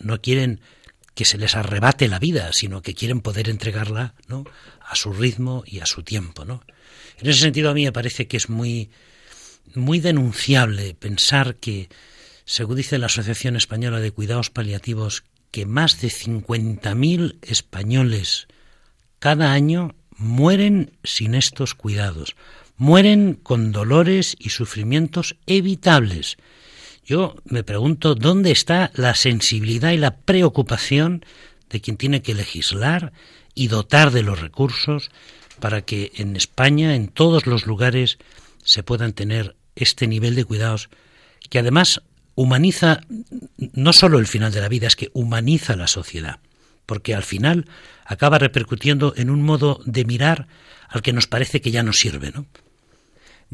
no 0.00 0.20
quieren 0.20 0.60
que 1.14 1.24
se 1.24 1.38
les 1.38 1.54
arrebate 1.54 2.08
la 2.08 2.18
vida, 2.18 2.52
sino 2.52 2.82
que 2.82 2.94
quieren 2.94 3.20
poder 3.20 3.48
entregarla 3.48 4.14
¿no? 4.26 4.44
a 4.80 4.96
su 4.96 5.12
ritmo 5.12 5.62
y 5.66 5.80
a 5.80 5.86
su 5.86 6.02
tiempo. 6.02 6.44
¿no? 6.44 6.62
En 7.18 7.28
ese 7.28 7.40
sentido 7.40 7.70
a 7.70 7.74
mí 7.74 7.84
me 7.84 7.92
parece 7.92 8.26
que 8.26 8.36
es 8.36 8.48
muy, 8.48 8.90
muy 9.74 10.00
denunciable 10.00 10.94
pensar 10.94 11.56
que, 11.56 11.88
según 12.44 12.76
dice 12.76 12.98
la 12.98 13.06
Asociación 13.06 13.56
Española 13.56 14.00
de 14.00 14.10
Cuidados 14.10 14.50
Paliativos, 14.50 15.24
que 15.52 15.66
más 15.66 16.00
de 16.00 16.08
50.000 16.08 17.38
españoles 17.42 18.48
cada 19.20 19.52
año 19.52 19.94
mueren 20.16 20.98
sin 21.04 21.34
estos 21.34 21.74
cuidados, 21.74 22.34
mueren 22.76 23.34
con 23.34 23.72
dolores 23.72 24.36
y 24.38 24.50
sufrimientos 24.50 25.36
evitables. 25.46 26.36
Yo 27.04 27.36
me 27.44 27.62
pregunto 27.62 28.14
dónde 28.14 28.50
está 28.50 28.90
la 28.94 29.14
sensibilidad 29.14 29.92
y 29.92 29.98
la 29.98 30.16
preocupación 30.16 31.24
de 31.70 31.80
quien 31.80 31.96
tiene 31.96 32.22
que 32.22 32.34
legislar 32.34 33.12
y 33.54 33.68
dotar 33.68 34.10
de 34.10 34.22
los 34.22 34.40
recursos 34.40 35.10
para 35.60 35.82
que 35.82 36.12
en 36.16 36.36
España, 36.36 36.94
en 36.94 37.08
todos 37.08 37.46
los 37.46 37.66
lugares, 37.66 38.18
se 38.64 38.82
puedan 38.82 39.12
tener 39.12 39.54
este 39.76 40.06
nivel 40.06 40.34
de 40.34 40.44
cuidados 40.44 40.88
que 41.50 41.58
además 41.58 42.02
humaniza 42.34 43.00
no 43.58 43.92
solo 43.92 44.18
el 44.18 44.26
final 44.26 44.52
de 44.52 44.60
la 44.60 44.68
vida, 44.68 44.86
es 44.86 44.96
que 44.96 45.10
humaniza 45.12 45.76
la 45.76 45.86
sociedad, 45.86 46.40
porque 46.86 47.14
al 47.14 47.22
final 47.22 47.66
acaba 48.04 48.38
repercutiendo 48.38 49.14
en 49.16 49.30
un 49.30 49.42
modo 49.42 49.80
de 49.84 50.04
mirar 50.04 50.48
al 50.88 51.02
que 51.02 51.12
nos 51.12 51.26
parece 51.26 51.60
que 51.60 51.70
ya 51.70 51.82
no 51.82 51.92
sirve, 51.92 52.32
¿no? 52.32 52.46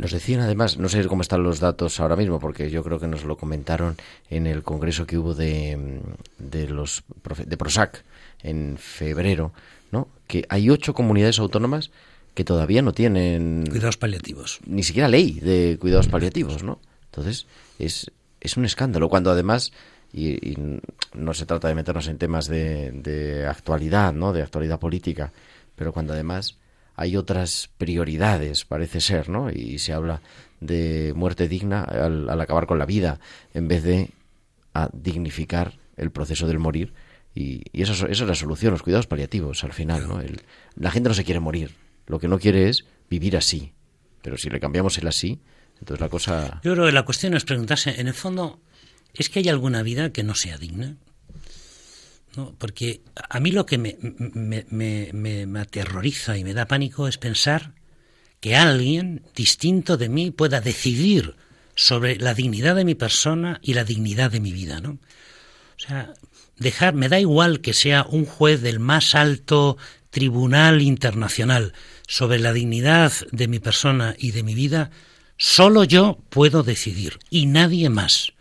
Nos 0.01 0.13
decían 0.13 0.41
además, 0.41 0.79
no 0.79 0.89
sé 0.89 1.07
cómo 1.07 1.21
están 1.21 1.43
los 1.43 1.61
datos 1.61 2.01
ahora 2.01 2.17
mismo, 2.17 2.41
porque 2.41 2.71
yo 2.71 2.83
creo 2.83 2.99
que 2.99 3.07
nos 3.07 3.25
lo 3.25 3.37
comentaron 3.37 3.97
en 4.31 4.47
el 4.47 4.63
congreso 4.63 5.07
que 5.07 5.19
hubo 5.19 5.35
de, 5.35 6.01
de 6.39 6.69
los 6.69 7.05
de 7.45 7.57
Prosac 7.59 8.03
en 8.43 8.79
febrero, 8.79 9.53
¿no? 9.93 10.09
Que 10.27 10.47
hay 10.49 10.71
ocho 10.71 10.95
comunidades 10.95 11.39
autónomas 11.39 11.91
que 12.33 12.45
todavía 12.45 12.81
no 12.81 12.93
tienen 12.93 13.67
cuidados 13.69 13.99
paliativos, 13.99 14.61
ni 14.65 14.83
siquiera 14.83 15.09
ley 15.09 15.39
de 15.41 15.77
cuidados 15.79 16.09
paliativos, 16.09 16.63
¿no? 16.63 16.81
Entonces 17.11 17.47
es 17.79 18.11
es 18.41 18.57
un 18.57 18.65
escándalo 18.65 19.11
cuando 19.11 19.31
además 19.31 19.71
y, 20.15 20.57
no 21.13 21.35
se 21.35 21.45
trata 21.45 21.69
de 21.69 21.75
meternos 21.75 22.09
en 22.09 22.17
temas 22.17 22.49
de, 22.49 22.91
de 22.93 23.47
actualidad, 23.47 24.13
¿no? 24.15 24.33
De 24.33 24.43
actualidad 24.43 24.79
política, 24.79 25.33
pero 25.77 25.93
cuando 25.93 26.15
además 26.15 26.57
hay 27.01 27.17
otras 27.17 27.71
prioridades, 27.79 28.67
parece 28.67 29.01
ser, 29.01 29.31
¿no? 29.31 29.51
Y 29.51 29.79
se 29.79 29.95
habla 29.95 30.21
de 30.61 31.15
muerte 31.17 31.49
digna 31.49 31.83
al, 31.83 32.29
acabar 32.39 32.67
con 32.67 32.79
la 32.79 32.85
vida, 32.85 33.21
en 33.55 33.69
vez 33.69 33.83
de 33.83 34.11
a 34.75 34.91
dignificar 34.93 35.79
el 35.97 36.11
proceso 36.11 36.47
del 36.47 36.59
morir. 36.59 36.93
Y, 37.35 37.63
eso, 37.73 37.95
esa 38.07 38.07
es 38.11 38.21
la 38.21 38.35
solución, 38.35 38.73
los 38.73 38.83
cuidados 38.83 39.07
paliativos, 39.07 39.65
al 39.65 39.73
final, 39.73 40.07
¿no? 40.07 40.21
la 40.77 40.91
gente 40.91 41.09
no 41.09 41.15
se 41.15 41.25
quiere 41.25 41.41
morir, 41.41 41.75
lo 42.07 42.19
que 42.19 42.29
no 42.29 42.39
quiere 42.39 42.69
es 42.69 42.85
vivir 43.09 43.35
así. 43.35 43.73
Pero 44.21 44.37
si 44.37 44.51
le 44.51 44.61
cambiamos 44.61 44.99
el 44.99 45.09
así, 45.09 45.41
entonces 45.79 46.03
la 46.03 46.11
cosa... 46.11 46.61
Yo 46.63 46.75
creo 46.75 46.85
que 46.85 46.93
la 46.93 47.07
cuestión 47.07 47.33
es 47.33 47.47
preguntarse, 47.47 47.99
en 47.99 48.09
el 48.09 48.15
fondo, 48.15 48.61
¿es 49.15 49.31
que 49.31 49.39
hay 49.39 49.49
alguna 49.49 49.83
vida 49.83 50.13
que 50.13 50.23
no 50.23 50.35
sea 50.35 50.59
digna? 50.59 50.99
¿No? 52.37 52.55
Porque 52.59 53.03
a 53.29 53.41
mí 53.41 53.51
lo 53.51 53.67
que 53.67 53.79
me, 53.79 53.97
me, 54.01 55.11
me, 55.13 55.61
aterroriza 55.61 56.37
y 56.37 56.45
me 56.45 56.55
da 56.55 56.67
pánico 56.67 57.09
es 57.09 57.19
pensar 57.19 57.75
que 58.41 58.57
alguien 58.57 59.23
distinto 59.35 59.97
de 59.97 60.09
mí 60.09 60.31
pueda 60.31 60.61
decidir 60.61 61.37
sobre 61.75 62.17
la 62.17 62.35
dignidad 62.35 62.77
de 62.77 62.85
mi 62.85 62.95
persona 62.95 63.59
y 63.63 63.75
la 63.75 63.85
dignidad 63.85 64.31
de 64.31 64.41
mi 64.41 64.53
vida, 64.53 64.81
¿no? 64.81 64.91
O 64.91 65.83
sea, 65.83 66.13
dejar, 66.57 66.95
me 66.95 67.09
da 67.09 67.19
igual 67.19 67.61
que 67.61 67.75
sea 67.75 68.05
un 68.05 68.27
juez 68.27 68.61
del 68.61 68.81
más 68.81 69.15
alto 69.15 69.77
tribunal 70.11 70.83
internacional 70.83 71.73
sobre 72.07 72.39
la 72.39 72.53
dignidad 72.53 73.13
de 73.31 73.49
mi 73.49 73.61
persona 73.61 74.15
y 74.19 74.33
de 74.33 74.43
mi 74.43 74.55
vida, 74.55 74.91
solo 75.37 75.85
yo 75.85 76.19
puedo 76.29 76.63
decidir 76.63 77.19
y 77.31 77.47
nadie 77.47 77.89
más. 77.89 78.33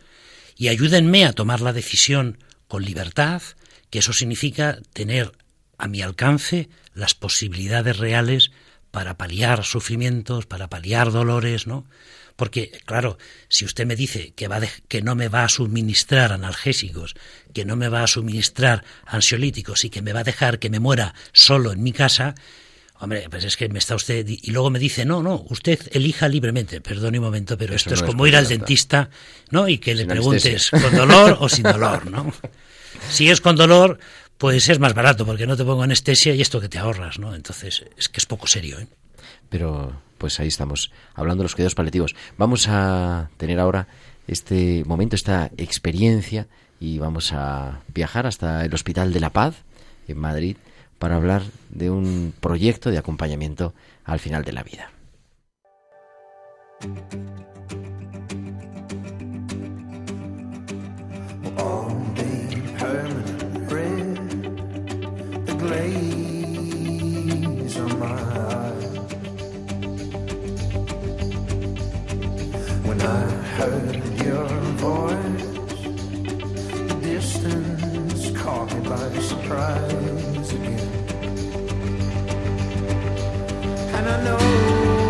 Y 0.58 0.68
ayúdenme 0.68 1.26
a 1.26 1.34
tomar 1.34 1.62
la 1.62 1.72
decisión 1.72 2.40
con 2.68 2.84
libertad, 2.84 3.42
que 3.90 4.00
eso 4.00 4.14
significa 4.14 4.80
tener 4.94 5.32
a 5.78 5.88
mi 5.88 6.02
alcance 6.02 6.70
las 6.94 7.16
posibilidades 7.16 7.98
reales 7.98 8.52
para 8.92 9.18
paliar 9.18 9.64
sufrimientos, 9.64 10.46
para 10.46 10.70
paliar 10.70 11.12
dolores, 11.12 11.68
¿no? 11.68 11.86
Porque, 12.36 12.72
claro, 12.86 13.18
si 13.50 13.66
usted 13.66 13.86
me 13.86 13.98
dice 13.98 14.32
que, 14.34 14.48
va 14.48 14.62
que 14.88 15.02
no 15.02 15.14
me 15.14 15.28
va 15.28 15.44
a 15.44 15.50
suministrar 15.50 16.32
analgésicos, 16.32 17.16
que 17.54 17.66
no 17.66 17.76
me 17.76 17.90
va 17.90 18.04
a 18.04 18.08
suministrar 18.08 18.86
ansiolíticos 19.06 19.84
y 19.84 19.90
que 19.90 20.02
me 20.02 20.14
va 20.14 20.22
a 20.22 20.24
dejar 20.24 20.58
que 20.58 20.70
me 20.70 20.80
muera 20.80 21.14
solo 21.34 21.74
en 21.74 21.84
mi 21.84 21.92
casa, 21.92 22.36
hombre, 22.98 23.28
pues 23.30 23.44
es 23.44 23.58
que 23.58 23.68
me 23.68 23.80
está 23.80 23.96
usted... 23.96 24.26
Y 24.26 24.52
luego 24.52 24.70
me 24.70 24.80
dice, 24.80 25.04
no, 25.04 25.22
no, 25.22 25.46
usted 25.50 25.80
elija 25.92 26.30
libremente. 26.30 26.80
Perdone 26.80 27.20
un 27.20 27.26
momento, 27.26 27.58
pero 27.58 27.76
esto 27.76 27.94
es 27.94 28.04
como 28.04 28.26
ir 28.26 28.38
al 28.38 28.48
dentista, 28.48 29.10
¿no? 29.52 29.68
Y 29.68 29.78
que 29.78 29.94
le 29.94 30.06
preguntes 30.06 30.72
con 30.72 30.96
dolor 30.96 31.38
o 31.42 31.50
sin 31.50 31.64
dolor, 31.64 32.10
¿no? 32.10 32.34
Si 33.10 33.30
es 33.30 33.42
con 33.42 33.56
dolor, 33.56 34.00
pues 34.38 34.70
es 34.70 34.80
más 34.80 34.94
barato 34.94 35.26
porque 35.26 35.48
no 35.48 35.58
te 35.58 35.66
pongo 35.66 35.84
anestesia 35.84 36.34
y 36.34 36.42
esto 36.42 36.62
que 36.62 36.70
te 36.70 36.80
ahorras, 36.80 37.20
¿no? 37.20 37.36
Entonces 37.36 37.86
es 37.98 38.10
que 38.10 38.20
es 38.20 38.26
poco 38.26 38.48
serio, 38.48 38.80
¿eh? 38.80 38.88
Pero 39.50 39.94
pues 40.18 40.40
ahí 40.40 40.48
estamos, 40.48 40.92
hablando 41.16 41.42
de 41.42 41.46
los 41.46 41.56
cuidados 41.56 41.76
paliativos. 41.76 42.16
Vamos 42.38 42.68
a 42.68 43.30
tener 43.38 43.60
ahora 43.60 43.88
este 44.28 44.84
momento, 44.86 45.16
esta 45.16 45.50
experiencia 45.58 46.48
y 46.80 47.00
vamos 47.00 47.34
a 47.34 47.82
viajar 47.94 48.28
hasta 48.28 48.64
el 48.64 48.74
Hospital 48.74 49.12
de 49.12 49.20
la 49.20 49.32
Paz 49.32 49.56
en 50.08 50.18
Madrid 50.20 50.58
para 51.00 51.16
hablar 51.16 51.44
de 51.70 51.90
un 51.90 52.34
proyecto 52.40 52.92
de 52.92 52.98
acompañamiento 52.98 53.74
al 54.06 54.20
final 54.20 54.44
de 54.44 54.54
la 54.54 54.64
vida. 54.64 54.92
When 72.90 73.02
I 73.02 73.22
heard 73.58 74.22
your 74.22 74.48
voice, 74.78 75.84
the 76.88 77.00
distance 77.02 78.32
caught 78.38 78.74
me 78.74 78.80
by 78.90 79.20
surprise 79.20 80.52
again. 80.54 80.90
And 83.94 84.10
I 84.10 84.24
know. 84.24 85.09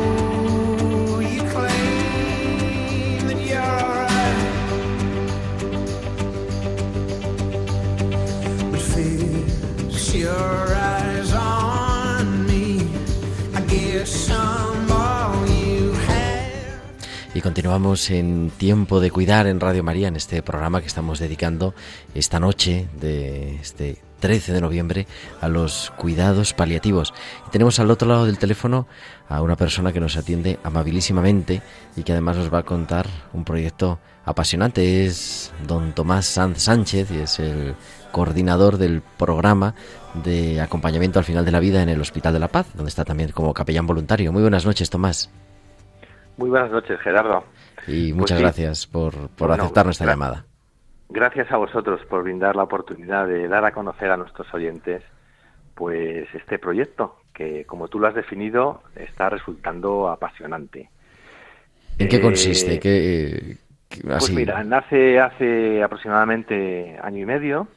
Y 17.34 17.42
continuamos 17.42 18.10
en 18.10 18.52
Tiempo 18.58 19.00
de 19.00 19.12
Cuidar 19.12 19.46
en 19.48 19.60
Radio 19.60 19.84
María, 19.84 20.08
en 20.08 20.16
este 20.16 20.42
programa 20.42 20.82
que 20.82 20.88
estamos 20.88 21.20
dedicando 21.20 21.76
esta 22.16 22.40
noche 22.40 22.88
de 23.00 23.56
este 23.56 23.98
13 24.20 24.52
de 24.52 24.62
noviembre 24.62 25.08
a 25.40 25.48
los 25.48 25.94
cuidados 25.96 26.54
paliativos. 26.54 27.14
Tenemos 27.52 27.80
al 27.80 27.92
otro 27.92 28.08
lado 28.08 28.26
del 28.26 28.40
teléfono 28.40 28.88
a 29.30 29.42
una 29.42 29.56
persona 29.56 29.94
que 29.94 30.00
nos 30.00 30.18
atiende 30.18 30.60
amabilísimamente 30.64 31.62
y 31.96 32.04
que 32.04 32.12
además 32.12 32.38
nos 32.38 32.54
va 32.54 32.60
a 32.60 32.64
contar 32.64 33.08
un 33.32 33.46
proyecto 33.46 34.00
apasionante. 34.26 35.06
Es 35.06 35.52
don 35.68 35.94
Tomás 35.94 36.26
Sanz 36.26 36.64
Sánchez 36.64 37.12
y 37.12 37.20
es 37.20 37.40
el 37.40 37.76
coordinador 38.12 38.78
del 38.78 39.02
programa 39.02 39.76
de 40.14 40.62
acompañamiento 40.62 41.20
al 41.20 41.26
final 41.26 41.46
de 41.46 41.52
la 41.52 41.60
vida 41.60 41.82
en 41.82 41.90
el 41.90 42.02
Hospital 42.02 42.34
de 42.34 42.40
la 42.40 42.48
Paz, 42.48 42.74
donde 42.76 42.90
está 42.90 43.06
también 43.06 43.32
como 43.32 43.54
capellán 43.54 43.88
voluntario. 43.88 44.32
Muy 44.32 44.42
buenas 44.42 44.66
noches, 44.66 44.90
Tomás. 44.90 45.32
Muy 46.38 46.50
buenas 46.50 46.72
noches, 46.72 47.00
Gerardo. 47.02 47.44
Y 47.88 48.14
muchas 48.14 48.38
pues 48.38 48.42
gracias 48.42 48.88
por, 48.88 49.30
por 49.30 49.52
aceptar 49.52 49.86
nuestra 49.86 50.08
llamada. 50.08 50.46
Gracias 51.10 51.52
a 51.52 51.58
vosotros 51.58 52.02
por 52.10 52.24
brindar 52.24 52.56
la 52.56 52.64
oportunidad 52.64 53.28
de 53.28 53.48
dar 53.48 53.66
a 53.66 53.72
conocer 53.72 54.12
a 54.12 54.18
nuestros 54.18 54.52
oyentes 54.54 55.04
pues 55.74 56.28
este 56.34 56.60
proyecto 56.60 57.16
que 57.34 57.66
como 57.66 57.88
tú 57.88 58.00
lo 58.00 58.08
has 58.08 58.16
definido 58.16 58.84
está 58.96 59.30
resultando 59.30 60.10
apasionante. 60.10 60.90
¿En 61.98 62.08
qué 62.08 62.22
consiste? 62.22 62.76
Eh, 62.76 63.58
¿Qué, 63.90 64.02
Pues 64.04 64.32
mira, 64.32 64.64
nace 64.64 65.20
hace 65.20 65.82
aproximadamente 65.82 66.98
año 67.02 67.24
y 67.24 67.26
medio 67.26 67.68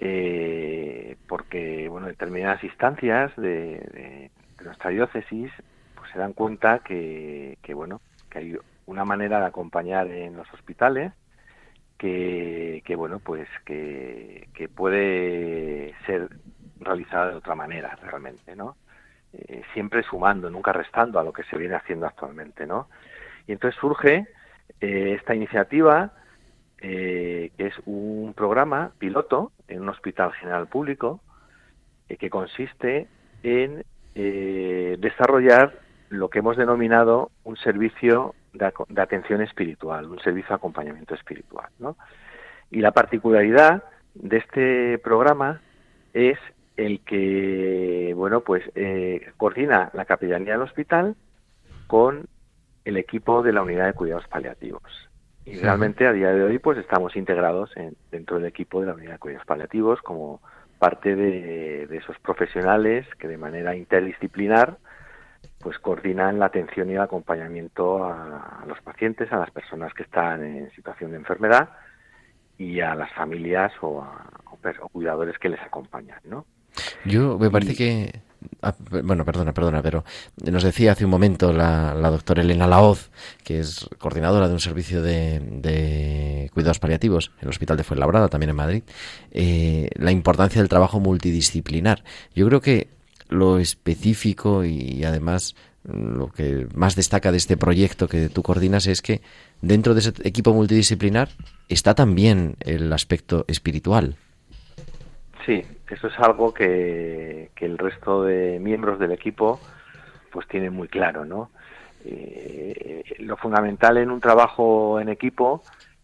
eh, 0.00 1.16
porque 1.28 1.88
bueno 1.88 2.06
en 2.06 2.12
determinadas 2.12 2.64
instancias 2.64 3.30
de 3.36 4.30
nuestra 4.64 4.90
diócesis 4.90 5.52
se 6.12 6.18
dan 6.18 6.32
cuenta 6.32 6.80
que, 6.80 7.56
bueno, 7.74 8.00
que 8.30 8.38
hay 8.38 8.58
una 8.86 9.04
manera 9.04 9.40
de 9.40 9.46
acompañar 9.46 10.08
en 10.08 10.36
los 10.36 10.52
hospitales 10.52 11.12
que, 11.98 12.94
bueno, 12.96 13.18
pues 13.18 13.48
que, 13.64 14.48
puede 14.74 15.94
ser 16.06 16.28
realizada 16.78 17.30
de 17.30 17.36
otra 17.36 17.54
manera 17.54 17.96
realmente, 18.02 18.56
¿no? 18.56 18.76
Eh, 19.32 19.62
siempre 19.74 20.02
sumando, 20.02 20.50
nunca 20.50 20.72
restando 20.72 21.20
a 21.20 21.24
lo 21.24 21.32
que 21.32 21.44
se 21.44 21.56
viene 21.56 21.76
haciendo 21.76 22.06
actualmente, 22.06 22.66
¿no? 22.66 22.88
Y 23.46 23.52
entonces 23.52 23.78
surge 23.78 24.26
eh, 24.80 25.14
esta 25.18 25.34
iniciativa 25.34 26.12
eh, 26.80 27.50
que 27.56 27.66
es 27.66 27.74
un 27.86 28.34
programa 28.34 28.92
piloto 28.98 29.52
en 29.68 29.82
un 29.82 29.88
hospital 29.88 30.32
general 30.32 30.66
público 30.68 31.20
que 32.18 32.30
consiste 32.30 33.06
en 33.44 33.84
desarrollar 34.12 35.78
lo 36.08 36.28
que 36.28 36.40
hemos 36.40 36.56
denominado 36.56 37.30
un 37.44 37.56
servicio 37.56 38.34
de, 38.52 39.00
atención 39.00 39.40
espiritual, 39.42 40.06
un 40.06 40.18
servicio 40.20 40.48
de 40.50 40.54
acompañamiento 40.56 41.14
espiritual. 41.14 41.68
¿no? 41.78 41.96
Y 42.70 42.80
la 42.80 42.92
particularidad 42.92 43.84
de 44.14 44.36
este 44.38 44.98
programa 44.98 45.60
es 46.12 46.38
el 46.76 47.00
que, 47.00 48.12
bueno, 48.16 48.40
pues 48.40 48.64
eh, 48.74 49.32
coordina 49.36 49.90
la 49.92 50.04
capellanía 50.04 50.54
del 50.54 50.62
hospital 50.62 51.14
con 51.86 52.26
el 52.84 52.96
equipo 52.96 53.42
de 53.42 53.52
la 53.52 53.62
unidad 53.62 53.86
de 53.86 53.92
cuidados 53.92 54.26
paliativos. 54.28 55.09
Y 55.44 55.56
realmente 55.56 56.06
a 56.06 56.12
día 56.12 56.32
de 56.32 56.44
hoy 56.44 56.58
pues 56.58 56.78
estamos 56.78 57.16
integrados 57.16 57.70
dentro 58.10 58.36
del 58.36 58.46
equipo 58.46 58.80
de 58.80 58.86
la 58.86 58.94
unidad 58.94 59.12
de 59.12 59.18
cuidados 59.18 59.46
paliativos 59.46 60.00
como 60.02 60.40
parte 60.78 61.16
de 61.16 61.96
esos 61.96 62.18
profesionales 62.20 63.06
que 63.18 63.28
de 63.28 63.36
manera 63.36 63.74
interdisciplinar 63.74 64.78
pues 65.58 65.78
coordinan 65.78 66.38
la 66.38 66.46
atención 66.46 66.90
y 66.90 66.94
el 66.94 67.00
acompañamiento 67.00 68.04
a, 68.04 68.64
los 68.66 68.80
pacientes, 68.80 69.30
a 69.32 69.36
las 69.36 69.50
personas 69.50 69.92
que 69.92 70.04
están 70.04 70.42
en 70.44 70.70
situación 70.72 71.10
de 71.10 71.18
enfermedad 71.18 71.70
y 72.56 72.80
a 72.80 72.94
las 72.94 73.12
familias 73.12 73.72
o 73.82 74.02
a 74.02 74.26
cuidadores 74.92 75.38
que 75.38 75.48
les 75.48 75.60
acompañan, 75.60 76.18
¿no? 76.24 76.46
Yo 77.04 77.38
me 77.38 77.50
parece 77.50 77.74
que 77.74 78.20
ah, 78.62 78.74
bueno, 79.02 79.24
perdona, 79.24 79.52
perdona, 79.52 79.82
pero 79.82 80.04
nos 80.44 80.62
decía 80.62 80.92
hace 80.92 81.04
un 81.04 81.10
momento 81.10 81.52
la, 81.52 81.94
doctora 82.10 82.42
Elena 82.42 82.66
Laoz, 82.66 83.10
que 83.44 83.60
es 83.60 83.88
coordinadora 83.98 84.48
de 84.48 84.54
un 84.54 84.60
servicio 84.60 85.02
de, 85.02 86.50
cuidados 86.52 86.78
paliativos 86.78 87.32
en 87.38 87.44
el 87.44 87.48
Hospital 87.50 87.76
de 87.76 87.84
Fuenlabrada, 87.84 88.28
también 88.28 88.50
en 88.50 88.56
Madrid, 88.56 88.82
eh, 89.32 89.90
la 89.94 90.12
importancia 90.12 90.60
del 90.60 90.68
trabajo 90.68 91.00
multidisciplinar. 91.00 92.04
Yo 92.34 92.46
creo 92.46 92.60
que 92.60 92.88
lo 93.28 93.58
específico 93.58 94.64
y 94.64 95.04
además 95.04 95.54
lo 95.84 96.28
que 96.28 96.66
más 96.74 96.94
destaca 96.94 97.30
de 97.30 97.38
este 97.38 97.56
proyecto 97.56 98.08
que 98.08 98.28
tú 98.28 98.42
coordinas 98.42 98.86
es 98.86 99.00
que 99.02 99.22
dentro 99.62 99.94
de 99.94 100.00
ese 100.00 100.12
equipo 100.24 100.52
multidisciplinar 100.52 101.30
está 101.68 101.94
también 101.94 102.56
el 102.60 102.92
aspecto 102.92 103.44
espiritual. 103.48 104.16
Sí, 105.46 105.62
eso 105.90 106.06
es 106.06 106.18
algo 106.18 106.54
que, 106.54 107.50
el 107.56 107.78
resto 107.78 108.24
de 108.24 108.58
miembros 108.58 108.98
del 108.98 109.12
equipo 109.12 109.60
pues 110.32 110.46
tienen 110.48 110.72
muy 110.72 110.88
claro, 110.88 111.24
¿no? 111.24 111.50
Eh, 112.04 113.02
lo 113.18 113.36
fundamental 113.36 113.98
en 113.98 114.10
un 114.10 114.20
trabajo 114.20 115.00
en 115.00 115.08
equipo 115.08 115.62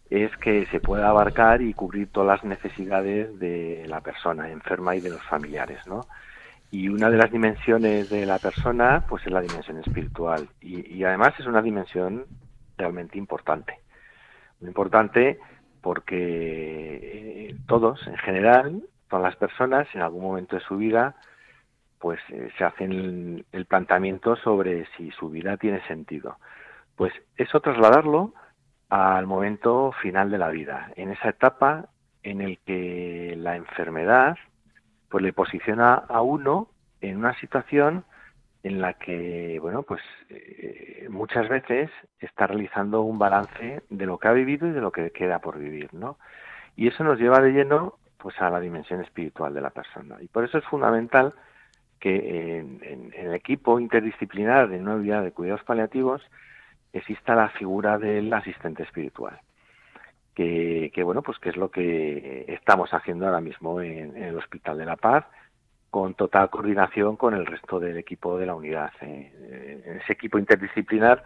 es 0.09 0.35
que 0.37 0.65
se 0.67 0.79
pueda 0.79 1.09
abarcar 1.09 1.61
y 1.61 1.73
cubrir 1.73 2.09
todas 2.11 2.41
las 2.41 2.43
necesidades 2.43 3.39
de 3.39 3.85
la 3.87 4.01
persona 4.01 4.51
enferma 4.51 4.95
y 4.95 5.01
de 5.01 5.09
los 5.09 5.23
familiares, 5.23 5.79
¿no? 5.87 6.01
Y 6.69 6.89
una 6.89 7.09
de 7.09 7.17
las 7.17 7.31
dimensiones 7.31 8.09
de 8.09 8.25
la 8.25 8.39
persona, 8.39 9.05
pues 9.07 9.25
es 9.25 9.31
la 9.31 9.41
dimensión 9.41 9.79
espiritual. 9.79 10.49
Y, 10.61 11.03
además 11.03 11.33
es 11.39 11.47
una 11.47 11.61
dimensión 11.61 12.25
realmente 12.77 13.17
importante. 13.17 13.79
Muy 14.59 14.67
importante 14.69 15.39
porque 15.81 17.49
eh, 17.49 17.55
todos, 17.67 18.05
en 18.07 18.17
general, 18.17 18.83
todas 19.09 19.23
las 19.23 19.35
personas, 19.35 19.87
en 19.93 20.01
algún 20.01 20.23
momento 20.23 20.55
de 20.55 20.61
su 20.63 20.77
vida, 20.77 21.15
pues 21.99 22.19
eh, 22.29 22.49
se 22.57 22.63
hacen 22.63 23.45
el, 23.51 23.65
planteamiento 23.65 24.35
sobre 24.35 24.85
si 24.95 25.11
su 25.11 25.29
vida 25.29 25.57
tiene 25.57 25.85
sentido. 25.87 26.37
Pues 26.95 27.13
eso 27.35 27.59
trasladarlo 27.59 28.33
al 28.89 29.27
momento 29.27 29.91
final 30.01 30.31
de 30.31 30.37
la 30.37 30.49
vida, 30.49 30.91
en 30.95 31.11
esa 31.11 31.29
etapa 31.29 31.89
en 32.23 32.41
el 32.41 32.59
que 32.59 33.35
la 33.37 33.55
enfermedad 33.55 34.37
pues 35.09 35.23
le 35.23 35.33
posiciona 35.33 35.93
a 35.93 36.21
uno 36.21 36.69
en 37.01 37.17
una 37.17 37.33
situación 37.39 38.05
en 38.63 38.81
la 38.81 38.93
que, 38.93 39.59
bueno, 39.61 39.83
pues 39.83 40.01
eh, 40.29 41.07
muchas 41.09 41.47
veces 41.47 41.89
está 42.19 42.47
realizando 42.47 43.01
un 43.01 43.17
balance 43.17 43.83
de 43.89 44.05
lo 44.05 44.17
que 44.17 44.27
ha 44.27 44.33
vivido 44.33 44.67
y 44.67 44.71
de 44.71 44.81
lo 44.81 44.91
que 44.91 45.11
queda 45.11 45.39
por 45.39 45.57
vivir, 45.57 45.93
¿no? 45.93 46.17
Y 46.75 46.87
eso 46.87 47.03
nos 47.03 47.19
lleva 47.19 47.39
de 47.39 47.51
lleno, 47.51 47.95
pues, 48.17 48.39
a 48.41 48.49
la 48.49 48.59
dimensión 48.59 49.01
espiritual 49.01 49.53
de 49.53 49.61
la 49.61 49.69
persona. 49.69 50.17
Y 50.21 50.27
por 50.27 50.43
eso 50.43 50.57
es 50.57 50.65
fundamental 50.65 51.33
que 51.99 52.59
en, 52.59 53.13
el 53.15 53.33
equipo 53.33 53.79
interdisciplinar 53.79 54.69
de 54.69 54.79
nueva 54.79 54.99
unidad 54.99 55.23
de 55.23 55.31
cuidados 55.31 55.63
paliativos 55.63 56.21
exista 56.93 57.35
la 57.35 57.49
figura 57.49 57.97
del 57.97 58.31
asistente 58.33 58.83
espiritual 58.83 59.39
que, 60.93 61.01
bueno, 61.03 61.23
pues 61.23 61.39
que 61.39 61.49
es 61.49 61.57
lo 61.57 61.71
que 61.71 62.45
estamos 62.47 62.93
haciendo 62.93 63.25
ahora 63.25 63.41
mismo 63.41 63.81
en, 63.81 64.15
el 64.15 64.37
Hospital 64.37 64.77
de 64.77 64.85
la 64.85 64.95
Paz, 64.95 65.25
con 65.89 66.13
total 66.13 66.51
coordinación 66.51 67.15
con 67.15 67.33
el 67.33 67.45
resto 67.45 67.79
del 67.79 67.97
equipo 67.97 68.37
de 68.37 68.45
la 68.45 68.53
unidad. 68.53 68.91
¿eh? 69.01 69.81
En 69.83 69.97
ese 69.97 70.13
equipo 70.13 70.37
interdisciplinar, 70.37 71.23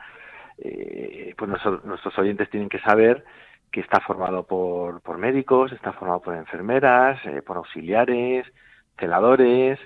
eh, 0.60 1.34
pues 1.38 1.50
nuestros, 1.50 2.18
oyentes 2.18 2.50
tienen 2.50 2.70
que 2.70 2.80
saber 2.80 3.26
que 3.72 3.82
está 3.82 4.00
formado 4.02 4.44
por, 4.46 5.02
por 5.02 5.18
médicos, 5.18 5.72
está 5.72 5.94
formado 5.94 6.22
por 6.22 6.36
enfermeras, 6.36 7.20
eh, 7.26 7.42
por 7.42 7.58
auxiliares, 7.58 8.46
celadores, 9.00 9.80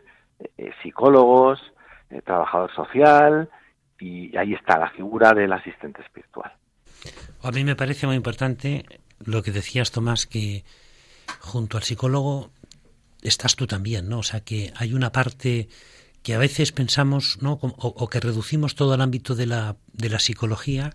psicólogos, 0.81 1.61
trabajador 2.25 2.73
social, 2.75 3.49
y 3.99 4.35
ahí 4.37 4.53
está 4.53 4.77
la 4.77 4.89
figura 4.89 5.33
del 5.33 5.53
asistente 5.53 6.01
espiritual. 6.01 6.51
A 7.41 7.51
mí 7.51 7.63
me 7.63 7.75
parece 7.75 8.07
muy 8.07 8.15
importante 8.15 8.85
lo 9.23 9.41
que 9.43 9.51
decías, 9.51 9.91
Tomás, 9.91 10.25
que 10.25 10.63
junto 11.39 11.77
al 11.77 11.83
psicólogo 11.83 12.49
estás 13.21 13.55
tú 13.55 13.67
también, 13.67 14.09
¿no? 14.09 14.19
O 14.19 14.23
sea, 14.23 14.41
que 14.41 14.71
hay 14.75 14.93
una 14.93 15.11
parte 15.11 15.67
que 16.23 16.33
a 16.33 16.39
veces 16.39 16.71
pensamos, 16.71 17.37
¿no? 17.41 17.59
O, 17.61 18.09
que 18.09 18.19
reducimos 18.19 18.75
todo 18.75 18.95
el 18.95 19.01
ámbito 19.01 19.35
de 19.35 19.45
la, 19.45 19.77
de 19.93 20.09
la 20.09 20.19
psicología, 20.19 20.91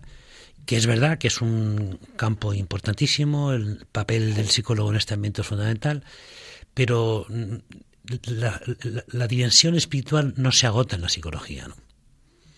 que 0.65 0.77
es 0.77 0.87
verdad 0.87 1.17
que 1.17 1.27
es 1.27 1.41
un 1.41 1.99
campo 2.15 2.53
importantísimo, 2.53 3.51
el 3.51 3.85
papel 3.91 4.35
del 4.35 4.47
psicólogo 4.47 4.91
en 4.91 4.97
este 4.97 5.13
ambiente 5.13 5.41
es 5.41 5.47
fundamental, 5.47 6.03
pero 6.73 7.25
la, 8.27 9.27
dimensión 9.27 9.75
espiritual 9.75 10.33
no 10.37 10.51
se 10.51 10.67
agota 10.67 10.95
en 10.95 11.01
la 11.03 11.09
psicología, 11.09 11.67
¿no? 11.67 11.75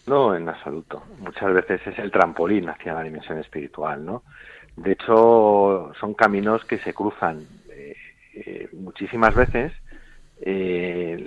No, 0.06 0.36
en 0.36 0.50
absoluto. 0.50 1.02
Muchas 1.20 1.54
veces 1.54 1.82
es 1.88 1.98
el 1.98 2.12
trampolín 2.12 2.68
hacia 2.68 2.94
la 2.94 3.04
dimensión 3.04 3.40
espiritual, 3.40 4.04
¿no? 4.04 4.24
De 4.76 4.94
hecho, 4.94 5.92
son 6.00 6.14
caminos 6.14 6.66
que 6.66 6.78
se 6.80 6.94
cruzan 6.94 7.48
eh, 7.70 7.96
eh, 8.34 8.70
muchísimas 8.74 9.34
veces. 9.34 9.72
Eh, 10.42 11.26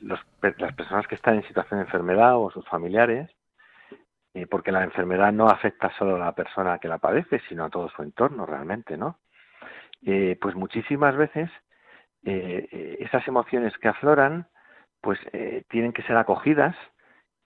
las 0.00 0.74
personas 0.74 1.06
que 1.06 1.16
están 1.16 1.36
en 1.36 1.46
situación 1.46 1.80
de 1.80 1.86
enfermedad 1.86 2.38
o 2.38 2.50
sus 2.50 2.66
familiares, 2.66 3.28
porque 4.48 4.72
la 4.72 4.84
enfermedad 4.84 5.32
no 5.32 5.48
afecta 5.48 5.90
solo 5.98 6.16
a 6.16 6.18
la 6.18 6.32
persona 6.32 6.78
que 6.78 6.88
la 6.88 6.98
padece, 6.98 7.40
sino 7.48 7.64
a 7.64 7.70
todo 7.70 7.88
su 7.88 8.02
entorno 8.02 8.46
realmente, 8.46 8.96
¿no? 8.96 9.18
pues 10.02 10.54
muchísimas 10.54 11.16
veces 11.16 11.50
esas 12.22 13.26
emociones 13.26 13.76
que 13.78 13.88
afloran, 13.88 14.46
pues 15.00 15.18
tienen 15.68 15.92
que 15.92 16.02
ser 16.02 16.16
acogidas 16.16 16.76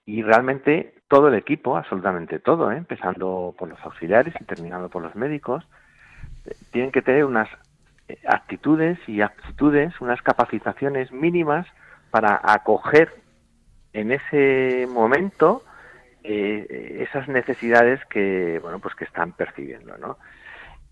y 0.05 0.21
realmente 0.21 0.93
todo 1.07 1.27
el 1.27 1.35
equipo, 1.35 1.77
absolutamente 1.77 2.39
todo, 2.39 2.71
¿eh? 2.71 2.77
empezando 2.77 3.55
por 3.57 3.69
los 3.69 3.79
auxiliares 3.81 4.33
y 4.39 4.43
terminando 4.45 4.89
por 4.89 5.01
los 5.01 5.15
médicos, 5.15 5.67
eh, 6.45 6.55
tienen 6.71 6.91
que 6.91 7.01
tener 7.01 7.25
unas 7.25 7.49
eh, 8.07 8.17
actitudes 8.27 8.99
y 9.07 9.21
aptitudes, 9.21 9.99
unas 10.01 10.21
capacitaciones 10.21 11.11
mínimas 11.11 11.67
para 12.11 12.39
acoger 12.43 13.13
en 13.93 14.11
ese 14.11 14.87
momento 14.91 15.63
esas 16.27 17.27
necesidades 17.27 18.03
que 18.05 18.59
bueno 18.61 18.79
pues 18.79 18.95
que 18.95 19.05
están 19.05 19.31
percibiendo, 19.33 19.97
¿no? 19.97 20.17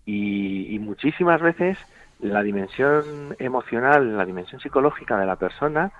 Y, 0.06 0.74
y 0.74 0.78
muchísimas 0.78 1.40
veces 1.40 1.78
la 2.20 2.42
dimensión 2.42 3.34
emocional, 3.38 4.16
la 4.16 4.24
dimensión 4.24 4.60
psicológica 4.60 5.18
de 5.18 5.26
la 5.26 5.36
persona 5.36 5.92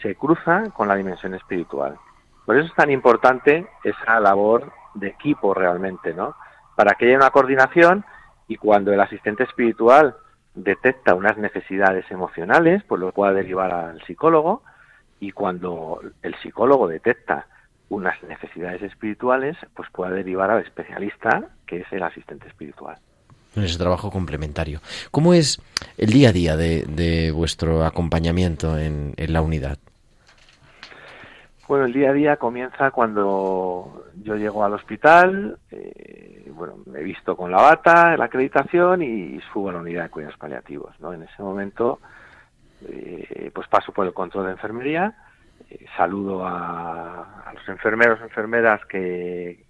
se 0.00 0.14
cruza 0.16 0.70
con 0.74 0.88
la 0.88 0.96
dimensión 0.96 1.34
espiritual. 1.34 1.96
Por 2.44 2.56
eso 2.56 2.66
es 2.66 2.74
tan 2.74 2.90
importante 2.90 3.66
esa 3.84 4.20
labor 4.20 4.72
de 4.94 5.08
equipo 5.08 5.54
realmente, 5.54 6.12
¿no? 6.12 6.34
Para 6.76 6.94
que 6.94 7.06
haya 7.06 7.16
una 7.16 7.30
coordinación 7.30 8.04
y 8.48 8.56
cuando 8.56 8.92
el 8.92 9.00
asistente 9.00 9.44
espiritual 9.44 10.16
detecta 10.54 11.14
unas 11.14 11.38
necesidades 11.38 12.10
emocionales, 12.10 12.82
pues 12.84 13.00
lo 13.00 13.12
pueda 13.12 13.32
derivar 13.32 13.72
al 13.72 14.02
psicólogo 14.02 14.62
y 15.20 15.30
cuando 15.32 16.00
el 16.22 16.34
psicólogo 16.36 16.88
detecta 16.88 17.46
unas 17.92 18.20
necesidades 18.22 18.82
espirituales, 18.82 19.56
pues 19.74 19.88
pueda 19.90 20.10
derivar 20.10 20.50
al 20.50 20.62
especialista, 20.62 21.48
que 21.66 21.78
es 21.78 21.92
el 21.92 22.02
asistente 22.02 22.48
espiritual. 22.48 22.96
En 23.54 23.64
ese 23.64 23.78
trabajo 23.78 24.10
complementario. 24.10 24.80
¿Cómo 25.10 25.34
es 25.34 25.60
el 25.98 26.10
día 26.10 26.30
a 26.30 26.32
día 26.32 26.56
de, 26.56 27.32
vuestro 27.34 27.84
acompañamiento 27.84 28.78
en 28.78 29.14
la 29.16 29.42
unidad? 29.42 29.78
Bueno, 31.72 31.86
el 31.86 31.92
día 31.94 32.10
a 32.10 32.12
día 32.12 32.36
comienza 32.36 32.90
cuando 32.90 34.04
yo 34.22 34.36
llego 34.36 34.62
al 34.62 34.74
hospital, 34.74 35.58
eh, 35.70 36.50
bueno, 36.54 36.74
me 36.84 37.00
he 37.00 37.02
visto 37.02 37.34
con 37.34 37.50
la 37.50 37.62
bata, 37.62 38.14
la 38.14 38.26
acreditación 38.26 39.00
y 39.00 39.40
subo 39.50 39.70
a 39.70 39.72
la 39.72 39.78
unidad 39.78 40.02
de 40.02 40.10
cuidados 40.10 40.36
paliativos, 40.36 40.94
¿no? 41.00 41.14
En 41.14 41.22
ese 41.22 41.42
momento, 41.42 41.98
eh, 42.86 43.50
pues 43.54 43.68
paso 43.68 43.90
por 43.90 44.06
el 44.06 44.12
control 44.12 44.44
de 44.44 44.52
enfermería, 44.52 45.14
saludo 45.96 46.46
a, 46.46 47.52
los 47.54 47.68
enfermeros, 47.68 48.20
enfermeras 48.20 48.84
que, 48.86 49.64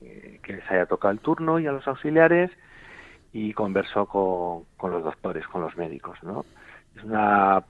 les 0.46 0.70
haya 0.70 0.86
tocado 0.86 1.12
el 1.12 1.20
turno 1.20 1.58
y 1.58 1.66
a 1.66 1.72
los 1.72 1.86
auxiliares 1.88 2.50
y 3.32 3.52
converso 3.54 4.06
con, 4.06 4.90
los 4.90 5.02
doctores, 5.02 5.46
con 5.46 5.62
los 5.62 5.76
médicos, 5.76 6.22
¿no? 6.22 6.44
Es 6.94 7.04
una 7.04 7.64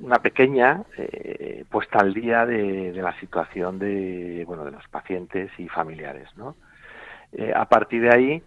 una 0.00 0.18
pequeña 0.18 0.82
eh, 0.96 1.64
puesta 1.70 1.98
al 1.98 2.12
día 2.12 2.46
de, 2.46 2.92
la 2.94 3.18
situación 3.20 3.78
de 3.78 4.44
bueno 4.46 4.64
de 4.64 4.72
los 4.72 4.86
pacientes 4.88 5.50
y 5.58 5.68
familiares 5.68 6.28
no 6.36 6.56
eh, 7.32 7.52
a 7.54 7.64
partir 7.66 8.02
de 8.02 8.14
ahí 8.14 8.42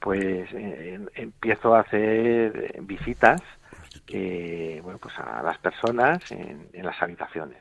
pues 0.00 0.48
eh, 0.52 1.00
empiezo 1.14 1.74
a 1.74 1.80
hacer 1.80 2.80
visitas 2.82 3.40
bueno 4.82 4.98
pues 4.98 5.18
a 5.18 5.42
las 5.42 5.58
personas 5.58 6.18
en, 6.30 6.68
las 6.72 7.00
habitaciones 7.02 7.58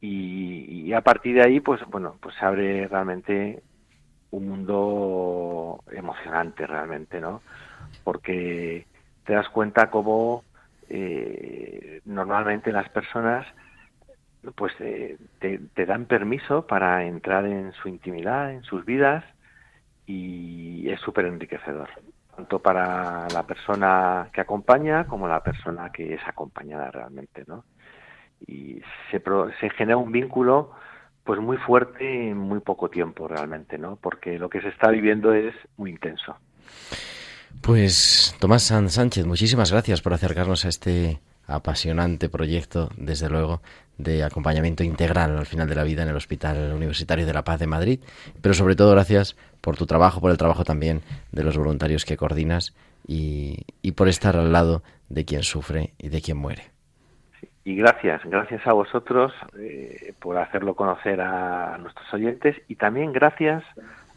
y, 0.00 0.92
a 0.92 1.02
partir 1.02 1.36
de 1.36 1.42
ahí 1.42 1.60
pues 1.60 1.80
bueno 1.88 2.16
pues 2.20 2.34
se 2.34 2.44
abre 2.44 2.88
realmente 2.88 3.62
un 4.30 4.48
mundo 4.48 5.84
emocionante 5.92 6.66
realmente 6.66 7.20
no 7.20 7.42
porque 8.02 8.86
te 9.24 9.34
das 9.34 9.48
cuenta 9.50 9.90
cómo 9.90 10.42
eh, 10.88 12.00
normalmente 12.04 12.72
las 12.72 12.88
personas 12.88 13.46
pues 14.54 14.72
eh, 14.80 15.18
te, 15.38 15.86
dan 15.86 16.06
permiso 16.06 16.66
para 16.66 17.04
entrar 17.04 17.44
en 17.44 17.72
su 17.72 17.88
intimidad, 17.88 18.52
en 18.52 18.62
sus 18.62 18.84
vidas 18.84 19.24
y 20.06 20.88
es 20.88 21.00
súper 21.00 21.26
enriquecedor, 21.26 21.90
tanto 22.34 22.58
para 22.58 23.28
la 23.28 23.42
persona 23.44 24.28
que 24.32 24.40
acompaña 24.40 25.06
como 25.06 25.28
la 25.28 25.42
persona 25.42 25.92
que 25.92 26.14
es 26.14 26.20
acompañada 26.26 26.90
realmente, 26.90 27.44
¿no? 27.46 27.64
Y 28.46 28.80
se, 29.10 29.22
se 29.60 29.70
genera 29.70 29.96
un 29.96 30.12
vínculo 30.12 30.72
pues 31.24 31.40
muy 31.40 31.58
fuerte 31.58 32.30
en 32.30 32.38
muy 32.38 32.60
poco 32.60 32.88
tiempo 32.88 33.28
realmente, 33.28 33.78
¿no? 33.78 33.96
Porque 33.96 34.38
lo 34.38 34.48
que 34.48 34.60
se 34.60 34.68
está 34.68 34.90
viviendo 34.90 35.32
es 35.32 35.54
muy 35.76 35.90
intenso. 35.90 36.36
Pues 37.60 38.34
Tomás 38.40 38.62
San 38.62 38.88
Sánchez, 38.88 39.26
muchísimas 39.26 39.70
gracias 39.70 40.00
por 40.00 40.12
acercarnos 40.12 40.64
a 40.64 40.68
este 40.68 41.20
apasionante 41.46 42.28
proyecto, 42.28 42.90
desde 42.96 43.28
luego, 43.28 43.60
de 43.98 44.24
acompañamiento 44.24 44.82
integral 44.82 45.36
al 45.36 45.46
final 45.46 45.68
de 45.68 45.74
la 45.74 45.84
vida 45.84 46.02
en 46.02 46.08
el 46.08 46.16
Hospital 46.16 46.72
Universitario 46.72 47.26
de 47.26 47.32
la 47.32 47.44
Paz 47.44 47.60
de 47.60 47.66
Madrid, 47.66 48.00
pero 48.40 48.54
sobre 48.54 48.76
todo 48.76 48.92
gracias 48.92 49.36
por 49.60 49.76
tu 49.76 49.86
trabajo, 49.86 50.20
por 50.20 50.30
el 50.30 50.38
trabajo 50.38 50.64
también 50.64 51.02
de 51.32 51.44
los 51.44 51.58
voluntarios 51.58 52.04
que 52.04 52.16
coordinas 52.16 52.74
y, 53.06 53.64
por 53.96 54.08
estar 54.08 54.36
al 54.36 54.52
lado 54.52 54.82
de 55.08 55.24
quien 55.24 55.42
sufre 55.42 55.92
y 55.98 56.08
de 56.08 56.22
quien 56.22 56.36
muere. 56.36 56.70
Y 57.70 57.76
gracias, 57.76 58.20
gracias 58.24 58.66
a 58.66 58.72
vosotros 58.72 59.32
eh, 59.56 60.12
por 60.18 60.38
hacerlo 60.38 60.74
conocer 60.74 61.20
a 61.20 61.78
nuestros 61.78 62.12
oyentes 62.12 62.56
y 62.66 62.74
también 62.74 63.12
gracias 63.12 63.62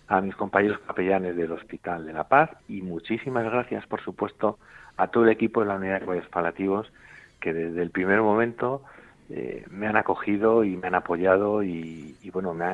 a 0.08 0.22
mis 0.22 0.36
compañeros 0.36 0.80
capellanes 0.88 1.36
del 1.36 1.52
Hospital 1.52 2.04
de 2.08 2.14
la 2.14 2.24
Paz 2.24 2.50
y 2.68 2.82
muchísimas 2.82 3.44
gracias, 3.44 3.86
por 3.86 4.02
supuesto, 4.02 4.58
a 4.98 5.10
todo 5.10 5.26
el 5.26 5.30
equipo 5.30 5.60
de 5.60 5.68
la 5.68 5.76
Unidad 5.76 6.00
de 6.00 6.06
Cuidados 6.08 6.32
Palativos 6.32 6.92
que 7.40 7.54
desde 7.54 7.84
el 7.84 7.92
primer 7.92 8.22
momento 8.24 8.82
eh, 9.30 9.64
me 9.70 9.86
han 9.86 9.98
acogido 9.98 10.64
y 10.64 10.76
me 10.76 10.88
han 10.88 10.96
apoyado 10.96 11.62
y, 11.62 12.16
bueno, 12.34 12.56
me, 12.56 12.66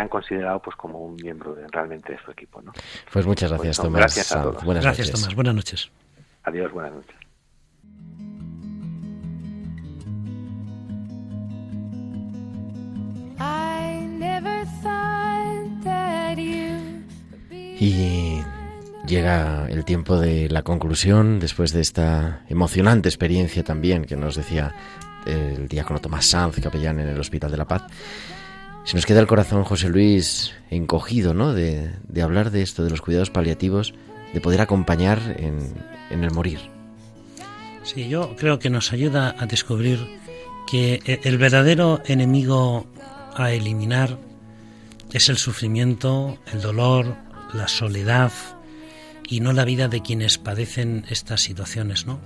han 0.00 0.08
considerado 0.08 0.60
pues 0.60 0.76
como 0.76 1.00
un 1.00 1.16
miembro 1.16 1.56
de, 1.56 1.66
realmente 1.66 2.12
de 2.12 2.20
su 2.24 2.30
equipo. 2.30 2.62
¿no? 2.62 2.72
Pues 3.12 3.26
muchas 3.26 3.50
gracias, 3.50 3.78
Tomás. 3.78 3.98
Gracias 3.98 4.30
a 4.30 4.42
todos. 4.44 4.64
Buenas 4.64 4.84
gracias, 4.84 5.10
Tomás. 5.10 5.34
Buenas 5.34 5.56
noches. 5.56 5.90
Adiós, 6.44 6.70
buenas 6.70 6.92
noches. 6.92 7.23
Y 17.84 18.42
llega 19.06 19.68
el 19.68 19.84
tiempo 19.84 20.18
de 20.18 20.48
la 20.48 20.62
conclusión 20.62 21.38
después 21.38 21.70
de 21.74 21.82
esta 21.82 22.42
emocionante 22.48 23.10
experiencia 23.10 23.62
también 23.62 24.06
que 24.06 24.16
nos 24.16 24.36
decía 24.36 24.74
el 25.26 25.68
diácono 25.68 26.00
Tomás 26.00 26.24
Sanz, 26.24 26.58
capellán 26.62 26.98
en 27.00 27.08
el 27.08 27.20
Hospital 27.20 27.50
de 27.50 27.58
la 27.58 27.68
Paz. 27.68 27.82
Se 28.84 28.96
nos 28.96 29.04
queda 29.04 29.20
el 29.20 29.26
corazón, 29.26 29.64
José 29.64 29.90
Luis, 29.90 30.54
encogido, 30.70 31.34
¿no? 31.34 31.52
De, 31.52 31.90
hablar 32.22 32.50
de 32.50 32.62
esto, 32.62 32.84
de 32.84 32.88
los 32.88 33.02
cuidados 33.02 33.28
paliativos, 33.28 33.92
de 34.32 34.40
poder 34.40 34.62
acompañar 34.62 35.18
en, 35.36 35.74
en 36.08 36.24
el 36.24 36.30
morir. 36.30 36.60
Sí, 37.82 38.08
yo 38.08 38.34
creo 38.36 38.58
que 38.58 38.70
nos 38.70 38.94
ayuda 38.94 39.36
a 39.38 39.44
descubrir 39.44 39.98
que 40.66 41.00
e, 41.04 41.20
el 41.24 41.36
verdadero 41.36 42.00
enemigo 42.06 42.86
a 43.36 43.52
eliminar 43.52 44.16
es 45.12 45.28
el 45.28 45.36
sufrimiento, 45.36 46.38
el 46.50 46.62
dolor, 46.62 47.14
la 47.54 47.68
soledad 47.68 48.32
y 49.28 49.40
no 49.40 49.52
la 49.52 49.64
vida 49.64 49.88
de 49.88 50.02
quienes 50.02 50.38
padecen 50.38 51.06
estas 51.08 51.40
situaciones, 51.40 52.06
¿no? 52.06 52.20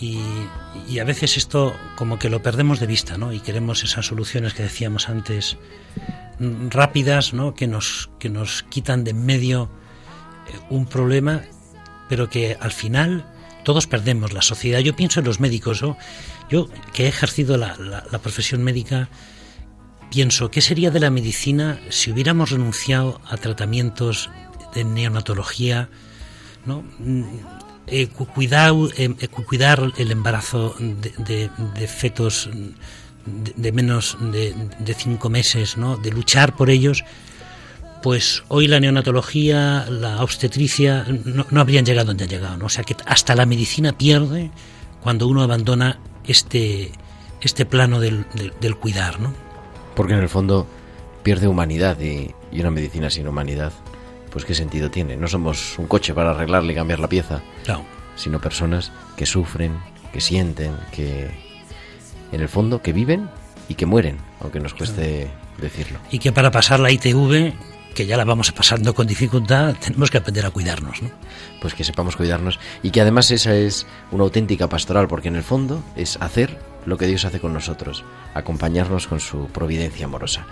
Y, 0.00 0.20
a 1.00 1.04
veces 1.04 1.36
esto 1.36 1.74
como 1.96 2.18
que 2.18 2.30
lo 2.30 2.42
perdemos 2.42 2.78
de 2.78 2.86
vista, 2.86 3.18
¿no? 3.18 3.32
Y 3.32 3.40
queremos 3.40 3.82
esas 3.82 4.06
soluciones 4.06 4.54
que 4.54 4.62
decíamos 4.62 5.08
antes 5.08 5.56
mm, 6.38 6.68
rápidas, 6.68 7.34
¿no? 7.34 7.54
Que 7.54 7.66
nos 7.66 8.10
que 8.20 8.28
nos 8.28 8.62
quitan 8.64 9.02
de 9.02 9.10
en 9.10 9.24
medio 9.26 9.70
eh, 10.46 10.58
un 10.70 10.86
problema, 10.86 11.42
pero 12.08 12.30
que 12.30 12.56
al 12.60 12.70
final 12.70 13.26
todos 13.64 13.88
perdemos 13.88 14.32
la 14.32 14.42
sociedad. 14.42 14.78
Yo 14.80 14.94
pienso 14.94 15.18
en 15.18 15.26
los 15.26 15.40
médicos, 15.40 15.82
¿no? 15.82 15.96
Yo 16.48 16.68
que 16.92 17.04
he 17.04 17.08
ejercido 17.08 17.56
la, 17.56 17.76
la 17.76 18.18
profesión 18.20 18.62
médica 18.62 19.08
pienso, 20.10 20.50
¿qué 20.50 20.60
sería 20.60 20.90
de 20.90 21.00
la 21.00 21.10
medicina 21.10 21.80
si 21.90 22.10
hubiéramos 22.10 22.50
renunciado 22.50 23.20
a 23.28 23.36
tratamientos 23.36 24.30
de 24.78 24.84
neonatología, 24.84 25.88
¿no? 26.64 26.84
Eh, 27.88 28.08
cuidar, 28.08 28.74
eh, 28.96 29.28
cuidar 29.28 29.92
el 29.96 30.10
embarazo 30.10 30.74
de, 30.78 31.50
fetos 31.88 32.50
de, 33.26 33.72
menos 33.72 34.16
de, 34.20 34.94
cinco 34.94 35.30
meses, 35.30 35.76
¿no? 35.76 35.96
de 35.96 36.10
luchar 36.10 36.54
por 36.54 36.68
ellos, 36.70 37.04
pues 38.02 38.44
hoy 38.48 38.68
la 38.68 38.78
neonatología, 38.78 39.86
la 39.88 40.22
obstetricia 40.22 41.06
no, 41.24 41.60
habrían 41.60 41.84
llegado 41.84 42.08
donde 42.08 42.24
han 42.24 42.30
llegado. 42.30 42.56
¿no? 42.58 42.66
O 42.66 42.68
sea 42.68 42.84
que 42.84 42.94
hasta 43.06 43.34
la 43.34 43.46
medicina 43.46 43.96
pierde 43.96 44.50
cuando 45.02 45.26
uno 45.26 45.42
abandona 45.42 45.98
este, 46.26 46.92
este 47.40 47.64
plano 47.64 48.00
del, 48.00 48.26
cuidar. 48.78 49.18
¿no? 49.18 49.32
Porque 49.96 50.12
en 50.12 50.20
el 50.20 50.28
fondo 50.28 50.68
pierde 51.22 51.48
humanidad 51.48 51.98
y 52.00 52.34
una 52.52 52.70
medicina 52.70 53.08
sin 53.08 53.26
humanidad 53.26 53.72
pues 54.30 54.44
qué 54.44 54.54
sentido 54.54 54.90
tiene. 54.90 55.16
No 55.16 55.28
somos 55.28 55.78
un 55.78 55.86
coche 55.86 56.14
para 56.14 56.30
arreglarle 56.30 56.72
y 56.72 56.76
cambiar 56.76 57.00
la 57.00 57.08
pieza, 57.08 57.42
sino 58.16 58.40
personas 58.40 58.92
que 59.16 59.26
sufren, 59.26 59.78
que 60.12 60.20
sienten, 60.20 60.76
que 60.92 61.30
en 62.32 62.40
el 62.40 62.48
fondo 62.48 62.82
que 62.82 62.92
viven 62.92 63.28
y 63.68 63.74
que 63.74 63.86
mueren, 63.86 64.18
aunque 64.40 64.60
nos 64.60 64.74
cueste 64.74 65.30
decirlo. 65.58 65.98
Y 66.10 66.18
que 66.18 66.32
para 66.32 66.50
pasar 66.50 66.80
la 66.80 66.90
ITV, 66.90 67.52
que 67.94 68.06
ya 68.06 68.16
la 68.16 68.24
vamos 68.24 68.52
pasando 68.52 68.94
con 68.94 69.06
dificultad, 69.06 69.74
tenemos 69.74 70.10
que 70.10 70.18
aprender 70.18 70.46
a 70.46 70.50
cuidarnos, 70.50 71.02
¿no? 71.02 71.10
Pues 71.60 71.74
que 71.74 71.84
sepamos 71.84 72.16
cuidarnos 72.16 72.58
y 72.82 72.90
que 72.90 73.00
además 73.00 73.30
esa 73.30 73.54
es 73.56 73.86
una 74.12 74.24
auténtica 74.24 74.68
pastoral, 74.68 75.08
porque 75.08 75.28
en 75.28 75.36
el 75.36 75.42
fondo 75.42 75.82
es 75.96 76.16
hacer 76.20 76.58
lo 76.86 76.96
que 76.96 77.06
Dios 77.06 77.24
hace 77.24 77.40
con 77.40 77.52
nosotros, 77.52 78.04
acompañarnos 78.34 79.08
con 79.08 79.20
su 79.20 79.48
providencia 79.48 80.06
amorosa. 80.06 80.46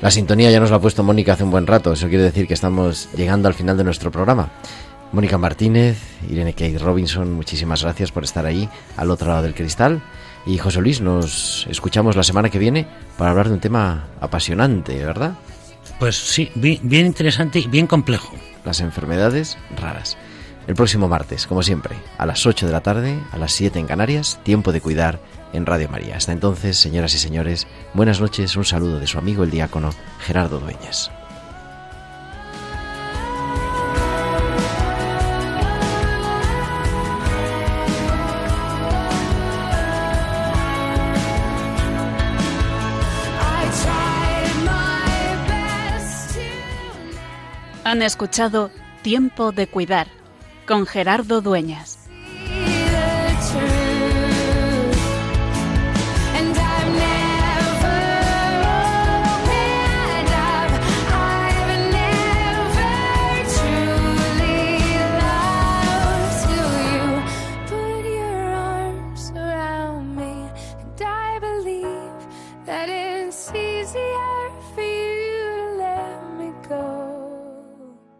La 0.00 0.10
sintonía 0.10 0.50
ya 0.50 0.60
nos 0.60 0.70
la 0.70 0.76
ha 0.76 0.80
puesto 0.80 1.02
Mónica 1.02 1.34
hace 1.34 1.44
un 1.44 1.50
buen 1.50 1.66
rato, 1.66 1.92
eso 1.92 2.08
quiere 2.08 2.24
decir 2.24 2.46
que 2.46 2.54
estamos 2.54 3.08
llegando 3.14 3.48
al 3.48 3.54
final 3.54 3.76
de 3.76 3.84
nuestro 3.84 4.10
programa. 4.10 4.50
Mónica 5.12 5.38
Martínez, 5.38 5.98
Irene 6.28 6.52
Kate 6.52 6.78
Robinson, 6.78 7.32
muchísimas 7.32 7.82
gracias 7.82 8.12
por 8.12 8.24
estar 8.24 8.46
ahí 8.46 8.68
al 8.96 9.10
otro 9.10 9.28
lado 9.28 9.42
del 9.42 9.54
cristal. 9.54 10.00
Y 10.46 10.56
José 10.58 10.80
Luis, 10.80 11.00
nos 11.00 11.66
escuchamos 11.68 12.16
la 12.16 12.22
semana 12.22 12.48
que 12.48 12.58
viene 12.58 12.86
para 13.18 13.30
hablar 13.30 13.48
de 13.48 13.54
un 13.54 13.60
tema 13.60 14.06
apasionante, 14.20 15.04
¿verdad? 15.04 15.34
Pues 15.98 16.16
sí, 16.16 16.50
bien, 16.54 17.06
interesante 17.06 17.58
y 17.58 17.66
bien 17.66 17.86
complejo. 17.86 18.34
Las 18.64 18.80
enfermedades 18.80 19.58
raras. 19.76 20.16
El 20.66 20.74
próximo 20.74 21.08
martes, 21.08 21.46
como 21.46 21.62
siempre, 21.62 21.96
a 22.16 22.24
las 22.24 22.46
8 22.46 22.66
de 22.66 22.72
la 22.72 22.80
tarde, 22.80 23.18
a 23.32 23.36
las 23.36 23.52
7 23.52 23.78
en 23.78 23.86
Canarias, 23.86 24.38
tiempo 24.44 24.72
de 24.72 24.80
cuidar 24.80 25.20
en 25.52 25.66
Radio 25.66 25.88
María. 25.88 26.16
Hasta 26.16 26.32
entonces, 26.32 26.76
señoras 26.78 27.14
y 27.14 27.18
señores, 27.18 27.66
buenas 27.94 28.20
noches, 28.20 28.56
un 28.56 28.64
saludo 28.64 28.98
de 28.98 29.06
su 29.06 29.18
amigo 29.18 29.44
el 29.44 29.50
diácono 29.50 29.90
Gerardo 30.20 30.60
Dueñas. 30.60 31.10
Han 47.84 48.02
escuchado 48.02 48.70
Tiempo 49.02 49.50
de 49.50 49.66
Cuidar 49.66 50.06
con 50.64 50.86
Gerardo 50.86 51.40
Dueñas. 51.40 51.99